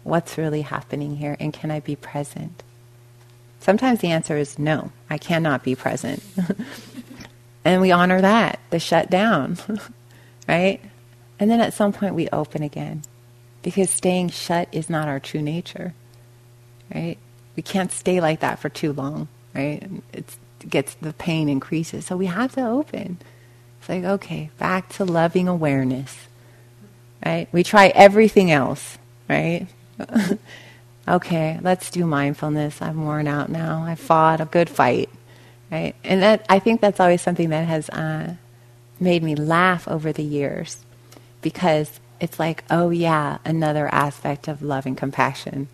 what's 0.04 0.38
really 0.38 0.62
happening 0.62 1.18
here 1.18 1.38
and 1.40 1.54
can 1.54 1.72
I 1.72 1.80
be 1.80 1.96
present? 1.96 2.64
Sometimes 3.60 4.00
the 4.00 4.10
answer 4.10 4.38
is 4.38 4.58
no, 4.58 4.92
I 5.10 5.18
cannot 5.18 5.64
be 5.64 5.76
present. 5.76 6.24
and 7.66 7.82
we 7.82 7.92
honor 7.92 8.22
that, 8.22 8.60
the 8.72 8.80
shut 8.80 9.10
down, 9.10 9.58
right? 10.48 10.82
And 11.40 11.50
then 11.50 11.62
at 11.62 11.74
some 11.74 11.94
point 11.94 12.16
we 12.16 12.28
open 12.30 12.64
again 12.64 13.04
because 13.62 13.90
staying 13.90 14.30
shut 14.30 14.68
is 14.72 14.90
not 14.90 15.08
our 15.08 15.20
true 15.20 15.42
nature, 15.42 15.94
right? 16.94 17.18
We 17.56 17.64
can't 17.64 17.92
stay 17.92 18.20
like 18.20 18.40
that 18.40 18.60
for 18.60 18.70
too 18.70 18.94
long, 18.94 19.28
right? 19.54 19.88
It's, 20.14 20.38
it 20.62 20.70
gets 20.70 20.96
the 20.96 21.14
pain 21.14 21.50
increases. 21.50 22.06
So 22.06 22.18
we 22.18 22.28
have 22.28 22.54
to 22.54 22.68
open. 22.68 23.20
It's 23.80 23.90
like, 23.90 24.04
okay, 24.04 24.50
back 24.58 24.90
to 24.94 25.06
loving 25.06 25.48
awareness, 25.48 26.16
right? 27.26 27.48
We 27.52 27.64
try 27.64 27.88
everything 27.90 28.52
else, 28.52 28.98
right? 29.30 29.68
okay, 31.08 31.60
let's 31.62 31.90
do 31.90 32.06
mindfulness. 32.06 32.82
I'm 32.82 33.04
worn 33.04 33.28
out 33.28 33.50
now. 33.50 33.84
I 33.84 33.96
fought 33.96 34.42
a 34.42 34.46
good 34.46 34.70
fight, 34.70 35.10
right? 35.72 35.96
And 36.04 36.22
that 36.22 36.46
I 36.50 36.60
think 36.60 36.82
that's 36.82 37.00
always 37.00 37.22
something 37.22 37.50
that 37.50 37.68
has 37.68 37.90
uh, 37.90 38.36
made 39.00 39.24
me 39.24 39.36
laugh 39.36 39.88
over 39.88 40.12
the 40.12 40.24
years, 40.24 40.78
because 41.42 42.00
it's 42.20 42.40
like, 42.40 42.64
oh 42.70 42.90
yeah, 42.90 43.40
another 43.44 43.88
aspect 43.94 44.48
of 44.48 44.62
love 44.62 44.86
and 44.86 44.98
compassion. 44.98 45.68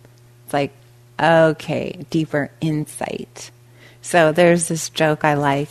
It's 0.44 0.54
like, 0.54 0.72
okay, 1.20 2.06
deeper 2.10 2.50
insight. 2.60 3.50
So 4.00 4.32
there's 4.32 4.68
this 4.68 4.88
joke 4.88 5.24
I 5.24 5.34
like. 5.34 5.68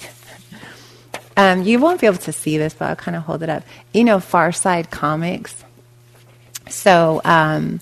Um, 1.36 1.64
you 1.64 1.80
won't 1.80 2.02
be 2.02 2.08
able 2.08 2.18
to 2.18 2.34
see 2.34 2.58
this, 2.58 2.74
but 2.74 2.86
I'll 2.90 2.96
kind 2.96 3.16
of 3.16 3.24
hold 3.24 3.44
it 3.44 3.50
up. 3.50 3.64
You 3.94 4.04
know, 4.04 4.20
Far 4.20 4.52
Side 4.52 4.90
Comics. 4.90 5.64
So 6.70 7.22
um, 7.24 7.80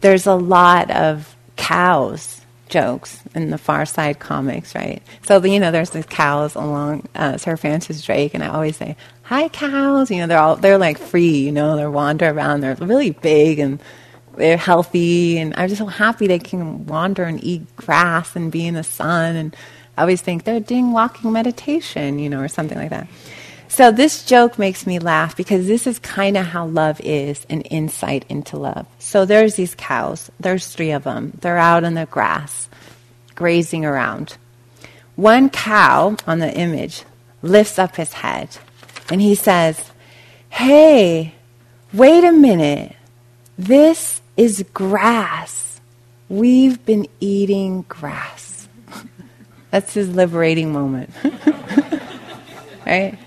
there's 0.00 0.26
a 0.26 0.34
lot 0.34 0.90
of 0.90 1.36
cows 1.56 2.38
jokes 2.68 3.22
in 3.34 3.50
the 3.50 3.58
Far 3.58 3.86
Side 3.86 4.18
comics, 4.18 4.74
right? 4.74 5.02
So, 5.22 5.42
you 5.44 5.58
know, 5.58 5.70
there's 5.70 5.90
these 5.90 6.06
cows 6.06 6.54
along 6.54 7.08
uh, 7.14 7.36
Sir 7.38 7.56
Francis 7.56 8.02
Drake, 8.02 8.34
and 8.34 8.44
I 8.44 8.48
always 8.48 8.76
say, 8.76 8.96
"Hi, 9.22 9.48
cows!" 9.48 10.10
You 10.10 10.18
know, 10.18 10.26
they're 10.26 10.38
all 10.38 10.56
they're 10.56 10.78
like 10.78 10.98
free. 10.98 11.38
You 11.38 11.52
know, 11.52 11.76
they 11.76 11.86
wander 11.86 12.28
around. 12.28 12.60
They're 12.60 12.76
really 12.76 13.10
big 13.10 13.58
and 13.58 13.80
they're 14.36 14.56
healthy, 14.56 15.38
and 15.38 15.54
I'm 15.56 15.68
just 15.68 15.78
so 15.78 15.86
happy 15.86 16.26
they 16.26 16.38
can 16.38 16.86
wander 16.86 17.24
and 17.24 17.42
eat 17.42 17.76
grass 17.76 18.36
and 18.36 18.52
be 18.52 18.66
in 18.66 18.74
the 18.74 18.84
sun. 18.84 19.36
And 19.36 19.56
I 19.96 20.02
always 20.02 20.20
think 20.20 20.44
they're 20.44 20.60
doing 20.60 20.92
walking 20.92 21.32
meditation, 21.32 22.18
you 22.18 22.28
know, 22.28 22.40
or 22.40 22.48
something 22.48 22.78
like 22.78 22.90
that. 22.90 23.08
So 23.68 23.92
this 23.92 24.24
joke 24.24 24.58
makes 24.58 24.86
me 24.86 24.98
laugh 24.98 25.36
because 25.36 25.66
this 25.66 25.86
is 25.86 25.98
kind 25.98 26.36
of 26.38 26.46
how 26.46 26.66
love 26.66 27.00
is 27.04 27.46
an 27.50 27.60
insight 27.62 28.24
into 28.28 28.56
love. 28.56 28.86
So 28.98 29.26
there's 29.26 29.56
these 29.56 29.74
cows. 29.74 30.30
There's 30.40 30.68
three 30.68 30.90
of 30.90 31.04
them. 31.04 31.32
They're 31.40 31.58
out 31.58 31.84
in 31.84 31.94
the 31.94 32.06
grass, 32.06 32.68
grazing 33.34 33.84
around. 33.84 34.38
One 35.16 35.50
cow 35.50 36.16
on 36.26 36.38
the 36.38 36.52
image 36.52 37.04
lifts 37.42 37.78
up 37.78 37.96
his 37.96 38.14
head 38.14 38.56
and 39.10 39.20
he 39.20 39.34
says, 39.34 39.92
Hey, 40.48 41.34
wait 41.92 42.24
a 42.24 42.32
minute. 42.32 42.96
This 43.58 44.22
is 44.36 44.64
grass. 44.72 45.80
We've 46.30 46.84
been 46.86 47.06
eating 47.20 47.82
grass. 47.82 48.68
That's 49.70 49.92
his 49.92 50.08
liberating 50.08 50.72
moment. 50.72 51.10
right? 52.86 53.18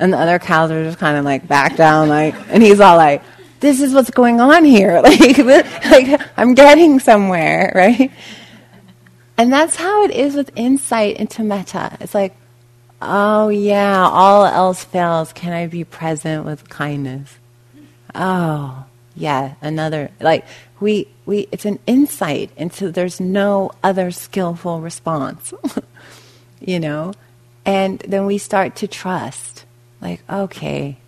And 0.00 0.14
the 0.14 0.18
other 0.18 0.38
cows 0.38 0.70
are 0.70 0.82
just 0.82 0.98
kind 0.98 1.18
of 1.18 1.26
like 1.26 1.46
back 1.46 1.76
down, 1.76 2.08
like, 2.08 2.34
and 2.48 2.62
he's 2.62 2.80
all 2.80 2.96
like, 2.96 3.22
this 3.60 3.82
is 3.82 3.92
what's 3.92 4.10
going 4.10 4.40
on 4.40 4.64
here. 4.64 5.02
Like, 5.10 5.38
like 5.38 6.20
I'm 6.36 6.54
getting 6.54 6.98
somewhere, 6.98 7.70
right? 7.76 8.10
And 9.36 9.52
that's 9.52 9.76
how 9.76 10.04
it 10.04 10.10
is 10.10 10.34
with 10.34 10.50
insight 10.56 11.16
into 11.16 11.42
metta. 11.42 11.98
It's 12.00 12.14
like, 12.14 12.34
oh 13.02 13.50
yeah, 13.50 14.08
all 14.08 14.46
else 14.46 14.82
fails. 14.84 15.34
Can 15.34 15.52
I 15.52 15.66
be 15.66 15.84
present 15.84 16.46
with 16.46 16.68
kindness? 16.70 17.38
Oh, 18.14 18.86
yeah, 19.14 19.54
another, 19.60 20.10
like, 20.20 20.46
we, 20.80 21.08
we, 21.26 21.46
it's 21.52 21.64
an 21.66 21.78
insight 21.86 22.50
into 22.56 22.90
there's 22.90 23.20
no 23.20 23.70
other 23.82 24.10
skillful 24.10 24.80
response, 24.80 25.52
you 26.60 26.80
know? 26.80 27.12
And 27.66 27.98
then 28.00 28.26
we 28.26 28.38
start 28.38 28.76
to 28.76 28.88
trust 28.88 29.59
like, 30.00 30.22
okay, 30.30 30.98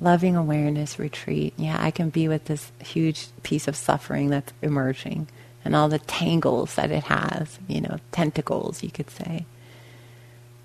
loving 0.00 0.36
awareness 0.36 0.98
retreat. 0.98 1.54
Yeah, 1.56 1.76
I 1.80 1.90
can 1.90 2.10
be 2.10 2.28
with 2.28 2.46
this 2.46 2.72
huge 2.80 3.28
piece 3.42 3.68
of 3.68 3.76
suffering 3.76 4.30
that's 4.30 4.52
emerging 4.62 5.28
and 5.64 5.74
all 5.74 5.88
the 5.88 5.98
tangles 5.98 6.74
that 6.74 6.90
it 6.90 7.04
has, 7.04 7.58
you 7.68 7.80
know, 7.80 7.98
tentacles, 8.12 8.82
you 8.82 8.90
could 8.90 9.10
say. 9.10 9.46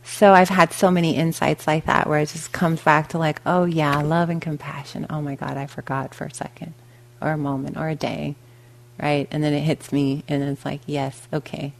So 0.03 0.33
I've 0.33 0.49
had 0.49 0.73
so 0.73 0.91
many 0.91 1.15
insights 1.15 1.67
like 1.67 1.85
that 1.85 2.07
where 2.07 2.19
it 2.19 2.29
just 2.29 2.51
comes 2.51 2.81
back 2.81 3.09
to 3.09 3.17
like, 3.17 3.41
oh 3.45 3.65
yeah, 3.65 4.01
love 4.01 4.29
and 4.29 4.41
compassion. 4.41 5.05
Oh 5.09 5.21
my 5.21 5.35
God, 5.35 5.55
I 5.55 5.67
forgot 5.67 6.13
for 6.13 6.25
a 6.25 6.33
second 6.33 6.73
or 7.21 7.31
a 7.31 7.37
moment 7.37 7.77
or 7.77 7.89
a 7.89 7.95
day, 7.95 8.35
right? 9.01 9.27
And 9.31 9.43
then 9.43 9.53
it 9.53 9.61
hits 9.61 9.91
me 9.91 10.23
and 10.27 10.43
it's 10.43 10.65
like, 10.65 10.81
yes, 10.85 11.27
okay, 11.31 11.73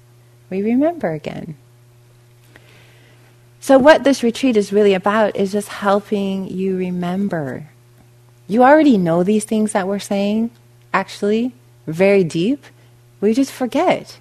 we 0.50 0.62
remember 0.62 1.12
again. 1.12 1.58
So, 3.60 3.78
what 3.78 4.04
this 4.04 4.24
retreat 4.24 4.56
is 4.56 4.72
really 4.72 4.94
about 4.94 5.36
is 5.36 5.52
just 5.52 5.68
helping 5.68 6.48
you 6.48 6.78
remember. 6.78 7.70
You 8.48 8.64
already 8.64 8.98
know 8.98 9.24
these 9.24 9.44
things 9.44 9.74
that 9.74 9.88
we're 9.88 10.00
saying, 10.00 10.52
actually, 10.94 11.54
very 11.86 12.24
deep. 12.24 12.66
We 13.20 13.34
just 13.34 13.52
forget. 13.52 14.18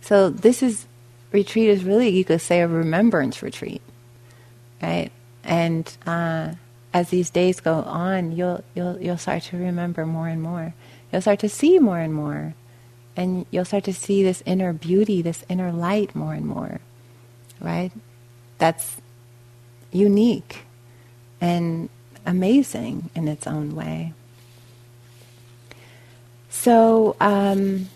So, 0.00 0.30
this 0.30 0.62
is 0.62 0.86
retreat 1.32 1.68
is 1.68 1.84
really, 1.84 2.08
you 2.08 2.24
could 2.24 2.40
say, 2.40 2.60
a 2.60 2.68
remembrance 2.68 3.42
retreat, 3.42 3.82
right? 4.82 5.12
And 5.44 5.96
uh, 6.06 6.54
as 6.92 7.10
these 7.10 7.30
days 7.30 7.60
go 7.60 7.74
on, 7.82 8.32
you'll, 8.32 8.64
you'll, 8.74 9.00
you'll 9.00 9.18
start 9.18 9.44
to 9.44 9.56
remember 9.56 10.06
more 10.06 10.26
and 10.26 10.42
more. 10.42 10.74
You'll 11.12 11.22
start 11.22 11.38
to 11.40 11.48
see 11.48 11.78
more 11.78 11.98
and 11.98 12.12
more. 12.12 12.54
And 13.14 13.46
you'll 13.50 13.64
start 13.64 13.84
to 13.84 13.94
see 13.94 14.22
this 14.22 14.42
inner 14.44 14.72
beauty, 14.72 15.22
this 15.22 15.44
inner 15.48 15.72
light 15.72 16.14
more 16.14 16.34
and 16.34 16.46
more, 16.46 16.80
right? 17.60 17.92
That's 18.58 18.96
unique 19.92 20.64
and 21.40 21.88
amazing 22.24 23.10
in 23.14 23.28
its 23.28 23.46
own 23.46 23.74
way. 23.74 24.12
So, 26.48 27.16
um, 27.20 27.88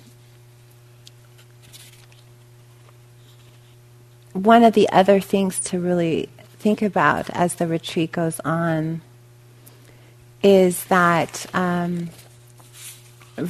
one 4.33 4.63
of 4.63 4.75
the 4.75 4.89
other 4.91 5.21
things 5.21 5.59
to 5.61 5.81
really 5.81 6.29
think 6.59 6.83
about 6.83 7.29
as 7.31 7.55
the 7.57 7.67
retreat 7.67 8.13
goes 8.13 8.39
on 8.41 9.01
is 10.43 10.85
that 10.85 11.47
um, 11.55 12.11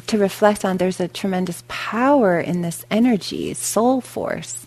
to 0.07 0.17
reflect 0.17 0.65
on 0.65 0.79
there's 0.79 1.01
a 1.01 1.09
tremendous 1.09 1.63
power 1.69 2.41
in 2.41 2.63
this 2.63 2.85
energy, 2.91 3.53
soul 3.55 4.01
force 4.01 4.67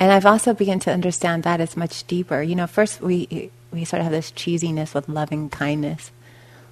and 0.00 0.12
I've 0.12 0.26
also 0.26 0.54
begun 0.54 0.80
to 0.80 0.92
understand 0.92 1.42
that 1.44 1.60
it's 1.60 1.76
much 1.76 2.06
deeper. 2.06 2.42
You 2.42 2.56
know, 2.56 2.66
first 2.66 3.00
we 3.00 3.50
we 3.72 3.84
sort 3.84 4.00
of 4.00 4.04
have 4.04 4.12
this 4.12 4.30
cheesiness 4.32 4.94
with 4.94 5.08
loving 5.08 5.50
kindness, 5.50 6.10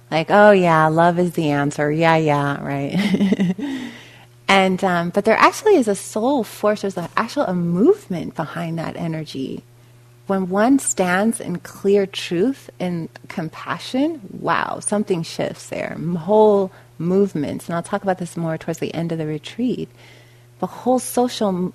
like, 0.09 0.27
oh 0.29 0.51
yeah, 0.51 0.87
love 0.87 1.19
is 1.19 1.33
the 1.33 1.51
answer. 1.51 1.91
Yeah, 1.91 2.15
yeah, 2.15 2.63
right. 2.63 3.91
and 4.47 4.83
um, 4.83 5.09
but 5.09 5.25
there 5.25 5.35
actually 5.37 5.75
is 5.75 5.87
a 5.87 5.95
soul 5.95 6.43
force. 6.43 6.81
There's 6.81 6.97
a, 6.97 7.09
actual 7.17 7.43
a 7.43 7.53
movement 7.53 8.35
behind 8.35 8.79
that 8.79 8.95
energy. 8.95 9.63
When 10.27 10.49
one 10.49 10.79
stands 10.79 11.39
in 11.39 11.59
clear 11.59 12.05
truth 12.05 12.69
and 12.79 13.07
compassion, 13.29 14.21
wow, 14.41 14.79
something 14.79 15.23
shifts 15.23 15.69
there. 15.69 15.95
Whole 16.17 16.71
movements, 16.97 17.67
and 17.67 17.75
I'll 17.75 17.83
talk 17.83 18.03
about 18.03 18.17
this 18.17 18.35
more 18.35 18.57
towards 18.57 18.79
the 18.79 18.93
end 18.93 19.11
of 19.11 19.17
the 19.17 19.27
retreat. 19.27 19.89
The 20.59 20.67
whole 20.67 20.99
social 20.99 21.73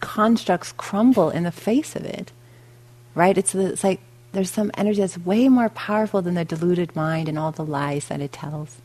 constructs 0.00 0.72
crumble 0.72 1.30
in 1.30 1.44
the 1.44 1.52
face 1.52 1.94
of 1.94 2.04
it. 2.04 2.32
Right? 3.14 3.36
It's, 3.36 3.54
it's 3.54 3.84
like 3.84 4.00
there's 4.32 4.50
some 4.50 4.70
energy 4.76 5.00
that's 5.00 5.18
way 5.18 5.48
more 5.48 5.68
powerful 5.68 6.22
than 6.22 6.34
the 6.34 6.44
deluded 6.44 6.94
mind 6.94 7.28
and 7.28 7.38
all 7.38 7.52
the 7.52 7.64
lies 7.64 8.06
that 8.08 8.20
it 8.20 8.32
tells. 8.32 8.76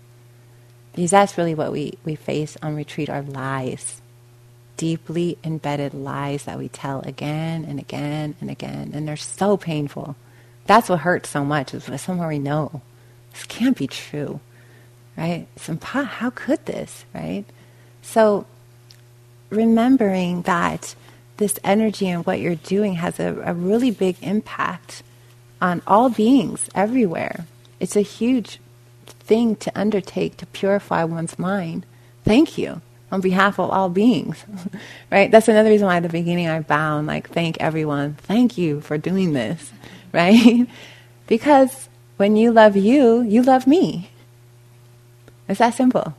Because 0.94 1.12
that's 1.12 1.38
really 1.38 1.56
what 1.56 1.72
we, 1.72 1.98
we 2.04 2.16
face 2.16 2.58
on 2.62 2.76
retreat 2.76 3.10
are 3.10 3.22
lies. 3.22 4.02
Deeply 4.78 5.38
embedded 5.44 5.94
lies 5.94 6.46
that 6.46 6.58
we 6.58 6.70
tell 6.70 7.02
again 7.02 7.66
and 7.66 7.80
again 7.80 8.36
and 8.42 8.50
again. 8.50 8.92
And 8.94 9.08
they're 9.08 9.18
so 9.18 9.58
painful. 9.58 10.16
That's 10.66 10.90
what 10.90 11.00
hurts 11.00 11.30
so 11.30 11.46
much, 11.46 11.74
is 11.74 12.02
somewhere 12.02 12.28
we 12.28 12.40
know. 12.40 12.82
This 13.32 13.44
can't 13.44 13.78
be 13.78 13.88
true. 13.88 14.40
Right? 15.16 15.48
It's 15.56 15.68
impo- 15.68 16.06
how 16.06 16.30
could 16.30 16.66
this, 16.66 17.06
right? 17.14 17.46
So 18.02 18.46
remembering 19.50 20.42
that 20.44 20.96
this 21.38 21.60
energy 21.64 22.08
and 22.08 22.26
what 22.26 22.40
you're 22.40 22.56
doing 22.56 22.96
has 22.96 23.20
a, 23.20 23.42
a 23.44 23.54
really 23.54 23.92
big 23.92 24.18
impact 24.22 25.04
on 25.62 25.82
all 25.88 26.10
beings 26.10 26.70
everywhere. 26.76 27.46
It's 27.80 27.96
a 27.96 28.02
huge 28.02 28.60
thing 29.06 29.56
to 29.58 29.72
undertake 29.80 30.38
to 30.38 30.46
purify 30.48 31.04
one's 31.04 31.38
mind. 31.40 31.86
Thank 32.24 32.58
you 32.58 32.82
on 33.12 33.22
behalf 33.22 33.60
of 33.60 33.70
all 33.70 33.90
beings. 33.90 34.44
right? 35.12 35.30
That's 35.30 35.48
another 35.48 35.70
reason 35.70 35.88
why 35.88 35.98
at 35.98 36.04
the 36.04 36.10
beginning 36.10 36.48
I 36.48 36.62
bow 36.62 36.98
and 36.98 37.08
like 37.08 37.30
thank 37.30 37.58
everyone. 37.60 38.16
Thank 38.16 38.58
you 38.58 38.82
for 38.82 38.98
doing 38.98 39.34
this. 39.34 39.72
Right? 40.14 40.66
because 41.28 41.90
when 42.16 42.38
you 42.38 42.54
love 42.54 42.78
you, 42.78 43.22
you 43.22 43.42
love 43.44 43.68
me. 43.68 44.12
It's 45.50 45.60
that 45.60 45.74
simple 45.74 46.16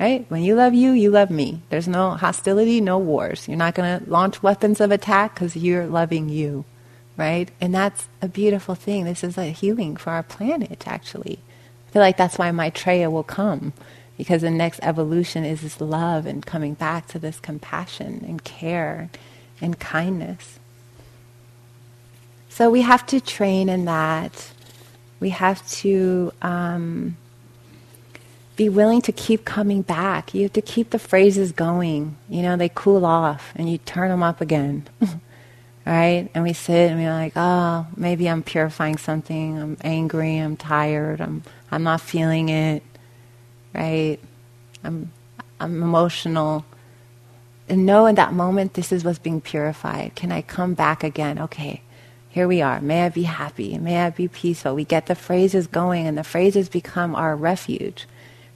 right? 0.00 0.24
When 0.30 0.42
you 0.42 0.54
love 0.54 0.72
you, 0.72 0.92
you 0.92 1.10
love 1.10 1.30
me. 1.30 1.60
There's 1.68 1.86
no 1.86 2.12
hostility, 2.12 2.80
no 2.80 2.96
wars. 2.96 3.46
You're 3.46 3.58
not 3.58 3.74
going 3.74 4.00
to 4.00 4.10
launch 4.10 4.42
weapons 4.42 4.80
of 4.80 4.90
attack 4.90 5.34
because 5.34 5.54
you're 5.54 5.86
loving 5.86 6.30
you, 6.30 6.64
right? 7.18 7.50
And 7.60 7.74
that's 7.74 8.08
a 8.22 8.28
beautiful 8.28 8.74
thing. 8.74 9.04
This 9.04 9.22
is 9.22 9.36
a 9.36 9.44
healing 9.50 9.96
for 9.96 10.10
our 10.10 10.22
planet, 10.22 10.88
actually. 10.88 11.38
I 11.88 11.92
feel 11.92 12.00
like 12.00 12.16
that's 12.16 12.38
why 12.38 12.50
Maitreya 12.50 13.10
will 13.10 13.24
come, 13.24 13.74
because 14.16 14.40
the 14.40 14.50
next 14.50 14.80
evolution 14.82 15.44
is 15.44 15.60
this 15.60 15.82
love 15.82 16.24
and 16.24 16.46
coming 16.46 16.72
back 16.72 17.06
to 17.08 17.18
this 17.18 17.38
compassion 17.38 18.24
and 18.26 18.42
care 18.42 19.10
and 19.60 19.78
kindness. 19.78 20.58
So 22.48 22.70
we 22.70 22.80
have 22.80 23.04
to 23.08 23.20
train 23.20 23.68
in 23.68 23.84
that. 23.84 24.50
We 25.20 25.28
have 25.28 25.66
to. 25.72 26.32
Um, 26.40 27.18
be 28.60 28.68
willing 28.68 29.00
to 29.00 29.12
keep 29.12 29.46
coming 29.46 29.80
back. 29.82 30.34
You 30.34 30.42
have 30.42 30.52
to 30.52 30.60
keep 30.62 30.90
the 30.90 30.98
phrases 30.98 31.52
going. 31.52 32.18
You 32.28 32.42
know, 32.42 32.58
they 32.58 32.68
cool 32.68 33.06
off 33.06 33.54
and 33.56 33.72
you 33.72 33.78
turn 33.78 34.10
them 34.10 34.22
up 34.22 34.42
again. 34.42 34.86
right? 35.86 36.30
And 36.34 36.44
we 36.44 36.52
sit 36.52 36.90
and 36.90 37.00
we're 37.00 37.10
like, 37.10 37.32
oh, 37.36 37.86
maybe 37.96 38.28
I'm 38.28 38.42
purifying 38.42 38.98
something. 38.98 39.58
I'm 39.58 39.78
angry. 39.82 40.38
I'm 40.38 40.58
tired. 40.58 41.22
I'm, 41.22 41.42
I'm 41.72 41.84
not 41.84 42.02
feeling 42.02 42.50
it. 42.50 42.82
Right? 43.74 44.18
I'm, 44.84 45.12
I'm 45.60 45.82
emotional. 45.82 46.66
and 47.68 47.86
know 47.86 48.06
in 48.06 48.16
that 48.16 48.34
moment 48.34 48.74
this 48.74 48.92
is 48.92 49.04
what's 49.04 49.20
being 49.20 49.40
purified. 49.42 50.14
Can 50.16 50.32
I 50.32 50.42
come 50.42 50.74
back 50.74 51.04
again? 51.04 51.38
Okay, 51.40 51.82
here 52.28 52.48
we 52.48 52.62
are. 52.62 52.80
May 52.80 53.04
I 53.06 53.10
be 53.10 53.24
happy. 53.24 53.78
May 53.78 54.02
I 54.02 54.10
be 54.10 54.28
peaceful. 54.28 54.74
We 54.76 54.84
get 54.86 55.06
the 55.06 55.16
phrases 55.16 55.66
going, 55.68 56.06
and 56.06 56.18
the 56.18 56.24
phrases 56.24 56.68
become 56.70 57.14
our 57.16 57.36
refuge, 57.36 58.06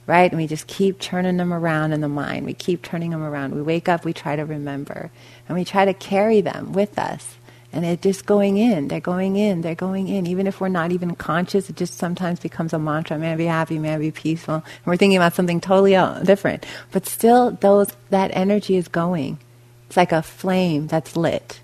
right? 0.07 0.31
And 0.31 0.39
we 0.39 0.47
just 0.47 0.67
keep 0.67 0.99
turning 0.99 1.37
them 1.37 1.53
around 1.53 1.93
in 1.93 2.01
the 2.01 2.09
mind. 2.09 2.45
We 2.45 2.53
keep 2.53 2.81
turning 2.81 3.11
them 3.11 3.23
around. 3.23 3.55
We 3.55 3.61
wake 3.61 3.89
up, 3.89 4.05
we 4.05 4.13
try 4.13 4.35
to 4.35 4.45
remember, 4.45 5.11
and 5.47 5.57
we 5.57 5.65
try 5.65 5.85
to 5.85 5.93
carry 5.93 6.41
them 6.41 6.73
with 6.73 6.97
us. 6.99 7.35
And 7.73 7.83
they're 7.83 7.97
just 7.97 8.25
going 8.25 8.57
in, 8.57 8.87
they're 8.87 9.01
going 9.01 9.35
in, 9.35 9.61
they're 9.61 9.75
going 9.75 10.07
in. 10.07 10.27
Even 10.27 10.47
if 10.47 10.61
we're 10.61 10.69
not 10.69 10.91
even 10.93 11.15
conscious, 11.15 11.69
it 11.69 11.75
just 11.75 11.95
sometimes 11.95 12.39
becomes 12.39 12.73
a 12.73 12.79
mantra. 12.79 13.17
May 13.19 13.33
I 13.33 13.35
be 13.35 13.45
happy, 13.45 13.79
may 13.79 13.93
I 13.95 13.97
be 13.97 14.11
peaceful. 14.11 14.55
And 14.55 14.85
we're 14.85 14.97
thinking 14.97 15.17
about 15.17 15.33
something 15.35 15.59
totally 15.59 15.95
uh, 15.95 16.19
different. 16.19 16.65
But 16.91 17.05
still, 17.05 17.51
those, 17.51 17.89
that 18.11 18.31
energy 18.33 18.77
is 18.77 18.87
going. 18.87 19.39
It's 19.87 19.97
like 19.97 20.13
a 20.13 20.21
flame 20.21 20.87
that's 20.87 21.17
lit 21.17 21.59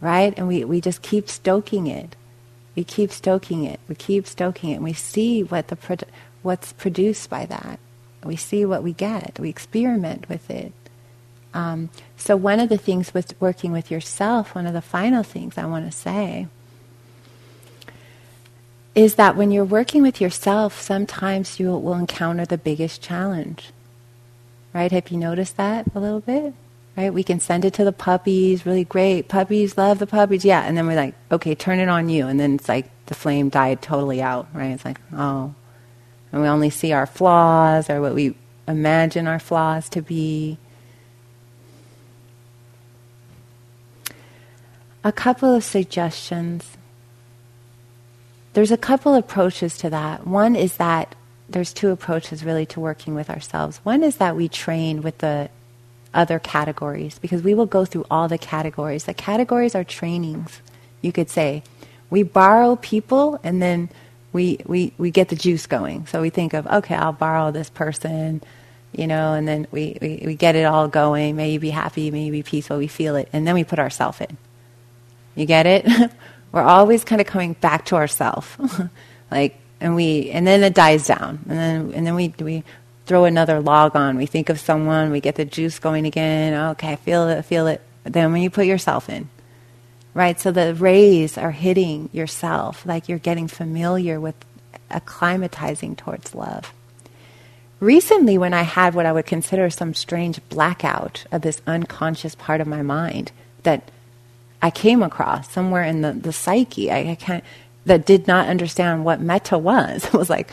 right? 0.00 0.34
And 0.36 0.48
we, 0.48 0.64
we 0.64 0.80
just 0.80 1.02
keep 1.02 1.28
stoking 1.28 1.86
it. 1.86 2.16
We 2.76 2.84
keep 2.84 3.10
stoking 3.10 3.64
it. 3.64 3.80
We 3.88 3.94
keep 3.94 4.26
stoking 4.26 4.70
it. 4.70 4.74
And 4.76 4.84
we 4.84 4.92
see 4.92 5.42
what 5.42 5.68
the 5.68 5.76
what's 6.48 6.72
produced 6.72 7.28
by 7.28 7.44
that. 7.44 7.78
We 8.24 8.36
see 8.36 8.64
what 8.64 8.82
we 8.82 8.94
get. 8.94 9.38
We 9.38 9.50
experiment 9.50 10.28
with 10.28 10.50
it. 10.50 10.72
Um, 11.52 11.90
so 12.16 12.36
one 12.36 12.58
of 12.58 12.70
the 12.70 12.78
things 12.78 13.12
with 13.12 13.38
working 13.38 13.70
with 13.70 13.90
yourself, 13.90 14.54
one 14.54 14.66
of 14.66 14.72
the 14.72 14.80
final 14.80 15.22
things 15.22 15.58
I 15.58 15.66
want 15.66 15.84
to 15.84 15.96
say 15.96 16.46
is 18.94 19.16
that 19.16 19.36
when 19.36 19.50
you're 19.52 19.76
working 19.78 20.02
with 20.02 20.20
yourself, 20.20 20.80
sometimes 20.80 21.60
you 21.60 21.66
will 21.76 21.94
encounter 21.94 22.46
the 22.46 22.58
biggest 22.58 23.02
challenge. 23.02 23.70
Right? 24.72 24.90
Have 24.90 25.10
you 25.10 25.18
noticed 25.18 25.58
that 25.58 25.86
a 25.94 26.00
little 26.00 26.20
bit? 26.20 26.54
right? 26.96 27.14
We 27.14 27.22
can 27.22 27.38
send 27.38 27.64
it 27.64 27.74
to 27.74 27.84
the 27.84 27.92
puppies, 27.92 28.66
really 28.66 28.82
great. 28.82 29.28
Puppies 29.28 29.78
love 29.78 30.00
the 30.00 30.06
puppies, 30.06 30.44
yeah. 30.44 30.62
And 30.62 30.76
then 30.76 30.86
we're 30.88 30.96
like, 30.96 31.14
okay, 31.30 31.54
turn 31.54 31.78
it 31.78 31.88
on 31.88 32.08
you. 32.08 32.26
And 32.26 32.40
then 32.40 32.56
it's 32.56 32.68
like 32.68 32.90
the 33.06 33.14
flame 33.14 33.50
died 33.50 33.80
totally 33.80 34.20
out, 34.20 34.48
right? 34.52 34.72
It's 34.72 34.84
like, 34.84 35.00
oh. 35.12 35.54
And 36.32 36.42
we 36.42 36.48
only 36.48 36.70
see 36.70 36.92
our 36.92 37.06
flaws 37.06 37.88
or 37.88 38.00
what 38.00 38.14
we 38.14 38.34
imagine 38.66 39.26
our 39.26 39.38
flaws 39.38 39.88
to 39.90 40.02
be. 40.02 40.58
A 45.04 45.12
couple 45.12 45.54
of 45.54 45.64
suggestions. 45.64 46.76
There's 48.52 48.70
a 48.70 48.76
couple 48.76 49.14
approaches 49.14 49.78
to 49.78 49.90
that. 49.90 50.26
One 50.26 50.54
is 50.56 50.76
that 50.76 51.14
there's 51.48 51.72
two 51.72 51.90
approaches 51.90 52.44
really 52.44 52.66
to 52.66 52.80
working 52.80 53.14
with 53.14 53.30
ourselves. 53.30 53.78
One 53.84 54.02
is 54.02 54.16
that 54.16 54.36
we 54.36 54.48
train 54.48 55.00
with 55.00 55.18
the 55.18 55.48
other 56.12 56.38
categories 56.38 57.18
because 57.18 57.42
we 57.42 57.54
will 57.54 57.66
go 57.66 57.84
through 57.84 58.04
all 58.10 58.28
the 58.28 58.38
categories. 58.38 59.04
The 59.04 59.14
categories 59.14 59.74
are 59.74 59.84
trainings, 59.84 60.60
you 61.00 61.12
could 61.12 61.30
say. 61.30 61.62
We 62.10 62.22
borrow 62.22 62.76
people 62.76 63.38
and 63.42 63.62
then 63.62 63.90
we, 64.32 64.58
we, 64.66 64.92
we 64.98 65.10
get 65.10 65.28
the 65.28 65.36
juice 65.36 65.66
going. 65.66 66.06
So 66.06 66.20
we 66.20 66.30
think 66.30 66.54
of, 66.54 66.66
okay, 66.66 66.94
I'll 66.94 67.12
borrow 67.12 67.50
this 67.50 67.70
person, 67.70 68.42
you 68.92 69.06
know, 69.06 69.32
and 69.32 69.46
then 69.48 69.66
we, 69.70 69.98
we, 70.00 70.22
we 70.26 70.34
get 70.34 70.54
it 70.54 70.64
all 70.64 70.88
going. 70.88 71.36
May 71.36 71.52
you 71.52 71.60
be 71.60 71.70
happy, 71.70 72.10
may 72.10 72.24
you 72.24 72.32
be 72.32 72.42
peaceful, 72.42 72.78
we 72.78 72.88
feel 72.88 73.16
it. 73.16 73.28
And 73.32 73.46
then 73.46 73.54
we 73.54 73.64
put 73.64 73.78
ourselves 73.78 74.20
in. 74.20 74.36
You 75.34 75.46
get 75.46 75.66
it? 75.66 75.86
We're 76.52 76.62
always 76.62 77.04
kind 77.04 77.20
of 77.20 77.26
coming 77.26 77.54
back 77.54 77.86
to 77.86 77.96
ourselves. 77.96 78.48
like, 79.30 79.58
and 79.80 79.94
we, 79.94 80.30
and 80.30 80.46
then 80.46 80.62
it 80.62 80.74
dies 80.74 81.06
down. 81.06 81.40
And 81.48 81.58
then, 81.58 81.92
and 81.94 82.06
then 82.06 82.14
we, 82.14 82.34
we, 82.40 82.64
throw 83.08 83.24
another 83.24 83.60
log 83.60 83.96
on. 83.96 84.16
We 84.16 84.26
think 84.26 84.50
of 84.50 84.60
someone, 84.60 85.10
we 85.10 85.20
get 85.20 85.34
the 85.34 85.44
juice 85.44 85.78
going 85.78 86.04
again. 86.04 86.52
Okay, 86.72 86.92
I 86.92 86.96
feel 86.96 87.26
it, 87.28 87.42
feel 87.42 87.66
it. 87.66 87.80
Then 88.04 88.32
when 88.32 88.42
you 88.42 88.50
put 88.50 88.66
yourself 88.66 89.08
in, 89.08 89.28
right? 90.18 90.40
So 90.40 90.50
the 90.50 90.74
rays 90.74 91.38
are 91.38 91.52
hitting 91.52 92.10
yourself, 92.12 92.84
like 92.84 93.08
you're 93.08 93.20
getting 93.20 93.46
familiar 93.46 94.18
with 94.18 94.34
acclimatizing 94.90 95.96
towards 95.96 96.34
love. 96.34 96.72
Recently, 97.78 98.36
when 98.36 98.52
I 98.52 98.62
had 98.62 98.96
what 98.96 99.06
I 99.06 99.12
would 99.12 99.26
consider 99.26 99.70
some 99.70 99.94
strange 99.94 100.40
blackout 100.48 101.24
of 101.30 101.42
this 101.42 101.62
unconscious 101.68 102.34
part 102.34 102.60
of 102.60 102.66
my 102.66 102.82
mind 102.82 103.30
that 103.62 103.92
I 104.60 104.72
came 104.72 105.04
across 105.04 105.52
somewhere 105.52 105.84
in 105.84 106.00
the, 106.00 106.14
the 106.14 106.32
psyche, 106.32 106.90
I, 106.90 107.12
I 107.12 107.14
can't, 107.14 107.44
that 107.86 108.04
did 108.04 108.26
not 108.26 108.48
understand 108.48 109.04
what 109.04 109.20
metta 109.20 109.56
was. 109.56 110.04
It 110.12 110.14
was 110.14 110.28
like, 110.28 110.50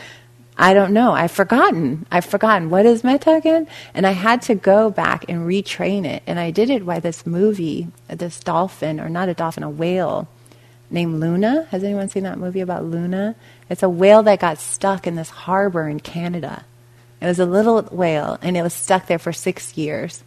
I 0.58 0.72
don't 0.72 0.92
know. 0.92 1.12
I've 1.12 1.32
forgotten. 1.32 2.06
I've 2.10 2.24
forgotten. 2.24 2.70
What 2.70 2.86
is 2.86 3.04
metta 3.04 3.34
again? 3.34 3.66
And 3.92 4.06
I 4.06 4.12
had 4.12 4.40
to 4.42 4.54
go 4.54 4.90
back 4.90 5.26
and 5.28 5.46
retrain 5.46 6.06
it. 6.06 6.22
And 6.26 6.38
I 6.38 6.50
did 6.50 6.70
it 6.70 6.86
by 6.86 6.98
this 6.98 7.26
movie, 7.26 7.88
this 8.08 8.40
dolphin, 8.40 8.98
or 8.98 9.08
not 9.08 9.28
a 9.28 9.34
dolphin, 9.34 9.62
a 9.62 9.70
whale 9.70 10.28
named 10.90 11.20
Luna. 11.20 11.66
Has 11.70 11.84
anyone 11.84 12.08
seen 12.08 12.22
that 12.22 12.38
movie 12.38 12.60
about 12.60 12.84
Luna? 12.84 13.34
It's 13.68 13.82
a 13.82 13.88
whale 13.88 14.22
that 14.22 14.40
got 14.40 14.58
stuck 14.58 15.06
in 15.06 15.16
this 15.16 15.30
harbor 15.30 15.88
in 15.88 16.00
Canada. 16.00 16.64
It 17.20 17.26
was 17.26 17.38
a 17.38 17.46
little 17.46 17.82
whale, 17.82 18.38
and 18.40 18.56
it 18.56 18.62
was 18.62 18.74
stuck 18.74 19.06
there 19.06 19.18
for 19.18 19.32
six 19.32 19.76
years. 19.76 20.22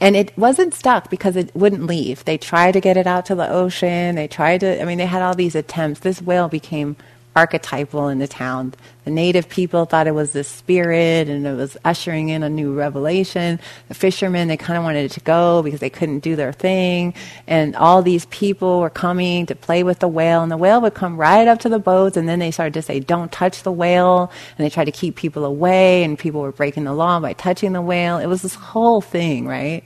And 0.00 0.16
it 0.16 0.36
wasn't 0.36 0.74
stuck 0.74 1.08
because 1.08 1.36
it 1.36 1.54
wouldn't 1.54 1.86
leave. 1.86 2.24
They 2.24 2.36
tried 2.36 2.72
to 2.72 2.80
get 2.80 2.96
it 2.96 3.06
out 3.06 3.26
to 3.26 3.34
the 3.34 3.48
ocean. 3.48 4.16
They 4.16 4.26
tried 4.26 4.60
to, 4.60 4.82
I 4.82 4.84
mean, 4.84 4.98
they 4.98 5.06
had 5.06 5.22
all 5.22 5.34
these 5.34 5.54
attempts. 5.54 6.00
This 6.00 6.20
whale 6.20 6.48
became 6.48 6.96
archetypal 7.36 8.08
in 8.08 8.18
the 8.18 8.28
town. 8.28 8.74
The 9.04 9.10
native 9.10 9.48
people 9.48 9.84
thought 9.84 10.06
it 10.06 10.14
was 10.14 10.32
the 10.32 10.44
spirit 10.44 11.28
and 11.28 11.46
it 11.46 11.54
was 11.54 11.76
ushering 11.84 12.28
in 12.28 12.42
a 12.42 12.48
new 12.48 12.72
revelation. 12.72 13.60
The 13.88 13.94
fishermen, 13.94 14.48
they 14.48 14.56
kind 14.56 14.78
of 14.78 14.84
wanted 14.84 15.04
it 15.04 15.12
to 15.12 15.20
go 15.20 15.62
because 15.62 15.80
they 15.80 15.90
couldn't 15.90 16.20
do 16.20 16.36
their 16.36 16.52
thing. 16.52 17.14
And 17.46 17.76
all 17.76 18.02
these 18.02 18.26
people 18.26 18.80
were 18.80 18.90
coming 18.90 19.46
to 19.46 19.54
play 19.54 19.82
with 19.82 19.98
the 19.98 20.08
whale 20.08 20.42
and 20.42 20.50
the 20.50 20.56
whale 20.56 20.80
would 20.80 20.94
come 20.94 21.16
right 21.16 21.46
up 21.46 21.60
to 21.60 21.68
the 21.68 21.78
boats 21.78 22.16
and 22.16 22.28
then 22.28 22.38
they 22.38 22.50
started 22.50 22.74
to 22.74 22.82
say, 22.82 23.00
don't 23.00 23.32
touch 23.32 23.62
the 23.62 23.72
whale. 23.72 24.30
And 24.56 24.64
they 24.64 24.70
tried 24.70 24.86
to 24.86 24.92
keep 24.92 25.16
people 25.16 25.44
away 25.44 26.04
and 26.04 26.18
people 26.18 26.40
were 26.40 26.52
breaking 26.52 26.84
the 26.84 26.94
law 26.94 27.20
by 27.20 27.32
touching 27.32 27.72
the 27.72 27.82
whale. 27.82 28.18
It 28.18 28.26
was 28.26 28.42
this 28.42 28.54
whole 28.54 29.00
thing, 29.00 29.46
right? 29.46 29.82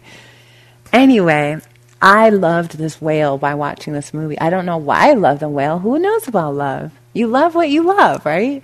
Anyway, 0.92 1.60
I 2.00 2.28
loved 2.30 2.78
this 2.78 3.00
whale 3.00 3.38
by 3.38 3.54
watching 3.54 3.92
this 3.92 4.14
movie. 4.14 4.38
I 4.38 4.50
don't 4.50 4.66
know 4.66 4.78
why 4.78 5.10
I 5.10 5.14
love 5.14 5.40
the 5.40 5.48
whale. 5.48 5.78
Who 5.80 5.98
knows 5.98 6.28
about 6.28 6.54
love? 6.54 6.92
You 7.12 7.26
love 7.26 7.54
what 7.54 7.70
you 7.70 7.82
love, 7.82 8.24
right? 8.24 8.62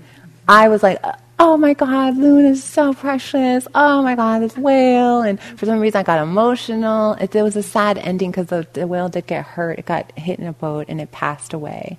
I 0.49 0.69
was 0.69 0.83
like, 0.83 1.03
oh 1.39 1.57
my 1.57 1.75
God, 1.75 2.17
Luna 2.17 2.51
is 2.51 2.63
so 2.63 2.95
precious. 2.95 3.67
Oh 3.75 4.03
my 4.03 4.15
God, 4.15 4.41
this 4.41 4.57
whale. 4.57 5.23
And 5.23 5.41
for 5.41 5.67
some 5.67 5.81
reason, 5.81 6.01
I 6.01 6.03
got 6.03 6.23
emotional. 6.23 7.15
It, 7.15 7.35
it 7.35 7.43
was 7.43 7.57
a 7.57 7.63
sad 7.63 7.99
ending 7.99 8.31
because 8.31 8.47
the, 8.47 8.67
the, 8.73 8.87
whale 8.87 9.09
did 9.09 9.27
get 9.27 9.45
hurt. 9.45 9.79
It 9.79 9.87
got 9.87 10.17
hit 10.19 10.39
in 10.39 10.47
a 10.47 10.53
boat 10.53 10.87
and 10.89 11.01
it 11.01 11.11
passed 11.13 11.53
away. 11.53 11.99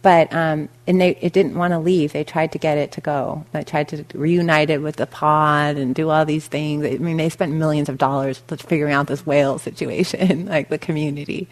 But 0.00 0.32
um, 0.32 0.68
and 0.86 1.00
they 1.00 1.16
it 1.20 1.32
didn't 1.32 1.56
want 1.56 1.72
to 1.72 1.78
leave. 1.78 2.12
They 2.12 2.22
tried 2.22 2.52
to 2.52 2.58
get 2.58 2.78
it 2.78 2.92
to 2.92 3.00
go. 3.00 3.44
They 3.52 3.64
tried 3.64 3.88
to 3.88 4.04
reunite 4.14 4.70
it 4.70 4.80
with 4.80 4.96
the 4.96 5.06
pod 5.06 5.76
and 5.76 5.92
do 5.92 6.08
all 6.08 6.24
these 6.24 6.46
things. 6.46 6.84
I 6.86 6.98
mean, 6.98 7.16
they 7.16 7.28
spent 7.28 7.52
millions 7.52 7.88
of 7.88 7.98
dollars 7.98 8.38
figuring 8.38 8.94
out 8.94 9.08
this 9.08 9.26
whale 9.26 9.58
situation, 9.68 10.46
like 10.46 10.68
the 10.68 10.78
community. 10.78 11.48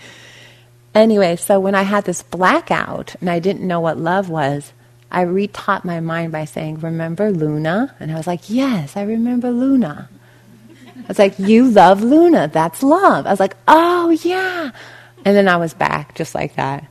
Anyway, 0.96 1.36
so 1.36 1.60
when 1.60 1.74
I 1.74 1.82
had 1.82 2.06
this 2.06 2.22
blackout 2.22 3.16
and 3.20 3.28
I 3.28 3.38
didn't 3.38 3.68
know 3.68 3.80
what 3.80 3.98
love 3.98 4.30
was, 4.30 4.72
I 5.10 5.26
retaught 5.26 5.84
my 5.84 6.00
mind 6.00 6.32
by 6.32 6.46
saying, 6.46 6.80
Remember 6.80 7.30
Luna? 7.30 7.94
And 8.00 8.10
I 8.10 8.14
was 8.16 8.26
like, 8.26 8.48
Yes, 8.48 8.96
I 8.96 9.02
remember 9.02 9.50
Luna. 9.50 10.08
I 10.96 11.04
was 11.06 11.18
like, 11.18 11.38
You 11.38 11.68
love 11.68 12.02
Luna. 12.02 12.48
That's 12.48 12.82
love. 12.82 13.26
I 13.26 13.30
was 13.30 13.40
like, 13.40 13.58
Oh, 13.68 14.08
yeah. 14.08 14.70
And 15.22 15.36
then 15.36 15.48
I 15.48 15.58
was 15.58 15.74
back 15.74 16.14
just 16.14 16.34
like 16.34 16.56
that. 16.56 16.88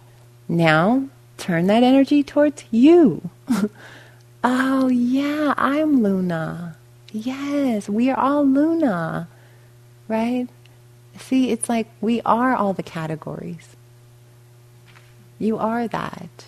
Now, 0.47 1.07
turn 1.39 1.65
that 1.65 1.81
energy 1.81 2.21
towards 2.21 2.63
you. 2.69 3.31
oh, 4.43 4.87
yeah, 4.87 5.55
I'm 5.57 6.03
Luna. 6.03 6.77
Yes, 7.11 7.89
we 7.89 8.11
are 8.11 8.19
all 8.19 8.45
Luna. 8.45 9.27
Right? 10.07 10.47
See, 11.17 11.49
it's 11.49 11.67
like 11.69 11.87
we 12.01 12.21
are 12.21 12.55
all 12.55 12.73
the 12.73 12.83
categories. 12.83 13.74
You 15.39 15.57
are 15.57 15.87
that. 15.87 16.45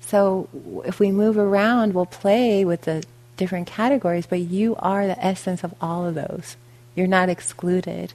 So 0.00 0.48
if 0.84 0.98
we 0.98 1.10
move 1.10 1.38
around, 1.38 1.94
we'll 1.94 2.06
play 2.06 2.64
with 2.64 2.82
the 2.82 3.04
different 3.36 3.66
categories, 3.66 4.26
but 4.26 4.40
you 4.40 4.76
are 4.78 5.06
the 5.06 5.24
essence 5.24 5.64
of 5.64 5.74
all 5.80 6.06
of 6.06 6.14
those. 6.14 6.56
You're 6.94 7.06
not 7.06 7.28
excluded. 7.28 8.12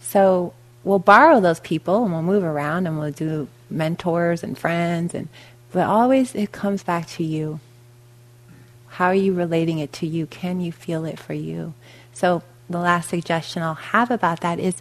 So 0.00 0.54
we'll 0.84 0.98
borrow 0.98 1.40
those 1.40 1.60
people 1.60 2.04
and 2.04 2.12
we'll 2.12 2.22
move 2.22 2.44
around 2.44 2.86
and 2.86 2.98
we'll 2.98 3.10
do 3.10 3.48
mentors 3.68 4.42
and 4.42 4.56
friends 4.56 5.14
and 5.14 5.28
but 5.72 5.86
always 5.86 6.34
it 6.34 6.50
comes 6.50 6.82
back 6.82 7.06
to 7.06 7.24
you. 7.24 7.60
How 8.88 9.06
are 9.06 9.14
you 9.14 9.34
relating 9.34 9.78
it 9.78 9.92
to 9.94 10.06
you? 10.06 10.26
Can 10.26 10.60
you 10.60 10.72
feel 10.72 11.04
it 11.04 11.18
for 11.18 11.32
you? 11.32 11.74
So 12.12 12.42
the 12.68 12.78
last 12.78 13.08
suggestion 13.08 13.62
I'll 13.62 13.74
have 13.74 14.10
about 14.10 14.40
that 14.40 14.58
is 14.58 14.74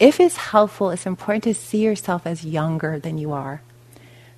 if 0.00 0.18
it's 0.18 0.36
helpful, 0.36 0.90
it's 0.90 1.06
important 1.06 1.44
to 1.44 1.54
see 1.54 1.84
yourself 1.84 2.26
as 2.26 2.44
younger 2.44 2.98
than 2.98 3.18
you 3.18 3.32
are. 3.32 3.60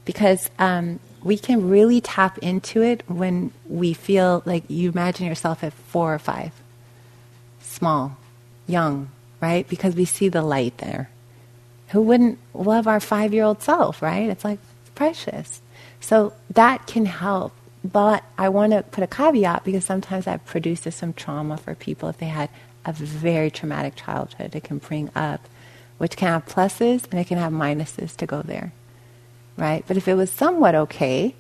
Because 0.04 0.50
um, 0.58 0.98
we 1.22 1.38
can 1.38 1.70
really 1.70 2.00
tap 2.00 2.36
into 2.38 2.82
it 2.82 3.04
when 3.06 3.52
we 3.68 3.94
feel 3.94 4.42
like 4.44 4.64
you 4.68 4.90
imagine 4.90 5.26
yourself 5.26 5.62
at 5.62 5.72
four 5.72 6.12
or 6.12 6.18
five. 6.18 6.52
Small, 7.60 8.16
young, 8.66 9.10
right? 9.40 9.66
Because 9.68 9.94
we 9.94 10.04
see 10.04 10.28
the 10.28 10.42
light 10.42 10.78
there. 10.78 11.08
Who 11.88 12.02
wouldn't 12.02 12.38
love 12.52 12.88
our 12.88 13.00
five 13.00 13.32
year 13.32 13.44
old 13.44 13.62
self, 13.62 14.02
right? 14.02 14.28
It's 14.28 14.44
like 14.44 14.58
it's 14.80 14.90
precious. 14.90 15.60
So 16.00 16.32
that 16.50 16.88
can 16.88 17.06
help. 17.06 17.52
But 17.84 18.24
I 18.36 18.48
want 18.48 18.72
to 18.72 18.82
put 18.82 19.04
a 19.04 19.08
caveat 19.08 19.64
because 19.64 19.84
sometimes 19.84 20.24
that 20.24 20.44
produces 20.44 20.94
some 20.94 21.12
trauma 21.12 21.56
for 21.56 21.74
people 21.74 22.08
if 22.08 22.18
they 22.18 22.26
had 22.26 22.48
a 22.86 22.92
very 22.92 23.50
traumatic 23.50 23.94
childhood. 23.94 24.54
It 24.54 24.64
can 24.64 24.78
bring 24.78 25.10
up, 25.14 25.48
which 25.98 26.16
can 26.16 26.28
have 26.28 26.46
pluses 26.46 27.04
and 27.10 27.20
it 27.20 27.26
can 27.26 27.38
have 27.38 27.52
minuses 27.52 28.16
to 28.16 28.26
go 28.26 28.42
there, 28.42 28.72
right? 29.56 29.84
But 29.86 29.96
if 29.96 30.08
it 30.08 30.14
was 30.14 30.30
somewhat 30.30 30.74
okay, 30.74 31.34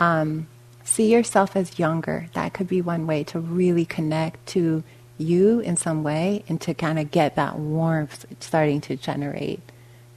um, 0.00 0.46
see 0.84 1.12
yourself 1.12 1.56
as 1.56 1.78
younger. 1.78 2.28
That 2.34 2.52
could 2.52 2.68
be 2.68 2.80
one 2.80 3.06
way 3.06 3.24
to 3.24 3.40
really 3.40 3.84
connect 3.84 4.46
to 4.48 4.82
you 5.18 5.60
in 5.60 5.76
some 5.76 6.02
way 6.02 6.44
and 6.48 6.60
to 6.60 6.74
kind 6.74 6.98
of 6.98 7.10
get 7.10 7.36
that 7.36 7.58
warmth 7.58 8.26
starting 8.40 8.80
to 8.82 8.96
generate, 8.96 9.60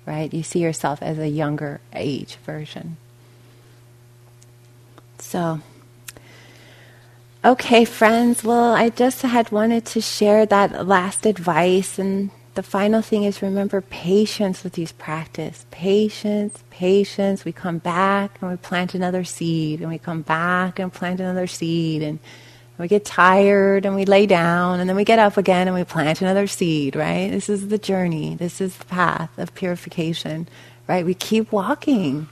right? 0.06 0.34
You 0.34 0.44
see 0.44 0.60
yourself 0.60 1.02
as 1.02 1.18
a 1.18 1.28
younger 1.28 1.80
age 1.94 2.36
version. 2.46 2.98
So, 5.20 5.62
okay, 7.44 7.86
friends, 7.86 8.44
well, 8.44 8.74
I 8.74 8.90
just 8.90 9.22
had 9.22 9.52
wanted 9.52 9.86
to 9.88 10.02
share 10.02 10.46
that 10.46 10.88
last 10.88 11.26
advice. 11.26 12.00
And 12.00 12.32
the 12.56 12.64
final 12.64 13.02
thing 13.02 13.24
is 13.24 13.42
remember 13.42 13.82
patience 13.82 14.64
with 14.64 14.74
these 14.74 14.92
practice. 14.92 15.66
Patience, 15.72 16.64
patience. 16.70 17.46
We 17.46 17.52
come 17.52 17.78
back 17.78 18.38
and 18.42 18.52
we 18.52 18.58
plant 18.58 18.96
another 18.96 19.24
seed, 19.24 19.82
and 19.82 19.90
we 19.90 19.98
come 19.98 20.22
back 20.22 20.80
and 20.80 20.92
plant 20.92 21.20
another 21.20 21.48
seed. 21.48 22.04
And 22.04 22.20
we 22.78 22.88
get 22.88 23.04
tired 23.04 23.86
and 23.86 23.94
we 23.94 24.06
lay 24.06 24.26
down 24.26 24.80
and 24.80 24.88
then 24.90 24.96
we 24.96 25.04
get 25.04 25.20
up 25.20 25.36
again 25.36 25.68
and 25.68 25.76
we 25.76 25.84
plant 25.84 26.22
another 26.22 26.48
seed, 26.48 26.96
right? 26.96 27.30
This 27.30 27.50
is 27.50 27.68
the 27.68 27.78
journey. 27.78 28.36
This 28.36 28.62
is 28.62 28.78
the 28.78 28.86
path 28.86 29.38
of 29.38 29.54
purification, 29.54 30.48
right? 30.88 31.06
We 31.06 31.14
keep 31.14 31.52
walking. 31.52 32.30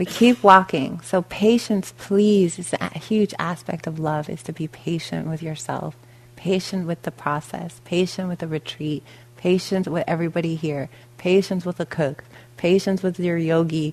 We 0.00 0.06
keep 0.06 0.42
walking. 0.42 1.02
So 1.02 1.20
patience, 1.20 1.92
please, 1.98 2.58
is 2.58 2.72
a 2.72 2.98
huge 2.98 3.34
aspect 3.38 3.86
of 3.86 3.98
love 3.98 4.30
is 4.30 4.42
to 4.44 4.52
be 4.54 4.66
patient 4.66 5.28
with 5.28 5.42
yourself, 5.42 5.94
patient 6.36 6.86
with 6.86 7.02
the 7.02 7.10
process, 7.10 7.82
patient 7.84 8.30
with 8.30 8.38
the 8.38 8.48
retreat, 8.48 9.02
patient 9.36 9.86
with 9.86 10.04
everybody 10.08 10.54
here, 10.54 10.88
patient 11.18 11.66
with 11.66 11.76
the 11.76 11.84
cook, 11.84 12.24
patience 12.56 13.02
with 13.02 13.20
your 13.20 13.36
yogi, 13.36 13.92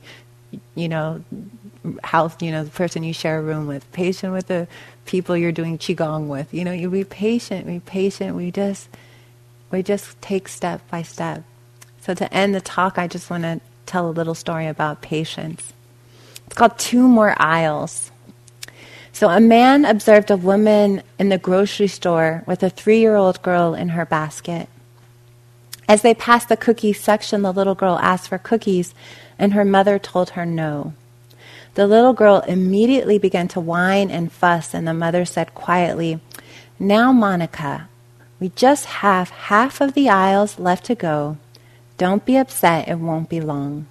you 0.75 0.87
know, 0.87 1.25
house, 2.05 2.37
you 2.39 2.51
know, 2.51 2.63
the 2.63 2.71
person 2.71 3.03
you 3.03 3.11
share 3.11 3.39
a 3.39 3.43
room 3.43 3.67
with, 3.67 3.91
patient 3.91 4.31
with 4.31 4.47
the 4.47 4.69
people 5.03 5.35
you're 5.35 5.51
doing 5.51 5.77
qigong 5.77 6.27
with. 6.27 6.53
You 6.53 6.63
know, 6.63 6.71
you 6.71 6.89
be 6.89 7.03
patient, 7.03 7.67
be 7.67 7.81
patient. 7.81 8.33
We 8.33 8.49
just 8.49 8.87
we 9.71 9.83
just 9.83 10.21
take 10.21 10.47
step 10.47 10.89
by 10.89 11.01
step. 11.01 11.43
So 11.99 12.13
to 12.13 12.33
end 12.33 12.55
the 12.55 12.61
talk, 12.61 12.97
I 12.97 13.09
just 13.09 13.29
want 13.29 13.43
to 13.43 13.59
tell 13.85 14.09
a 14.09 14.11
little 14.11 14.35
story 14.35 14.67
about 14.67 15.01
patience. 15.01 15.73
It's 16.47 16.55
called 16.55 16.79
Two 16.79 17.07
More 17.07 17.35
Aisles. 17.37 18.11
So 19.13 19.29
a 19.29 19.39
man 19.39 19.85
observed 19.85 20.31
a 20.31 20.37
woman 20.37 21.01
in 21.19 21.29
the 21.29 21.37
grocery 21.37 21.87
store 21.87 22.43
with 22.45 22.63
a 22.63 22.69
three-year-old 22.69 23.41
girl 23.41 23.73
in 23.73 23.89
her 23.89 24.05
basket. 24.05 24.69
As 25.87 26.01
they 26.01 26.13
passed 26.13 26.49
the 26.49 26.57
cookie 26.57 26.93
section, 26.93 27.41
the 27.41 27.53
little 27.53 27.75
girl 27.75 27.97
asked 27.99 28.27
for 28.27 28.37
cookies, 28.37 28.93
and 29.39 29.53
her 29.53 29.65
mother 29.65 29.97
told 29.97 30.31
her 30.31 30.45
no. 30.45 30.93
The 31.75 31.87
little 31.87 32.13
girl 32.13 32.43
immediately 32.47 33.17
began 33.17 33.47
to 33.49 33.59
whine 33.59 34.11
and 34.11 34.31
fuss, 34.31 34.73
and 34.73 34.87
the 34.87 34.93
mother 34.93 35.25
said 35.25 35.53
quietly, 35.53 36.19
Now, 36.79 37.11
Monica, 37.11 37.87
we 38.39 38.49
just 38.49 38.85
have 38.85 39.29
half 39.29 39.81
of 39.81 39.93
the 39.93 40.09
aisles 40.09 40.59
left 40.59 40.85
to 40.85 40.95
go. 40.95 41.37
Don't 41.97 42.25
be 42.25 42.37
upset, 42.37 42.87
it 42.87 42.99
won't 42.99 43.29
be 43.29 43.41
long. 43.41 43.87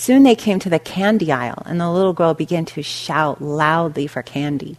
Soon 0.00 0.22
they 0.22 0.34
came 0.34 0.58
to 0.58 0.70
the 0.70 0.78
candy 0.78 1.30
aisle, 1.30 1.62
and 1.66 1.78
the 1.78 1.90
little 1.90 2.14
girl 2.14 2.32
began 2.32 2.64
to 2.64 2.82
shout 2.82 3.42
loudly 3.42 4.06
for 4.06 4.22
candy. 4.22 4.78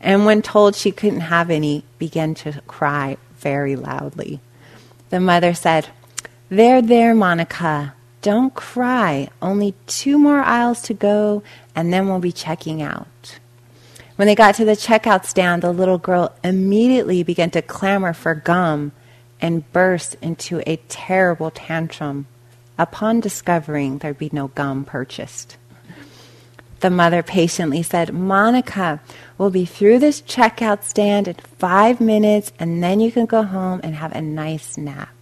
And 0.00 0.26
when 0.26 0.42
told 0.42 0.74
she 0.74 0.90
couldn't 0.90 1.20
have 1.20 1.50
any, 1.50 1.84
began 2.00 2.34
to 2.34 2.60
cry 2.66 3.16
very 3.36 3.76
loudly. 3.76 4.40
The 5.10 5.20
mother 5.20 5.54
said, 5.54 5.86
There, 6.48 6.82
there, 6.82 7.14
Monica. 7.14 7.94
Don't 8.22 8.52
cry. 8.54 9.28
Only 9.40 9.76
two 9.86 10.18
more 10.18 10.40
aisles 10.40 10.82
to 10.82 10.94
go, 10.94 11.44
and 11.76 11.92
then 11.92 12.08
we'll 12.08 12.18
be 12.18 12.32
checking 12.32 12.82
out. 12.82 13.38
When 14.16 14.26
they 14.26 14.34
got 14.34 14.56
to 14.56 14.64
the 14.64 14.72
checkout 14.72 15.26
stand, 15.26 15.62
the 15.62 15.70
little 15.70 15.98
girl 15.98 16.34
immediately 16.42 17.22
began 17.22 17.52
to 17.52 17.62
clamor 17.62 18.12
for 18.12 18.34
gum 18.34 18.90
and 19.40 19.70
burst 19.72 20.16
into 20.20 20.60
a 20.68 20.74
terrible 20.88 21.52
tantrum 21.52 22.26
upon 22.78 23.20
discovering 23.20 23.98
there'd 23.98 24.18
be 24.18 24.30
no 24.32 24.48
gum 24.48 24.84
purchased. 24.84 25.56
The 26.80 26.90
mother 26.90 27.22
patiently 27.22 27.82
said, 27.82 28.12
Monica, 28.12 29.00
we'll 29.38 29.50
be 29.50 29.64
through 29.64 29.98
this 29.98 30.20
checkout 30.20 30.84
stand 30.84 31.26
in 31.26 31.34
five 31.34 32.00
minutes, 32.00 32.52
and 32.58 32.82
then 32.82 33.00
you 33.00 33.10
can 33.10 33.26
go 33.26 33.42
home 33.42 33.80
and 33.82 33.94
have 33.94 34.12
a 34.12 34.20
nice 34.20 34.76
nap 34.76 35.16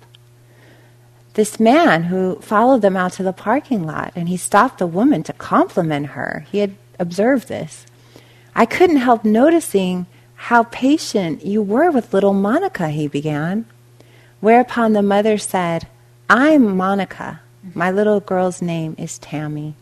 this 1.34 1.58
man 1.58 2.04
who 2.04 2.36
followed 2.36 2.80
them 2.82 2.96
out 2.96 3.12
to 3.12 3.22
the 3.22 3.32
parking 3.32 3.84
lot 3.84 4.12
and 4.16 4.28
he 4.28 4.36
stopped 4.36 4.78
the 4.78 4.86
woman 4.86 5.22
to 5.24 5.32
compliment 5.32 6.06
her. 6.06 6.46
He 6.50 6.58
had 6.58 6.74
observed 6.98 7.48
this. 7.48 7.86
I 8.54 8.66
couldn't 8.66 8.96
help 8.96 9.24
noticing 9.24 10.06
how 10.34 10.64
patient 10.64 11.44
you 11.44 11.60
were 11.60 11.90
with 11.90 12.14
little 12.14 12.32
Monica, 12.32 12.88
he 12.88 13.08
began. 13.08 13.66
Whereupon 14.40 14.92
the 14.92 15.02
mother 15.02 15.38
said, 15.38 15.88
I'm 16.30 16.76
Monica. 16.76 17.40
My 17.72 17.90
little 17.90 18.20
girl's 18.20 18.60
name 18.60 18.94
is 18.98 19.18
Tammy. 19.18 19.74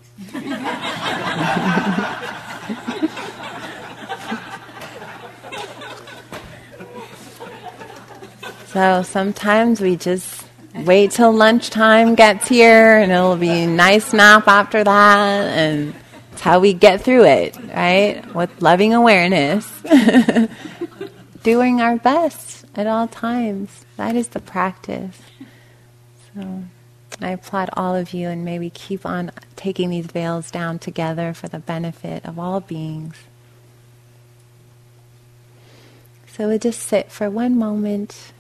so 8.66 9.02
sometimes 9.02 9.80
we 9.80 9.96
just 9.96 10.44
wait 10.74 11.10
till 11.10 11.32
lunchtime 11.32 12.14
gets 12.14 12.48
here 12.48 12.98
and 12.98 13.10
it'll 13.10 13.36
be 13.36 13.50
a 13.50 13.66
nice 13.66 14.12
nap 14.12 14.46
after 14.46 14.84
that 14.84 15.46
and 15.58 15.94
it's 16.32 16.40
how 16.40 16.60
we 16.60 16.72
get 16.72 17.02
through 17.02 17.24
it 17.24 17.56
right? 17.74 18.22
With 18.34 18.50
loving 18.62 18.94
awareness. 18.94 19.68
Doing 21.42 21.80
our 21.80 21.96
best 21.96 22.64
at 22.74 22.86
all 22.86 23.08
times. 23.08 23.84
That 23.96 24.14
is 24.14 24.28
the 24.28 24.40
practice. 24.40 25.20
So 26.34 26.64
i 27.24 27.30
applaud 27.30 27.70
all 27.74 27.94
of 27.94 28.12
you 28.12 28.28
and 28.28 28.44
may 28.44 28.58
we 28.58 28.70
keep 28.70 29.04
on 29.06 29.30
taking 29.56 29.90
these 29.90 30.06
veils 30.06 30.50
down 30.50 30.78
together 30.78 31.32
for 31.32 31.48
the 31.48 31.58
benefit 31.58 32.24
of 32.24 32.38
all 32.38 32.60
beings. 32.60 33.16
So 36.26 36.48
we'll 36.48 36.58
just 36.58 36.80
sit 36.80 37.12
for 37.12 37.28
one 37.28 37.58
moment 37.58 38.32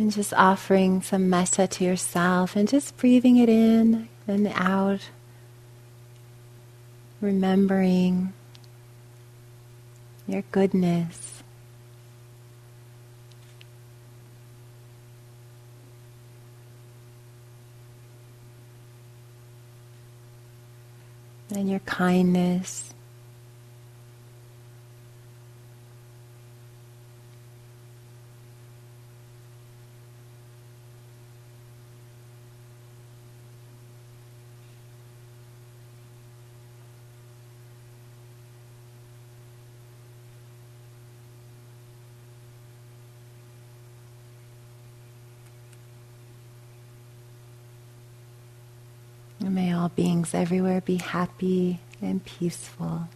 And 0.00 0.10
just 0.10 0.32
offering 0.32 1.02
some 1.02 1.28
metta 1.28 1.66
to 1.66 1.84
yourself 1.84 2.56
and 2.56 2.66
just 2.66 2.96
breathing 2.96 3.36
it 3.36 3.50
in 3.50 4.08
and 4.26 4.46
out. 4.54 5.10
Remembering 7.20 8.32
your 10.26 10.42
goodness. 10.52 11.42
And 21.54 21.68
your 21.68 21.80
kindness. 21.80 22.94
May 49.42 49.72
all 49.72 49.88
beings 49.88 50.32
everywhere 50.34 50.80
be 50.80 50.96
happy, 50.96 51.80
and 52.00 52.24
peaceful. 52.24 53.08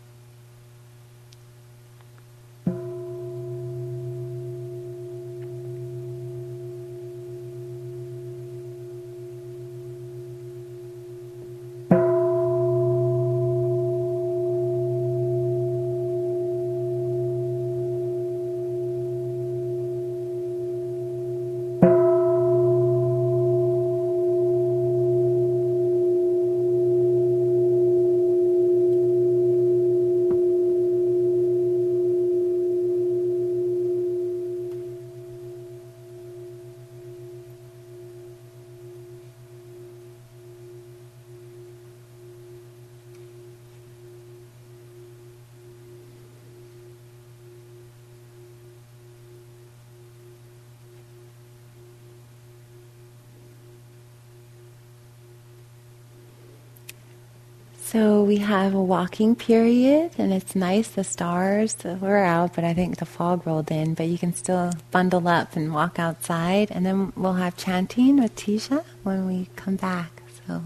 So 57.86 58.13
we 58.24 58.38
have 58.38 58.74
a 58.74 58.82
walking 58.82 59.36
period, 59.36 60.12
and 60.18 60.32
it's 60.32 60.56
nice. 60.56 60.88
The 60.88 61.04
stars 61.04 61.76
were 61.84 62.18
out, 62.18 62.54
but 62.54 62.64
I 62.64 62.74
think 62.74 62.98
the 62.98 63.06
fog 63.06 63.46
rolled 63.46 63.70
in. 63.70 63.94
But 63.94 64.08
you 64.08 64.18
can 64.18 64.34
still 64.34 64.72
bundle 64.90 65.28
up 65.28 65.56
and 65.56 65.74
walk 65.74 65.98
outside, 65.98 66.70
and 66.70 66.84
then 66.84 67.12
we'll 67.16 67.34
have 67.34 67.56
chanting 67.56 68.20
with 68.20 68.34
Tisha 68.34 68.84
when 69.02 69.26
we 69.26 69.48
come 69.56 69.76
back. 69.76 70.22
So. 70.46 70.62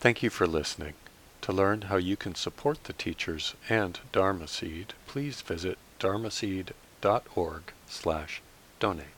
Thank 0.00 0.22
you 0.22 0.30
for 0.30 0.46
listening. 0.46 0.94
To 1.42 1.52
learn 1.52 1.82
how 1.82 1.96
you 1.96 2.16
can 2.16 2.34
support 2.34 2.84
the 2.84 2.92
teachers 2.92 3.54
and 3.68 3.98
Dharma 4.12 4.46
Seed, 4.46 4.92
please 5.06 5.40
visit 5.40 5.78
dharma 5.98 6.30
slash 7.88 8.42
donate. 8.78 9.17